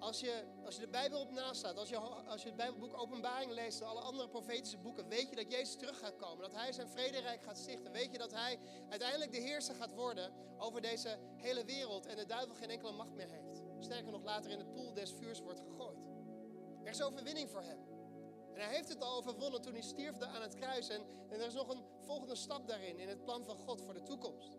als 0.05 0.21
je, 0.21 0.45
als 0.64 0.75
je 0.75 0.81
de 0.81 0.88
Bijbel 0.88 1.21
op 1.21 1.31
naast 1.31 1.59
staat, 1.59 1.77
als 1.77 1.88
je, 1.88 1.99
als 1.99 2.43
je 2.43 2.49
het 2.49 2.57
Bijbelboek 2.57 2.99
Openbaring 2.99 3.53
leest 3.53 3.81
en 3.81 3.87
alle 3.87 4.01
andere 4.01 4.29
profetische 4.29 4.79
boeken, 4.79 5.09
weet 5.09 5.31
je 5.31 5.37
dat 5.37 5.51
Jezus 5.51 5.77
terug 5.77 5.99
gaat 5.99 6.17
komen. 6.17 6.43
Dat 6.43 6.61
Hij 6.61 6.73
zijn 6.73 6.88
vrederijk 6.88 7.43
gaat 7.43 7.59
stichten. 7.59 7.93
Weet 7.93 8.13
je 8.13 8.19
dat 8.19 8.33
Hij 8.33 8.59
uiteindelijk 8.88 9.33
de 9.33 9.40
heerser 9.40 9.75
gaat 9.75 9.94
worden 9.94 10.33
over 10.59 10.81
deze 10.81 11.19
hele 11.37 11.65
wereld 11.65 12.07
en 12.07 12.17
de 12.17 12.27
duivel 12.27 12.55
geen 12.55 12.71
enkele 12.71 12.92
macht 12.92 13.15
meer 13.15 13.29
heeft. 13.29 13.63
Sterker 13.79 14.13
nog, 14.13 14.23
later 14.23 14.50
in 14.50 14.59
de 14.59 14.67
poel 14.67 14.94
des 14.94 15.13
vuurs 15.13 15.40
wordt 15.40 15.61
gegooid. 15.61 15.98
Er 16.83 16.90
is 16.90 17.02
overwinning 17.02 17.50
voor 17.50 17.63
Hem. 17.63 17.79
En 18.55 18.61
hij 18.61 18.75
heeft 18.75 18.88
het 18.88 19.02
al 19.02 19.17
overwonnen 19.17 19.63
toen 19.63 19.73
hij 19.73 19.83
stierfde 19.83 20.27
aan 20.27 20.42
het 20.42 20.55
kruis. 20.55 20.88
En, 20.88 21.00
en 21.29 21.40
er 21.40 21.46
is 21.46 21.55
nog 21.55 21.69
een 21.69 21.85
volgende 22.00 22.35
stap 22.35 22.69
daarin, 22.69 22.98
in 22.98 23.09
het 23.09 23.25
plan 23.25 23.44
van 23.44 23.57
God 23.57 23.81
voor 23.81 23.94
de 23.94 24.02
toekomst. 24.02 24.57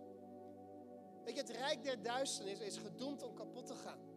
Weet 1.23 1.35
je, 1.35 1.41
het 1.41 1.49
rijk 1.49 1.83
der 1.83 2.01
duisternis 2.01 2.59
is 2.59 2.77
gedoemd 2.77 3.23
om 3.23 3.33
kapot 3.33 3.65
te 3.65 3.75
gaan. 3.75 4.14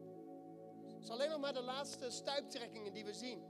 Is 1.09 1.15
alleen 1.15 1.31
nog 1.31 1.41
maar 1.41 1.53
de 1.53 1.63
laatste 1.63 2.11
stuiptrekkingen 2.11 2.93
die 2.93 3.05
we 3.05 3.15
zien 3.15 3.43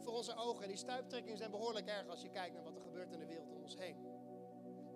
voor 0.00 0.12
onze 0.12 0.34
ogen. 0.34 0.62
En 0.62 0.68
die 0.68 0.76
stuiptrekkingen 0.76 1.38
zijn 1.38 1.50
behoorlijk 1.50 1.86
erg 1.86 2.08
als 2.08 2.22
je 2.22 2.30
kijkt 2.30 2.54
naar 2.54 2.62
wat 2.62 2.74
er 2.74 2.80
gebeurt 2.80 3.12
in 3.12 3.18
de 3.18 3.26
wereld 3.26 3.50
om 3.50 3.62
ons 3.62 3.76
heen. 3.76 3.96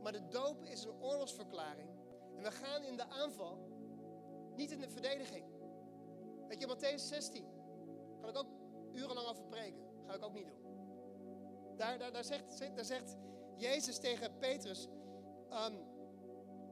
Maar 0.02 0.12
de 0.12 0.28
doop 0.28 0.64
is 0.64 0.84
een 0.84 1.02
oorlogsverklaring. 1.02 1.88
En 2.36 2.42
we 2.42 2.50
gaan 2.50 2.82
in 2.82 2.96
de 2.96 3.08
aanval, 3.08 3.58
niet 4.56 4.70
in 4.70 4.80
de 4.80 4.88
verdediging. 4.88 5.44
Weet 6.48 6.60
je, 6.60 6.76
Matthäus 6.76 7.02
16, 7.02 7.46
kan 8.20 8.28
ik 8.28 8.36
ook 8.36 8.48
urenlang 8.92 9.28
over 9.28 9.44
preken. 9.44 9.82
Ga 10.06 10.14
ik 10.14 10.24
ook 10.24 10.34
niet 10.34 10.46
doen. 10.46 10.62
Daar, 11.76 11.98
daar, 11.98 12.12
daar, 12.12 12.24
zegt, 12.24 12.58
daar 12.74 12.84
zegt 12.84 13.16
Jezus 13.56 13.98
tegen 13.98 14.38
Petrus 14.38 14.88
um, 15.50 15.86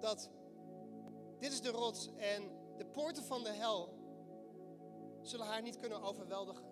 dat, 0.00 0.30
dit 1.38 1.52
is 1.52 1.60
de 1.60 1.70
rots 1.70 2.08
en 2.16 2.50
de 2.76 2.86
poorten 2.86 3.24
van 3.24 3.42
de 3.42 3.52
hel 3.52 4.01
zullen 5.22 5.46
haar 5.46 5.62
niet 5.62 5.78
kunnen 5.78 6.02
overweldigen. 6.02 6.64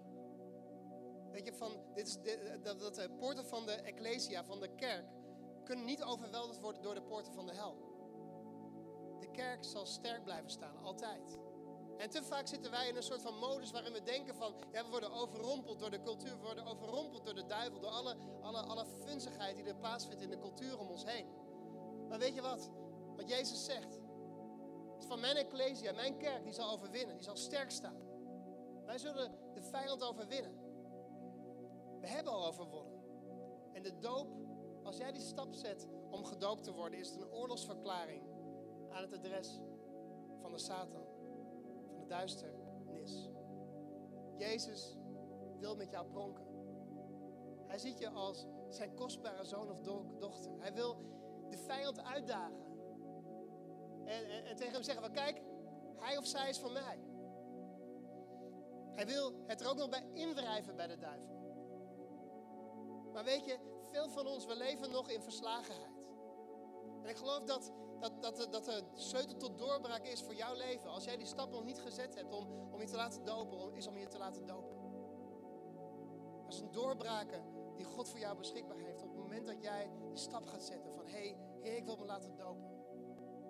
Weet 1.30 1.46
je, 1.46 1.52
van, 1.52 1.72
dit 1.94 2.06
is 2.06 2.18
dat, 2.62 2.94
de 2.94 3.10
poorten 3.18 3.44
van 3.44 3.66
de 3.66 3.72
ecclesia, 3.72 4.44
van 4.44 4.60
de 4.60 4.74
kerk, 4.74 5.04
kunnen 5.64 5.84
niet 5.84 6.02
overweldigd 6.02 6.60
worden 6.60 6.82
door 6.82 6.94
de 6.94 7.02
poorten 7.02 7.32
van 7.32 7.46
de 7.46 7.54
hel. 7.54 7.76
De 9.20 9.30
kerk 9.30 9.64
zal 9.64 9.86
sterk 9.86 10.24
blijven 10.24 10.50
staan, 10.50 10.82
altijd. 10.82 11.38
En 11.96 12.10
te 12.10 12.22
vaak 12.22 12.46
zitten 12.46 12.70
wij 12.70 12.88
in 12.88 12.96
een 12.96 13.02
soort 13.02 13.22
van 13.22 13.38
modus 13.38 13.70
waarin 13.70 13.92
we 13.92 14.02
denken 14.02 14.34
van, 14.34 14.54
ja, 14.72 14.84
we 14.84 14.90
worden 14.90 15.12
overrompeld 15.12 15.78
door 15.78 15.90
de 15.90 16.00
cultuur, 16.00 16.36
we 16.36 16.44
worden 16.44 16.66
overrompeld 16.66 17.24
door 17.24 17.34
de 17.34 17.46
duivel, 17.46 17.80
door 17.80 17.90
alle, 17.90 18.16
alle, 18.42 18.60
alle 18.60 18.86
funzigheid 18.86 19.56
die 19.56 19.64
er 19.64 19.74
plaatsvindt 19.74 20.22
in 20.22 20.30
de 20.30 20.38
cultuur 20.38 20.78
om 20.78 20.88
ons 20.88 21.04
heen. 21.04 21.26
Maar 22.08 22.18
weet 22.18 22.34
je 22.34 22.40
wat? 22.40 22.70
Wat 23.16 23.28
Jezus 23.28 23.64
zegt, 23.64 24.00
van 25.06 25.20
mijn 25.20 25.36
ecclesia, 25.36 25.92
mijn 25.92 26.16
kerk, 26.16 26.44
die 26.44 26.52
zal 26.52 26.70
overwinnen, 26.70 27.16
die 27.16 27.24
zal 27.24 27.36
sterk 27.36 27.70
staan. 27.70 28.09
Wij 28.90 28.98
zullen 28.98 29.32
de 29.54 29.62
vijand 29.62 30.02
overwinnen. 30.02 30.52
We 32.00 32.06
hebben 32.06 32.32
al 32.32 32.46
overwonnen. 32.46 33.00
En 33.72 33.82
de 33.82 33.98
doop, 33.98 34.28
als 34.82 34.96
jij 34.96 35.12
die 35.12 35.22
stap 35.22 35.54
zet 35.54 35.88
om 36.10 36.24
gedoopt 36.24 36.64
te 36.64 36.72
worden, 36.72 36.98
is 36.98 37.10
het 37.10 37.20
een 37.20 37.32
oorlogsverklaring 37.32 38.22
aan 38.90 39.02
het 39.02 39.12
adres 39.12 39.60
van 40.40 40.52
de 40.52 40.58
Satan, 40.58 41.04
van 41.86 41.96
de 41.96 42.06
duisternis. 42.06 43.28
Jezus 44.36 44.96
wil 45.58 45.76
met 45.76 45.90
jou 45.90 46.06
pronken. 46.06 46.46
Hij 47.66 47.78
ziet 47.78 47.98
je 47.98 48.10
als 48.10 48.46
zijn 48.68 48.94
kostbare 48.94 49.44
zoon 49.44 49.70
of 49.70 49.80
dochter. 50.18 50.52
Hij 50.58 50.72
wil 50.72 50.96
de 51.50 51.58
vijand 51.58 52.02
uitdagen. 52.02 52.64
En, 54.04 54.30
en, 54.30 54.44
en 54.44 54.56
tegen 54.56 54.72
hem 54.72 54.82
zeggen 54.82 55.02
van 55.02 55.12
kijk, 55.12 55.42
hij 55.96 56.16
of 56.16 56.26
zij 56.26 56.48
is 56.48 56.58
van 56.58 56.72
mij. 56.72 57.09
Hij 58.94 59.06
wil 59.06 59.32
het 59.46 59.60
er 59.60 59.68
ook 59.68 59.76
nog 59.76 59.88
bij 59.88 60.04
invrijven 60.12 60.76
bij 60.76 60.86
de 60.86 60.98
duivel. 60.98 61.38
Maar 63.12 63.24
weet 63.24 63.44
je, 63.44 63.58
veel 63.90 64.08
van 64.08 64.26
ons, 64.26 64.46
we 64.46 64.56
leven 64.56 64.90
nog 64.90 65.08
in 65.10 65.22
verslagenheid. 65.22 66.04
En 67.02 67.08
ik 67.08 67.16
geloof 67.16 67.44
dat, 67.44 67.72
dat, 68.00 68.22
dat, 68.22 68.48
dat 68.50 68.64
de 68.64 68.82
sleutel 68.94 69.36
tot 69.36 69.58
doorbraak 69.58 70.02
is 70.06 70.22
voor 70.22 70.34
jouw 70.34 70.54
leven. 70.54 70.90
Als 70.90 71.04
jij 71.04 71.16
die 71.16 71.26
stap 71.26 71.50
nog 71.50 71.64
niet 71.64 71.80
gezet 71.80 72.14
hebt 72.14 72.32
om, 72.32 72.46
om 72.72 72.80
je 72.80 72.86
te 72.86 72.96
laten 72.96 73.24
dopen, 73.24 73.74
is 73.74 73.86
om 73.86 73.98
je 73.98 74.08
te 74.08 74.18
laten 74.18 74.46
dopen. 74.46 74.78
Dat 76.44 76.54
is 76.54 76.60
een 76.60 76.72
doorbraken 76.72 77.44
die 77.76 77.84
God 77.84 78.08
voor 78.08 78.18
jou 78.18 78.36
beschikbaar 78.36 78.78
heeft. 78.78 79.02
Op 79.02 79.08
het 79.08 79.18
moment 79.18 79.46
dat 79.46 79.62
jij 79.62 79.90
die 80.08 80.18
stap 80.18 80.46
gaat 80.46 80.62
zetten 80.62 80.92
van, 80.92 81.06
hé, 81.06 81.36
hey, 81.62 81.76
ik 81.76 81.84
wil 81.84 81.96
me 81.96 82.04
laten 82.04 82.36
dopen. 82.36 82.68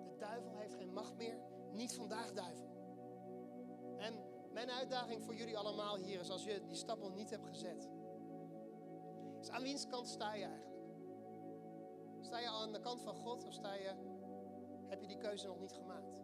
De 0.09 0.15
duivel 0.17 0.55
heeft 0.55 0.75
geen 0.75 0.93
macht 0.93 1.15
meer. 1.15 1.37
Niet 1.71 1.93
vandaag, 1.93 2.31
duivel. 2.31 2.69
En 3.97 4.30
mijn 4.51 4.69
uitdaging 4.69 5.23
voor 5.23 5.35
jullie 5.35 5.57
allemaal 5.57 5.95
hier 5.97 6.19
is, 6.19 6.29
als 6.29 6.43
je 6.43 6.65
die 6.67 6.77
stap 6.77 7.13
niet 7.13 7.29
hebt 7.29 7.45
gezet, 7.45 7.89
is 9.41 9.49
aan 9.49 9.61
wiens 9.61 9.87
kant 9.87 10.07
sta 10.07 10.33
je 10.33 10.43
eigenlijk? 10.43 10.71
Sta 12.21 12.39
je 12.39 12.47
aan 12.47 12.71
de 12.71 12.79
kant 12.79 13.01
van 13.01 13.15
God 13.15 13.43
of 13.43 13.53
sta 13.53 13.73
je, 13.73 13.91
heb 14.87 15.01
je 15.01 15.07
die 15.07 15.17
keuze 15.17 15.47
nog 15.47 15.59
niet 15.59 15.73
gemaakt? 15.73 16.21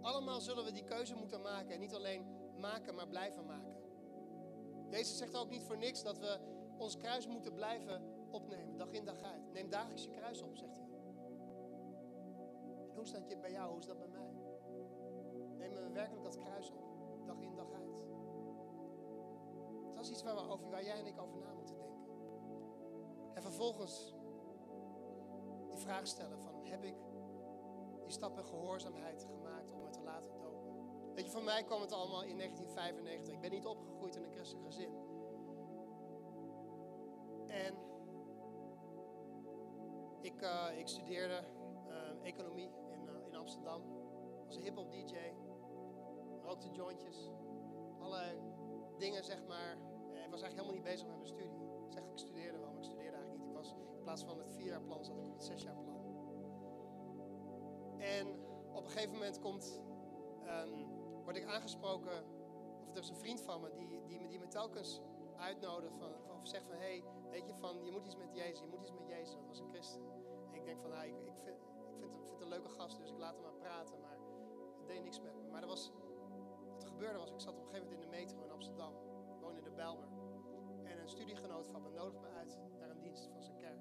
Allemaal 0.00 0.40
zullen 0.40 0.64
we 0.64 0.72
die 0.72 0.84
keuze 0.84 1.14
moeten 1.14 1.40
maken 1.40 1.70
en 1.74 1.80
niet 1.80 1.94
alleen 1.94 2.26
maken, 2.58 2.94
maar 2.94 3.08
blijven 3.08 3.46
maken. 3.46 3.76
Deze 4.90 5.14
zegt 5.14 5.36
ook 5.36 5.50
niet 5.50 5.62
voor 5.62 5.76
niks 5.76 6.02
dat 6.02 6.18
we 6.18 6.38
ons 6.76 6.96
kruis 6.96 7.26
moeten 7.26 7.54
blijven 7.54 8.02
opnemen, 8.30 8.76
dag 8.76 8.90
in 8.90 9.04
dag 9.04 9.22
uit. 9.22 9.52
Neem 9.52 9.70
dagelijks 9.70 10.04
je 10.04 10.10
kruis 10.10 10.42
op, 10.42 10.56
zegt 10.56 10.76
hij. 10.76 10.86
En 12.88 12.94
hoe 12.94 13.02
is 13.02 13.12
dat 13.12 13.40
bij 13.40 13.50
jou, 13.50 13.70
hoe 13.70 13.78
is 13.78 13.86
dat 13.86 13.98
bij 13.98 14.08
mij? 14.08 14.31
Nemen 15.62 15.82
we 15.82 15.92
werkelijk 15.92 16.24
dat 16.24 16.36
kruis 16.36 16.70
op, 16.70 17.26
dag 17.26 17.40
in 17.40 17.54
dag 17.54 17.72
uit? 17.72 17.94
Dat 19.94 20.04
is 20.04 20.10
iets 20.10 20.22
waar, 20.22 20.34
we 20.34 20.40
over, 20.40 20.70
waar 20.70 20.84
jij 20.84 20.98
en 20.98 21.06
ik 21.06 21.20
over 21.20 21.38
na 21.38 21.52
moeten 21.52 21.76
denken. 21.76 22.02
En 23.34 23.42
vervolgens 23.42 24.14
die 25.68 25.78
vraag 25.78 26.06
stellen 26.06 26.38
van, 26.38 26.54
heb 26.64 26.84
ik 26.84 26.96
die 28.02 28.10
stappen 28.12 28.44
gehoorzaamheid 28.44 29.26
gemaakt 29.30 29.72
om 29.72 29.82
het 29.82 29.92
te 29.92 30.02
laten 30.02 30.32
dopen? 30.40 31.14
Weet 31.14 31.24
je, 31.24 31.30
voor 31.30 31.42
mij 31.42 31.62
kwam 31.64 31.80
het 31.80 31.92
allemaal 31.92 32.22
in 32.22 32.36
1995. 32.36 33.34
Ik 33.34 33.40
ben 33.40 33.50
niet 33.50 33.66
opgegroeid 33.66 34.16
in 34.16 34.24
een 34.24 34.32
christelijk 34.32 34.66
gezin. 34.66 34.92
En 37.46 37.74
ik, 40.20 40.42
uh, 40.42 40.78
ik 40.78 40.88
studeerde 40.88 41.44
uh, 41.88 42.26
economie 42.28 42.70
in, 42.90 43.06
uh, 43.06 43.26
in 43.26 43.34
Amsterdam. 43.34 43.82
Was 44.46 44.56
een 44.56 44.62
hip-hop 44.62 44.90
DJ. 44.90 45.14
Rookte 46.42 46.70
jointjes. 46.70 47.30
Allerlei 47.98 48.38
dingen, 48.98 49.24
zeg 49.24 49.46
maar. 49.46 49.76
Ik 50.24 50.30
was 50.30 50.42
eigenlijk 50.42 50.54
helemaal 50.54 50.74
niet 50.74 50.92
bezig 50.92 51.06
met 51.06 51.16
mijn 51.16 51.28
studie. 51.28 51.70
Zeg, 51.88 52.02
ik 52.02 52.18
studeerde 52.18 52.58
wel, 52.58 52.68
maar 52.68 52.78
ik 52.78 52.84
studeerde 52.84 53.16
eigenlijk 53.16 53.38
niet. 53.38 53.48
Ik 53.48 53.54
was, 53.54 53.74
in 53.96 54.02
plaats 54.02 54.24
van 54.24 54.38
het 54.38 54.52
vierjaarplan 54.54 55.04
zat 55.04 55.16
ik 55.16 55.24
op 55.24 55.32
het 55.32 55.44
zesjaarplan. 55.44 56.00
En 57.98 58.26
op 58.72 58.84
een 58.84 58.90
gegeven 58.90 59.12
moment 59.12 59.40
komt, 59.40 59.80
um, 60.46 60.86
word 61.24 61.36
ik 61.36 61.44
aangesproken, 61.44 62.24
of 62.86 62.94
er 62.94 63.02
is 63.02 63.08
een 63.08 63.16
vriend 63.16 63.40
van 63.40 63.60
me 63.60 63.70
die, 63.70 64.02
die, 64.06 64.28
die 64.28 64.38
me 64.38 64.48
telkens 64.48 65.00
uitnodigt 65.36 65.96
van, 65.96 66.10
of 66.40 66.48
zegt 66.48 66.66
van, 66.66 66.74
hé, 66.74 66.80
hey, 66.80 67.04
weet 67.30 67.46
je, 67.46 67.54
van, 67.54 67.84
je 67.84 67.90
moet 67.90 68.04
iets 68.04 68.16
met 68.16 68.34
Jezus, 68.34 68.60
je 68.60 68.66
moet 68.66 68.80
iets 68.80 68.92
met 68.92 69.06
Jezus. 69.06 69.34
Dat 69.34 69.46
was 69.46 69.58
een 69.58 69.68
christen. 69.68 70.02
En 70.50 70.54
ik 70.54 70.64
denk 70.64 70.80
van, 70.80 70.90
nou, 70.90 71.06
ik, 71.06 71.14
vind, 71.14 71.36
ik 71.36 71.42
vind, 71.98 72.30
het 72.30 72.40
een 72.40 72.48
leuke 72.48 72.68
gast, 72.68 72.98
dus 72.98 73.10
ik 73.10 73.18
laat 73.18 73.34
hem 73.34 73.42
maar 73.42 73.52
praten, 73.52 74.00
maar 74.00 74.18
het 74.78 74.86
deed 74.86 75.02
niks 75.02 75.20
met 75.20 75.34
me. 75.34 75.50
Maar 75.50 75.62
er 75.62 75.68
was, 75.68 75.92
gebeurde 77.02 77.24
was, 77.24 77.34
ik 77.34 77.40
zat 77.40 77.54
op 77.54 77.60
een 77.60 77.66
gegeven 77.66 77.88
moment 77.88 78.04
in 78.04 78.10
de 78.10 78.16
metro 78.16 78.42
in 78.44 78.50
Amsterdam, 78.50 78.92
ik 79.34 79.40
woonde 79.40 79.58
in 79.58 79.64
de 79.64 79.70
Bijlmer. 79.70 80.08
En 80.84 81.00
een 81.00 81.08
studiegenoot 81.08 81.66
van 81.68 81.82
me 81.82 81.88
nodigde 81.88 82.20
me 82.20 82.28
uit 82.28 82.58
naar 82.78 82.90
een 82.90 83.00
dienst 83.00 83.28
van 83.32 83.42
zijn 83.42 83.56
kerk. 83.56 83.80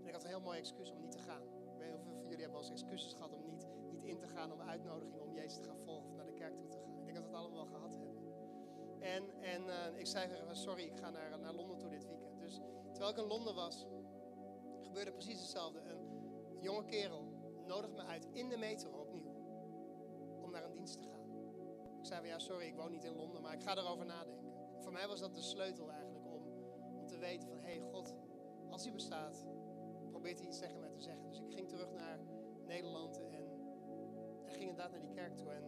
En 0.00 0.06
ik 0.06 0.12
had 0.12 0.22
een 0.22 0.28
heel 0.28 0.40
mooi 0.40 0.58
excuus 0.58 0.90
om 0.90 1.00
niet 1.00 1.10
te 1.10 1.18
gaan. 1.18 1.42
Ik 1.42 1.78
weet 1.78 1.88
niet 1.88 1.96
hoeveel 1.96 2.14
van 2.14 2.28
jullie 2.28 2.42
hebben 2.42 2.60
eens 2.60 2.70
excuses 2.70 3.12
gehad 3.12 3.32
om 3.32 3.44
niet, 3.44 3.66
niet 3.90 4.04
in 4.04 4.18
te 4.18 4.28
gaan, 4.28 4.52
om 4.52 4.60
uitnodigingen 4.60 5.20
om 5.20 5.32
Jezus 5.32 5.58
te 5.58 5.68
gaan 5.68 5.78
volgen 5.78 6.08
of 6.08 6.14
naar 6.14 6.26
de 6.26 6.32
kerk 6.32 6.56
toe 6.58 6.68
te 6.68 6.76
gaan. 6.76 6.98
Ik 6.98 7.04
denk 7.04 7.14
dat 7.14 7.24
we 7.24 7.30
het 7.30 7.38
allemaal 7.38 7.64
wel 7.64 7.74
gehad 7.74 7.96
hebben. 7.96 8.16
En, 9.00 9.22
en 9.40 9.62
uh, 9.66 9.98
ik 9.98 10.06
zei 10.06 10.28
tegen 10.28 10.56
sorry, 10.56 10.82
ik 10.82 10.96
ga 10.96 11.10
naar, 11.10 11.38
naar 11.38 11.54
Londen 11.54 11.78
toe 11.78 11.88
dit 11.88 12.06
weekend. 12.06 12.38
Dus 12.38 12.60
terwijl 12.90 13.10
ik 13.10 13.16
in 13.16 13.26
Londen 13.26 13.54
was, 13.54 13.86
gebeurde 14.82 15.12
precies 15.12 15.40
hetzelfde. 15.40 15.80
Een, 15.80 15.98
een 16.50 16.60
jonge 16.60 16.84
kerel 16.84 17.24
nodigt 17.66 17.92
me 17.92 18.02
uit 18.02 18.26
in 18.32 18.48
de 18.48 18.56
metro 18.56 18.90
opnieuw 18.90 19.34
om 20.40 20.50
naar 20.50 20.64
een 20.64 20.72
dienst 20.72 20.94
te 20.94 21.02
gaan. 21.02 21.11
Ik 22.02 22.08
zei 22.08 22.20
van 22.20 22.28
ja, 22.28 22.38
sorry, 22.38 22.66
ik 22.66 22.74
woon 22.74 22.90
niet 22.90 23.04
in 23.04 23.16
Londen, 23.16 23.42
maar 23.42 23.52
ik 23.52 23.62
ga 23.62 23.76
erover 23.76 24.06
nadenken. 24.06 24.52
Voor 24.78 24.92
mij 24.92 25.06
was 25.06 25.20
dat 25.20 25.34
de 25.34 25.42
sleutel 25.42 25.90
eigenlijk 25.90 26.26
om, 26.26 26.42
om 26.98 27.06
te 27.06 27.18
weten 27.18 27.48
van 27.48 27.58
hé 27.58 27.78
hey, 27.78 27.80
God, 27.80 28.14
als 28.70 28.82
hij 28.82 28.92
bestaat, 28.92 29.46
probeert 30.10 30.38
hij 30.38 30.48
iets 30.48 30.58
tegen 30.58 30.80
mij 30.80 30.90
te 30.90 31.00
zeggen. 31.00 31.28
Dus 31.28 31.38
ik 31.38 31.52
ging 31.52 31.68
terug 31.68 31.92
naar 31.92 32.18
Nederland 32.66 33.20
en, 33.20 33.44
ging 34.46 34.60
inderdaad 34.60 34.90
naar 34.90 35.00
die 35.00 35.10
kerk 35.10 35.36
toe. 35.36 35.50
En 35.50 35.62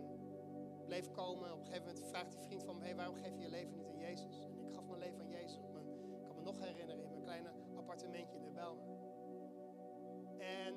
bleef 0.84 1.10
komen. 1.10 1.52
Op 1.52 1.58
een 1.58 1.64
gegeven 1.64 1.86
moment 1.86 2.06
vraagt 2.06 2.30
die 2.30 2.40
vriend 2.40 2.64
van 2.64 2.76
me: 2.76 2.84
hey, 2.84 2.96
waarom 2.96 3.16
geef 3.16 3.34
je 3.34 3.40
je 3.40 3.48
leven 3.48 3.74
niet 3.74 3.86
aan 3.86 3.98
Jezus? 3.98 4.38
En 4.38 4.58
ik 4.58 4.74
gaf 4.74 4.86
mijn 4.86 4.98
leven 4.98 5.20
aan 5.20 5.30
Jezus. 5.30 5.58
Op 5.58 5.72
mijn, 5.72 5.86
ik 6.20 6.26
kan 6.26 6.36
me 6.36 6.42
nog 6.42 6.60
herinneren 6.60 7.02
in 7.02 7.08
mijn 7.08 7.22
kleine 7.22 7.52
appartementje 7.76 8.36
in 8.36 8.44
de 8.44 8.50
Bijlmer. 8.50 8.86
En 10.38 10.74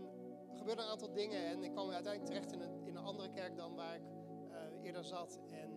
er 0.49 0.58
gebeurden 0.58 0.86
een 0.86 0.91
aantal 0.91 1.14
dingen 1.14 1.45
en 1.45 1.64
ik 1.64 1.72
kwam 1.72 1.89
uiteindelijk 1.89 2.34
terecht 2.34 2.51
in 2.51 2.62
een, 2.62 2.86
in 2.86 2.95
een 2.95 3.03
andere 3.03 3.30
kerk 3.30 3.55
dan 3.55 3.76
waar 3.76 3.95
ik 3.95 4.16
eerder 4.82 5.03
zat. 5.03 5.39
En 5.51 5.69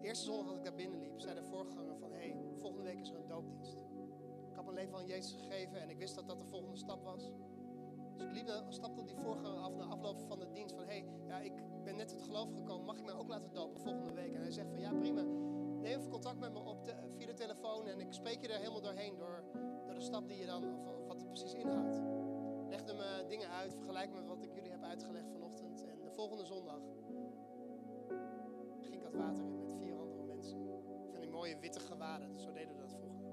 de 0.00 0.06
eerste 0.06 0.24
zondag 0.24 0.46
dat 0.46 0.56
ik 0.56 0.64
daar 0.64 0.74
binnenliep, 0.74 1.20
zei 1.20 1.34
de 1.34 1.44
voorganger 1.44 1.96
van: 1.96 2.12
hey, 2.12 2.36
volgende 2.58 2.84
week 2.84 2.98
is 2.98 3.10
er 3.10 3.16
een 3.16 3.26
doopdienst. 3.26 3.84
Ik 4.48 4.54
had 4.54 4.64
mijn 4.64 4.76
leven 4.76 4.98
aan 4.98 5.06
Jezus 5.06 5.32
gegeven 5.32 5.80
en 5.80 5.90
ik 5.90 5.98
wist 5.98 6.14
dat 6.14 6.26
dat 6.26 6.38
de 6.38 6.44
volgende 6.44 6.76
stap 6.76 7.02
was. 7.02 7.32
Dus 8.16 8.26
ik 8.26 8.32
liep, 8.32 8.64
stapte 8.68 9.04
die 9.04 9.16
voorganger 9.16 9.60
af 9.60 9.74
na 9.74 9.84
afloop 9.84 10.18
van 10.26 10.38
de 10.38 10.50
dienst 10.50 10.74
van: 10.74 10.84
hey, 10.84 11.04
ja, 11.26 11.38
ik 11.38 11.52
ben 11.84 11.96
net 11.96 12.08
tot 12.08 12.22
geloof 12.22 12.52
gekomen, 12.52 12.86
mag 12.86 12.98
ik 12.98 13.04
mij 13.04 13.14
ook 13.14 13.28
laten 13.28 13.52
dopen 13.52 13.80
volgende 13.80 14.12
week? 14.12 14.34
En 14.34 14.40
hij 14.40 14.50
zegt 14.50 14.70
van 14.70 14.80
ja, 14.80 14.92
prima. 14.92 15.22
Neem 15.22 15.98
even 15.98 16.10
contact 16.10 16.38
met 16.38 16.52
me 16.52 16.58
op 16.58 16.94
via 17.16 17.26
de 17.26 17.34
telefoon 17.34 17.86
en 17.86 18.00
ik 18.00 18.12
spreek 18.12 18.40
je 18.40 18.48
er 18.48 18.58
helemaal 18.58 18.80
doorheen 18.80 19.16
door, 19.16 19.44
door 19.86 19.94
de 19.94 20.00
stap 20.00 20.28
die 20.28 20.38
je 20.38 20.46
dan, 20.46 20.64
of, 20.86 21.06
wat 21.06 21.16
het 21.16 21.28
precies 21.28 21.54
inhoudt. 21.54 22.00
Legde 22.68 22.92
me 22.92 23.24
dingen 23.28 23.48
uit, 23.48 23.74
vergelijk 23.74 24.12
met 24.12 24.26
wat 24.26 24.42
ik 24.42 24.54
jullie 24.54 24.70
heb 24.70 24.82
uitgelegd 24.82 25.30
vanochtend. 25.30 25.84
En 25.84 26.02
de 26.02 26.10
volgende 26.10 26.44
zondag 26.44 26.80
water 29.14 29.44
in 29.44 29.58
met 29.58 29.76
vier 29.80 29.98
andere 29.98 30.22
mensen. 30.22 30.58
Van 31.10 31.20
die 31.20 31.30
mooie 31.30 31.58
witte 31.58 31.80
gewaden, 31.80 32.40
zo 32.40 32.52
deden 32.52 32.74
we 32.74 32.80
dat 32.80 32.92
vroeger. 32.92 33.26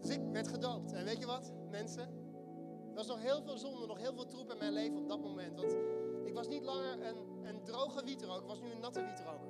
Dus 0.00 0.10
ik 0.10 0.20
werd 0.32 0.48
gedoopt. 0.48 0.92
En 0.92 1.04
weet 1.04 1.18
je 1.18 1.26
wat, 1.26 1.52
mensen? 1.70 2.08
Er 2.88 2.94
was 2.94 3.06
nog 3.06 3.22
heel 3.22 3.42
veel 3.42 3.58
zonde, 3.58 3.86
nog 3.86 3.98
heel 3.98 4.14
veel 4.14 4.26
troep 4.26 4.50
in 4.50 4.58
mijn 4.58 4.72
leven 4.72 4.98
op 4.98 5.08
dat 5.08 5.20
moment. 5.20 5.56
Want 5.56 5.76
ik 6.24 6.34
was 6.34 6.48
niet 6.48 6.64
langer 6.64 7.06
een, 7.06 7.46
een 7.46 7.62
droge 7.64 8.04
wietroker, 8.04 8.42
ik 8.42 8.48
was 8.48 8.60
nu 8.60 8.70
een 8.70 8.80
natte 8.80 9.04
wietroker. 9.04 9.48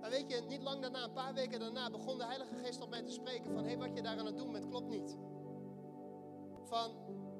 Maar 0.00 0.10
weet 0.10 0.30
je, 0.30 0.42
niet 0.48 0.62
lang 0.62 0.80
daarna, 0.80 1.04
een 1.04 1.12
paar 1.12 1.34
weken 1.34 1.60
daarna, 1.60 1.90
begon 1.90 2.18
de 2.18 2.24
Heilige 2.24 2.54
Geest 2.54 2.82
op 2.82 2.90
mij 2.90 3.02
te 3.02 3.12
spreken 3.12 3.52
van... 3.52 3.62
hé, 3.62 3.68
hey, 3.68 3.78
wat 3.78 3.94
je 3.94 4.02
daar 4.02 4.18
aan 4.18 4.26
het 4.26 4.36
doen 4.36 4.52
bent, 4.52 4.68
klopt 4.68 4.88
niet. 4.88 5.16
Van, 6.64 6.90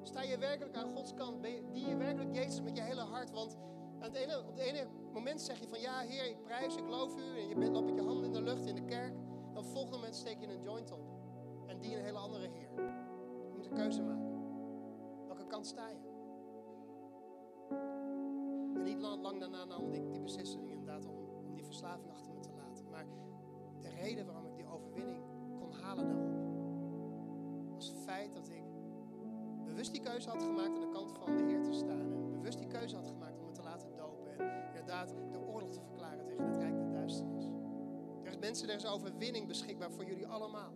Sta 0.03 0.21
je 0.21 0.37
werkelijk 0.37 0.75
aan 0.75 0.95
Gods 0.95 1.13
kant? 1.13 1.43
Die 1.43 1.87
je 1.87 1.97
werkelijk 1.97 2.35
Jezus 2.35 2.61
met 2.61 2.75
je 2.75 2.81
hele 2.81 3.01
hart? 3.01 3.31
Want 3.31 3.57
het 4.01 4.15
ene, 4.15 4.39
op 4.39 4.47
het 4.47 4.57
ene 4.57 4.87
moment 5.13 5.41
zeg 5.41 5.59
je 5.59 5.67
van 5.67 5.79
ja, 5.79 5.99
Heer, 5.99 6.25
ik 6.25 6.43
prijs, 6.43 6.75
ik 6.75 6.83
geloof 6.83 7.17
u. 7.17 7.39
En 7.39 7.47
je 7.47 7.55
bent, 7.55 7.73
loopt 7.73 7.85
met 7.85 7.95
je 7.95 8.01
handen 8.01 8.25
in 8.25 8.33
de 8.33 8.41
lucht 8.41 8.65
in 8.65 8.75
de 8.75 8.85
kerk. 8.85 9.13
En 9.13 9.49
op 9.49 9.55
het 9.55 9.65
volgende 9.65 9.95
moment 9.95 10.15
steek 10.15 10.39
je 10.39 10.47
een 10.47 10.61
joint 10.61 10.91
op. 10.91 10.99
En 11.67 11.79
die 11.79 11.95
een 11.95 12.03
hele 12.03 12.17
andere 12.17 12.47
Heer. 12.47 12.69
Je 13.45 13.51
moet 13.55 13.65
een 13.65 13.73
keuze 13.73 14.01
maken. 14.01 14.29
Welke 15.27 15.47
kant 15.47 15.67
sta 15.67 15.89
je? 15.89 16.07
En 18.75 18.83
niet 18.83 19.01
lang, 19.01 19.21
lang 19.21 19.39
daarna 19.39 19.65
nam 19.65 19.93
ik 19.93 20.11
die 20.11 20.21
beslissing 20.21 20.69
inderdaad 20.69 21.05
om, 21.05 21.15
om 21.45 21.53
die 21.53 21.65
verslaving 21.65 22.11
achter 22.11 22.33
me 22.33 22.39
te 22.39 22.49
laten. 22.55 22.89
Maar 22.89 23.05
de 23.79 23.89
reden 23.89 24.25
waarom 24.25 24.45
ik 24.45 24.55
die 24.55 24.67
overwinning 24.67 25.23
kon 25.59 25.71
halen 25.71 26.07
daarop, 26.07 26.29
was 27.73 27.87
het 27.87 27.97
feit 27.97 28.33
dat 28.33 28.49
ik 28.49 28.63
bewust 29.65 29.91
die 29.91 30.01
keuze 30.01 30.29
had 30.29 30.43
gemaakt 30.43 30.75
aan 30.75 30.81
de 30.81 30.89
kant 30.89 31.11
van 31.17 31.37
de 31.37 31.43
Heer 31.43 31.63
te 31.63 31.73
staan. 31.73 32.13
En 32.13 32.31
bewust 32.31 32.57
die 32.57 32.67
keuze 32.67 32.95
had 32.95 33.07
gemaakt 33.07 33.28
inderdaad 34.67 35.13
de 35.31 35.39
oorlog 35.39 35.71
te 35.71 35.79
verklaren 35.81 36.25
tegen 36.25 36.45
het 36.45 36.57
Rijk 36.57 36.77
der 36.77 36.91
Duisternis. 36.91 37.45
Er 38.23 38.31
is 38.31 38.37
mensen, 38.37 38.69
er 38.69 38.75
is 38.75 38.85
overwinning 38.85 39.47
beschikbaar 39.47 39.91
voor 39.91 40.05
jullie 40.05 40.27
allemaal. 40.27 40.73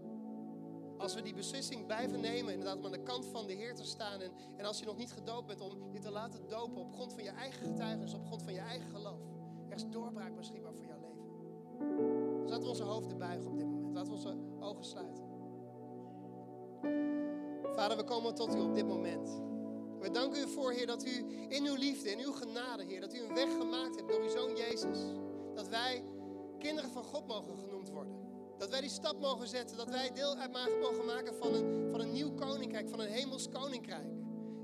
Als 0.97 1.15
we 1.15 1.21
die 1.21 1.33
beslissing 1.33 1.85
blijven 1.85 2.21
nemen, 2.21 2.51
inderdaad 2.53 2.77
om 2.77 2.85
aan 2.85 2.91
de 2.91 3.03
kant 3.03 3.25
van 3.25 3.47
de 3.47 3.53
Heer 3.53 3.75
te 3.75 3.83
staan. 3.83 4.21
En, 4.21 4.31
en 4.57 4.65
als 4.65 4.79
je 4.79 4.85
nog 4.85 4.97
niet 4.97 5.11
gedoopt 5.11 5.47
bent, 5.47 5.61
om 5.61 5.93
je 5.93 5.99
te 5.99 6.11
laten 6.11 6.47
dopen 6.47 6.81
op 6.81 6.93
grond 6.93 7.13
van 7.13 7.23
je 7.23 7.29
eigen 7.29 7.67
getuigenis, 7.67 8.13
op 8.13 8.25
grond 8.25 8.43
van 8.43 8.53
je 8.53 8.59
eigen 8.59 8.89
geloof. 8.89 9.21
Er 9.69 9.75
is 9.75 9.89
doorbraak 9.89 10.35
beschikbaar 10.35 10.73
voor 10.73 10.85
jouw 10.85 10.99
leven. 10.99 12.41
Dus 12.41 12.49
laten 12.49 12.63
we 12.63 12.69
onze 12.69 12.83
hoofden 12.83 13.17
buigen 13.17 13.51
op 13.51 13.57
dit 13.57 13.67
moment. 13.67 13.93
Laten 13.93 14.11
we 14.11 14.15
onze 14.15 14.37
ogen 14.59 14.85
sluiten. 14.85 15.23
Vader, 17.73 17.97
we 17.97 18.03
komen 18.03 18.35
tot 18.35 18.55
u 18.55 18.59
op 18.59 18.75
dit 18.75 18.87
moment. 18.87 19.41
We 20.03 20.11
danken 20.11 20.41
u 20.41 20.47
voor, 20.47 20.71
Heer, 20.71 20.85
dat 20.85 21.05
u 21.05 21.25
in 21.49 21.65
uw 21.65 21.75
liefde, 21.75 22.11
in 22.11 22.19
uw 22.19 22.31
genade, 22.31 22.83
Heer, 22.83 23.01
dat 23.01 23.13
u 23.13 23.19
een 23.19 23.33
weg 23.33 23.51
gemaakt 23.57 23.95
hebt 23.95 24.09
door 24.09 24.21
uw 24.21 24.29
Zoon 24.29 24.55
Jezus. 24.55 24.99
Dat 25.55 25.67
wij 25.67 26.03
kinderen 26.59 26.89
van 26.89 27.03
God 27.03 27.27
mogen 27.27 27.57
genoemd 27.57 27.89
worden. 27.89 28.13
Dat 28.57 28.69
wij 28.69 28.81
die 28.81 28.89
stap 28.89 29.19
mogen 29.19 29.47
zetten, 29.47 29.77
dat 29.77 29.89
wij 29.89 30.11
deel 30.13 30.35
uit 30.37 30.79
mogen 30.81 31.05
maken 31.05 31.35
van 31.35 31.53
een, 31.53 31.89
van 31.91 31.99
een 31.99 32.11
nieuw 32.11 32.33
koninkrijk, 32.33 32.89
van 32.89 32.99
een 32.99 33.07
hemels 33.07 33.49
koninkrijk. 33.49 34.07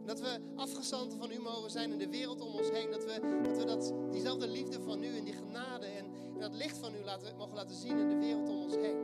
Dat 0.05 0.19
we 0.19 0.39
afgezanten 0.55 1.17
van 1.17 1.31
u 1.31 1.39
mogen 1.39 1.71
zijn 1.71 1.91
in 1.91 1.97
de 1.97 2.09
wereld 2.09 2.41
om 2.41 2.53
ons 2.53 2.69
heen. 2.69 2.91
Dat 2.91 3.05
we, 3.05 3.39
dat, 3.43 3.57
we 3.57 3.65
dat, 3.65 3.93
diezelfde 4.11 4.47
liefde 4.47 4.81
van 4.81 5.03
u 5.03 5.17
en 5.17 5.23
die 5.23 5.33
genade 5.33 5.85
en, 5.85 6.05
en 6.33 6.39
dat 6.39 6.53
licht 6.53 6.77
van 6.77 6.95
u 6.95 7.03
laten, 7.03 7.37
mogen 7.37 7.55
laten 7.55 7.75
zien 7.75 7.97
in 7.97 8.09
de 8.09 8.17
wereld 8.17 8.49
om 8.49 8.61
ons 8.61 8.75
heen. 8.75 8.97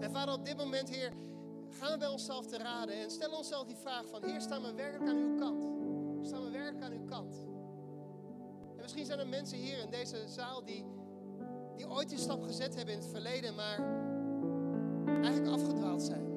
En 0.00 0.10
vader, 0.10 0.34
op 0.34 0.44
dit 0.44 0.56
moment, 0.56 0.88
Heer, 0.88 1.12
gaan 1.72 1.92
we 1.92 1.98
bij 1.98 2.08
onszelf 2.08 2.46
te 2.46 2.56
raden 2.56 2.94
en 2.94 3.10
stellen 3.10 3.36
onszelf 3.36 3.66
die 3.66 3.76
vraag 3.76 4.06
van, 4.06 4.24
Heer, 4.24 4.40
staan 4.40 4.62
we 4.62 4.74
werkelijk 4.74 5.10
aan 5.10 5.16
uw 5.16 5.38
kant? 5.38 5.62
Staan 6.26 6.44
we 6.44 6.50
werkelijk 6.50 6.84
aan 6.84 6.92
uw 6.92 7.04
kant? 7.04 7.34
En 8.76 8.82
misschien 8.82 9.04
zijn 9.04 9.18
er 9.18 9.28
mensen 9.28 9.58
hier 9.58 9.78
in 9.78 9.90
deze 9.90 10.28
zaal 10.28 10.64
die, 10.64 10.84
die 11.76 11.88
ooit 11.88 12.08
die 12.08 12.18
stap 12.18 12.42
gezet 12.42 12.74
hebben 12.74 12.94
in 12.94 13.00
het 13.00 13.10
verleden, 13.10 13.54
maar 13.54 13.78
eigenlijk 15.06 15.52
afgedwaald 15.52 16.02
zijn. 16.02 16.30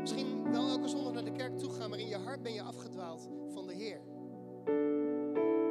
Misschien 0.00 0.50
wel 0.50 0.68
elke 0.68 0.88
zondag 0.88 1.12
naar 1.12 1.24
de 1.24 1.32
kerk 1.32 1.58
toe 1.58 1.70
gaan, 1.70 1.90
maar 1.90 1.98
in 1.98 2.08
je 2.08 2.16
hart 2.16 2.42
ben 2.42 2.52
je 2.52 2.62
afgedwaald 2.62 3.28
van 3.52 3.66
de 3.66 3.74
Heer. 3.74 4.00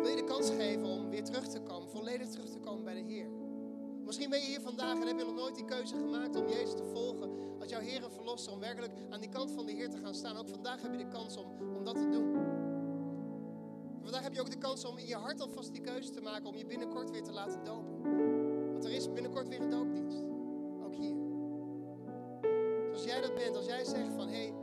Wil 0.01 0.09
je 0.09 0.15
de 0.15 0.27
kans 0.27 0.49
geven 0.49 0.85
om 0.85 1.09
weer 1.09 1.23
terug 1.23 1.47
te 1.47 1.59
komen, 1.59 1.89
volledig 1.89 2.29
terug 2.29 2.49
te 2.49 2.59
komen 2.59 2.83
bij 2.83 2.93
de 2.93 3.11
Heer? 3.11 3.29
Misschien 4.07 4.29
ben 4.29 4.39
je 4.39 4.45
hier 4.45 4.61
vandaag 4.61 4.99
en 4.99 5.07
heb 5.07 5.17
je 5.17 5.25
nog 5.25 5.35
nooit 5.35 5.55
die 5.55 5.65
keuze 5.65 5.95
gemaakt 5.95 6.35
om 6.35 6.47
Jezus 6.47 6.75
te 6.75 6.83
volgen 6.83 7.29
als 7.59 7.69
jouw 7.69 7.79
Heer 7.79 8.03
en 8.03 8.11
Verlosser, 8.11 8.53
om 8.53 8.59
werkelijk 8.59 8.91
aan 9.09 9.19
die 9.19 9.29
kant 9.29 9.51
van 9.51 9.65
de 9.65 9.71
Heer 9.71 9.89
te 9.89 9.97
gaan 9.97 10.15
staan. 10.15 10.37
Ook 10.37 10.49
vandaag 10.49 10.81
heb 10.81 10.91
je 10.91 10.97
de 10.97 11.07
kans 11.07 11.37
om, 11.37 11.45
om 11.75 11.83
dat 11.83 11.95
te 11.95 12.09
doen. 12.09 12.35
vandaag 14.01 14.23
heb 14.23 14.33
je 14.33 14.39
ook 14.39 14.51
de 14.51 14.57
kans 14.57 14.85
om 14.85 14.97
in 14.97 15.07
je 15.07 15.15
hart 15.15 15.41
alvast 15.41 15.71
die 15.71 15.81
keuze 15.81 16.09
te 16.09 16.21
maken 16.21 16.45
om 16.45 16.55
je 16.55 16.65
binnenkort 16.65 17.11
weer 17.11 17.23
te 17.23 17.31
laten 17.31 17.63
dopen. 17.63 18.01
Want 18.71 18.85
er 18.85 18.91
is 18.91 19.13
binnenkort 19.13 19.47
weer 19.47 19.61
een 19.61 19.69
doopdienst. 19.69 20.23
Ook 20.83 20.95
hier. 20.95 21.15
Dus 22.89 22.93
als 22.93 23.03
jij 23.03 23.21
dat 23.21 23.35
bent, 23.35 23.55
als 23.55 23.65
jij 23.65 23.85
zegt 23.85 24.13
van 24.13 24.27
hé, 24.27 24.35
hey, 24.35 24.53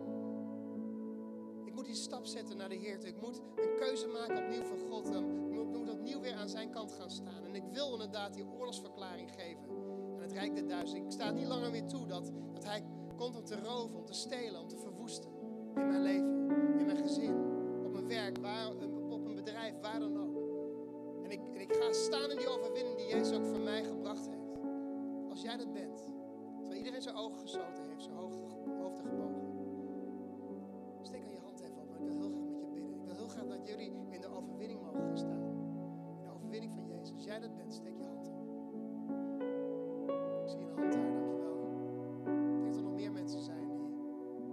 moet 1.74 1.84
die 1.84 1.94
stap 1.94 2.26
zetten 2.26 2.56
naar 2.56 2.68
de 2.68 2.74
Heer. 2.74 3.04
Ik 3.04 3.20
moet 3.20 3.40
een 3.56 3.76
keuze 3.76 4.06
maken 4.06 4.44
opnieuw 4.44 4.62
voor 4.62 4.78
God. 4.78 5.06
Ik 5.50 5.64
moet 5.64 5.90
opnieuw 5.90 6.20
weer 6.20 6.34
aan 6.34 6.48
zijn 6.48 6.70
kant 6.70 6.92
gaan 6.92 7.10
staan. 7.10 7.44
En 7.44 7.54
ik 7.54 7.62
wil 7.72 7.92
inderdaad 7.92 8.34
die 8.34 8.46
oorlogsverklaring 8.46 9.30
geven 9.30 9.68
aan 10.14 10.22
het 10.22 10.32
Rijk 10.32 10.54
der 10.54 10.68
Duizend. 10.68 11.04
Ik 11.04 11.10
sta 11.10 11.30
niet 11.30 11.46
langer 11.46 11.70
meer 11.70 11.86
toe 11.86 12.06
dat, 12.06 12.32
dat 12.52 12.64
hij 12.64 12.84
komt 13.16 13.36
om 13.36 13.44
te 13.44 13.60
roven, 13.60 13.96
om 13.96 14.04
te 14.04 14.14
stelen, 14.14 14.60
om 14.60 14.68
te 14.68 14.78
verwoesten. 14.78 15.30
In 15.74 15.86
mijn 15.86 16.02
leven, 16.02 16.50
in 16.78 16.86
mijn 16.86 16.96
gezin, 16.96 17.34
op 17.84 17.92
mijn 17.92 18.08
werk, 18.08 18.38
waar, 18.38 18.68
op 19.08 19.26
een 19.26 19.34
bedrijf, 19.34 19.74
waar 19.80 20.00
dan 20.00 20.16
ook. 20.18 20.36
En 21.24 21.30
ik, 21.30 21.40
en 21.52 21.60
ik 21.60 21.72
ga 21.72 21.92
staan 21.92 22.30
in 22.30 22.36
die 22.36 22.48
overwinning 22.48 22.96
die 22.96 23.06
Jezus 23.06 23.36
ook 23.36 23.46
voor 23.46 23.60
mij 23.60 23.84
gebracht 23.84 24.28
heeft. 24.28 24.58
Als 25.30 25.42
jij 25.42 25.56
dat 25.56 25.72
bent, 25.72 26.08
terwijl 26.58 26.78
iedereen 26.78 27.02
zijn 27.02 27.16
ogen 27.16 27.40
gesloten 27.40 27.84
heeft, 27.88 28.02
zijn 28.02 28.16
hoofd, 28.16 28.38
gebogen. 29.02 29.43
Maar 32.00 32.10
ik 32.12 32.18
wil 32.18 32.30
heel 32.30 32.38
graag 32.38 32.46
met 32.46 32.60
je 32.60 32.66
bidden. 32.74 32.92
Ik 32.92 33.04
wil 33.06 33.14
heel 33.16 33.28
graag 33.28 33.46
dat 33.46 33.66
jullie 33.68 33.92
in 34.10 34.20
de 34.20 34.28
overwinning 34.28 34.80
mogen 34.82 35.02
gaan 35.02 35.18
staan. 35.18 35.42
In 36.18 36.22
de 36.22 36.30
overwinning 36.34 36.72
van 36.72 36.86
Jezus. 36.86 37.12
Als 37.14 37.24
jij 37.24 37.40
dat 37.40 37.56
bent, 37.56 37.72
steek 37.74 37.96
je 37.96 38.04
hand 38.04 38.28
op. 38.28 38.42
Ik 40.42 40.48
zie 40.50 40.60
een 40.60 40.74
hand 40.74 40.92
daar, 40.92 41.12
dankjewel. 41.12 41.56
Ik 42.26 42.52
denk 42.52 42.64
dat 42.64 42.76
er 42.76 42.82
nog 42.82 42.94
meer 42.94 43.12
mensen 43.12 43.40
zijn 43.40 43.68
die 43.68 43.92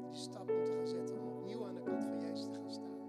die 0.10 0.20
stap 0.20 0.52
moeten 0.54 0.74
gaan 0.74 0.88
zetten 0.88 1.22
om 1.22 1.28
opnieuw 1.28 1.66
aan 1.68 1.76
de 1.76 1.82
kant 1.82 2.04
van 2.04 2.20
Jezus 2.20 2.46
te 2.46 2.54
gaan 2.54 2.72
staan. 2.72 3.00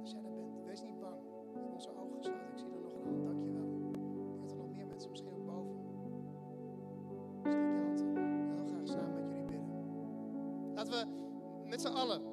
Als 0.00 0.10
jij 0.12 0.22
dat 0.22 0.34
bent, 0.34 0.64
wees 0.64 0.82
niet 0.82 0.98
bang. 1.00 1.20
We 1.22 1.52
hebben 1.52 1.72
onze 1.72 1.90
ogen 1.96 2.16
gesloten. 2.16 2.50
Ik 2.52 2.58
zie 2.58 2.70
er 2.70 2.80
nog 2.80 2.94
een 2.94 3.02
hand, 3.04 3.24
dankjewel. 3.24 3.64
Ik 3.64 3.82
denk 3.92 4.40
dat 4.40 4.50
er 4.50 4.56
nog 4.56 4.70
meer 4.70 4.86
mensen, 4.86 5.10
misschien 5.10 5.32
ook 5.32 5.44
boven. 5.46 5.76
Steek 7.42 7.66
je 7.66 7.80
hand 7.82 8.00
op. 8.00 8.16
Ik 8.16 8.44
wil 8.46 8.54
heel 8.54 8.66
graag 8.66 8.86
samen 8.88 9.14
met 9.14 9.24
jullie 9.28 9.44
bidden. 9.44 10.74
Laten 10.74 10.92
we 10.92 11.68
met 11.68 11.80
z'n 11.80 11.88
allen 11.88 12.31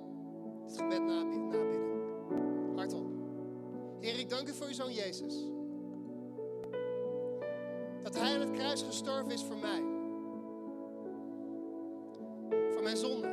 zoon 4.80 4.94
Jezus. 4.94 5.34
Dat 8.04 8.20
hij 8.20 8.34
aan 8.34 8.40
het 8.40 8.52
kruis 8.52 8.82
gestorven 8.82 9.32
is 9.32 9.44
voor 9.44 9.58
mij. 9.58 9.84
Voor 12.72 12.84
mijn 12.84 12.98
zonde. 12.98 13.28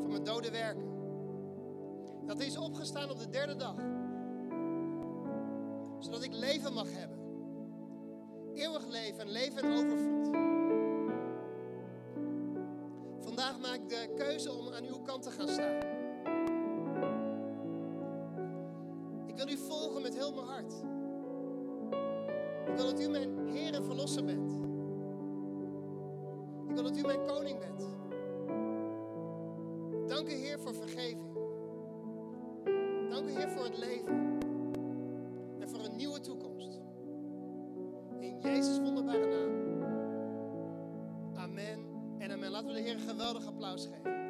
Voor 0.00 0.10
mijn 0.10 0.24
dode 0.24 0.50
werken. 0.50 0.90
Dat 2.26 2.38
hij 2.38 2.46
is 2.46 2.56
opgestaan 2.56 3.10
op 3.10 3.18
de 3.18 3.28
derde 3.28 3.56
dag. 3.56 3.74
Zodat 5.98 6.22
ik 6.22 6.32
leven 6.32 6.72
mag 6.72 6.88
hebben. 6.90 7.18
Eeuwig 8.54 8.86
leven 8.86 9.20
en 9.20 9.30
leven 9.30 9.64
in 9.64 9.72
overvloed. 9.72 10.26
Vandaag 13.24 13.60
maak 13.60 13.74
ik 13.74 13.88
de 13.88 14.12
keuze 14.16 14.52
om 14.52 14.72
aan 14.72 14.84
uw 14.84 15.02
kant 15.02 15.22
te 15.22 15.30
gaan 15.30 15.48
staan. 15.48 15.91
Heel 20.14 20.32
mijn 20.34 20.46
hart. 20.46 20.72
Ik 22.66 22.76
wil 22.76 22.84
dat 22.84 23.00
u 23.00 23.08
mijn 23.08 23.48
Heer 23.48 23.74
en 23.74 23.84
Verlosser 23.84 24.24
bent. 24.24 24.52
Ik 26.68 26.74
wil 26.74 26.82
dat 26.82 26.96
u 26.96 27.02
mijn 27.06 27.26
koning 27.26 27.58
bent. 27.58 27.80
Dank 30.08 30.28
u 30.28 30.32
Heer 30.32 30.58
voor 30.58 30.74
vergeving. 30.74 31.32
Dank 33.10 33.28
u 33.28 33.30
Heer 33.30 33.48
voor 33.50 33.64
het 33.64 33.78
leven. 33.78 34.38
En 35.58 35.68
voor 35.68 35.84
een 35.84 35.96
nieuwe 35.96 36.20
toekomst. 36.20 36.80
In 38.20 38.40
Jezus 38.40 38.78
wonderbare 38.78 39.26
naam. 39.26 39.82
Amen 41.34 41.78
en 42.18 42.30
amen. 42.30 42.50
Laten 42.50 42.66
we 42.66 42.74
de 42.74 42.80
Heer 42.80 42.94
een 42.94 43.08
geweldig 43.08 43.46
applaus 43.46 43.86
geven. 43.86 44.21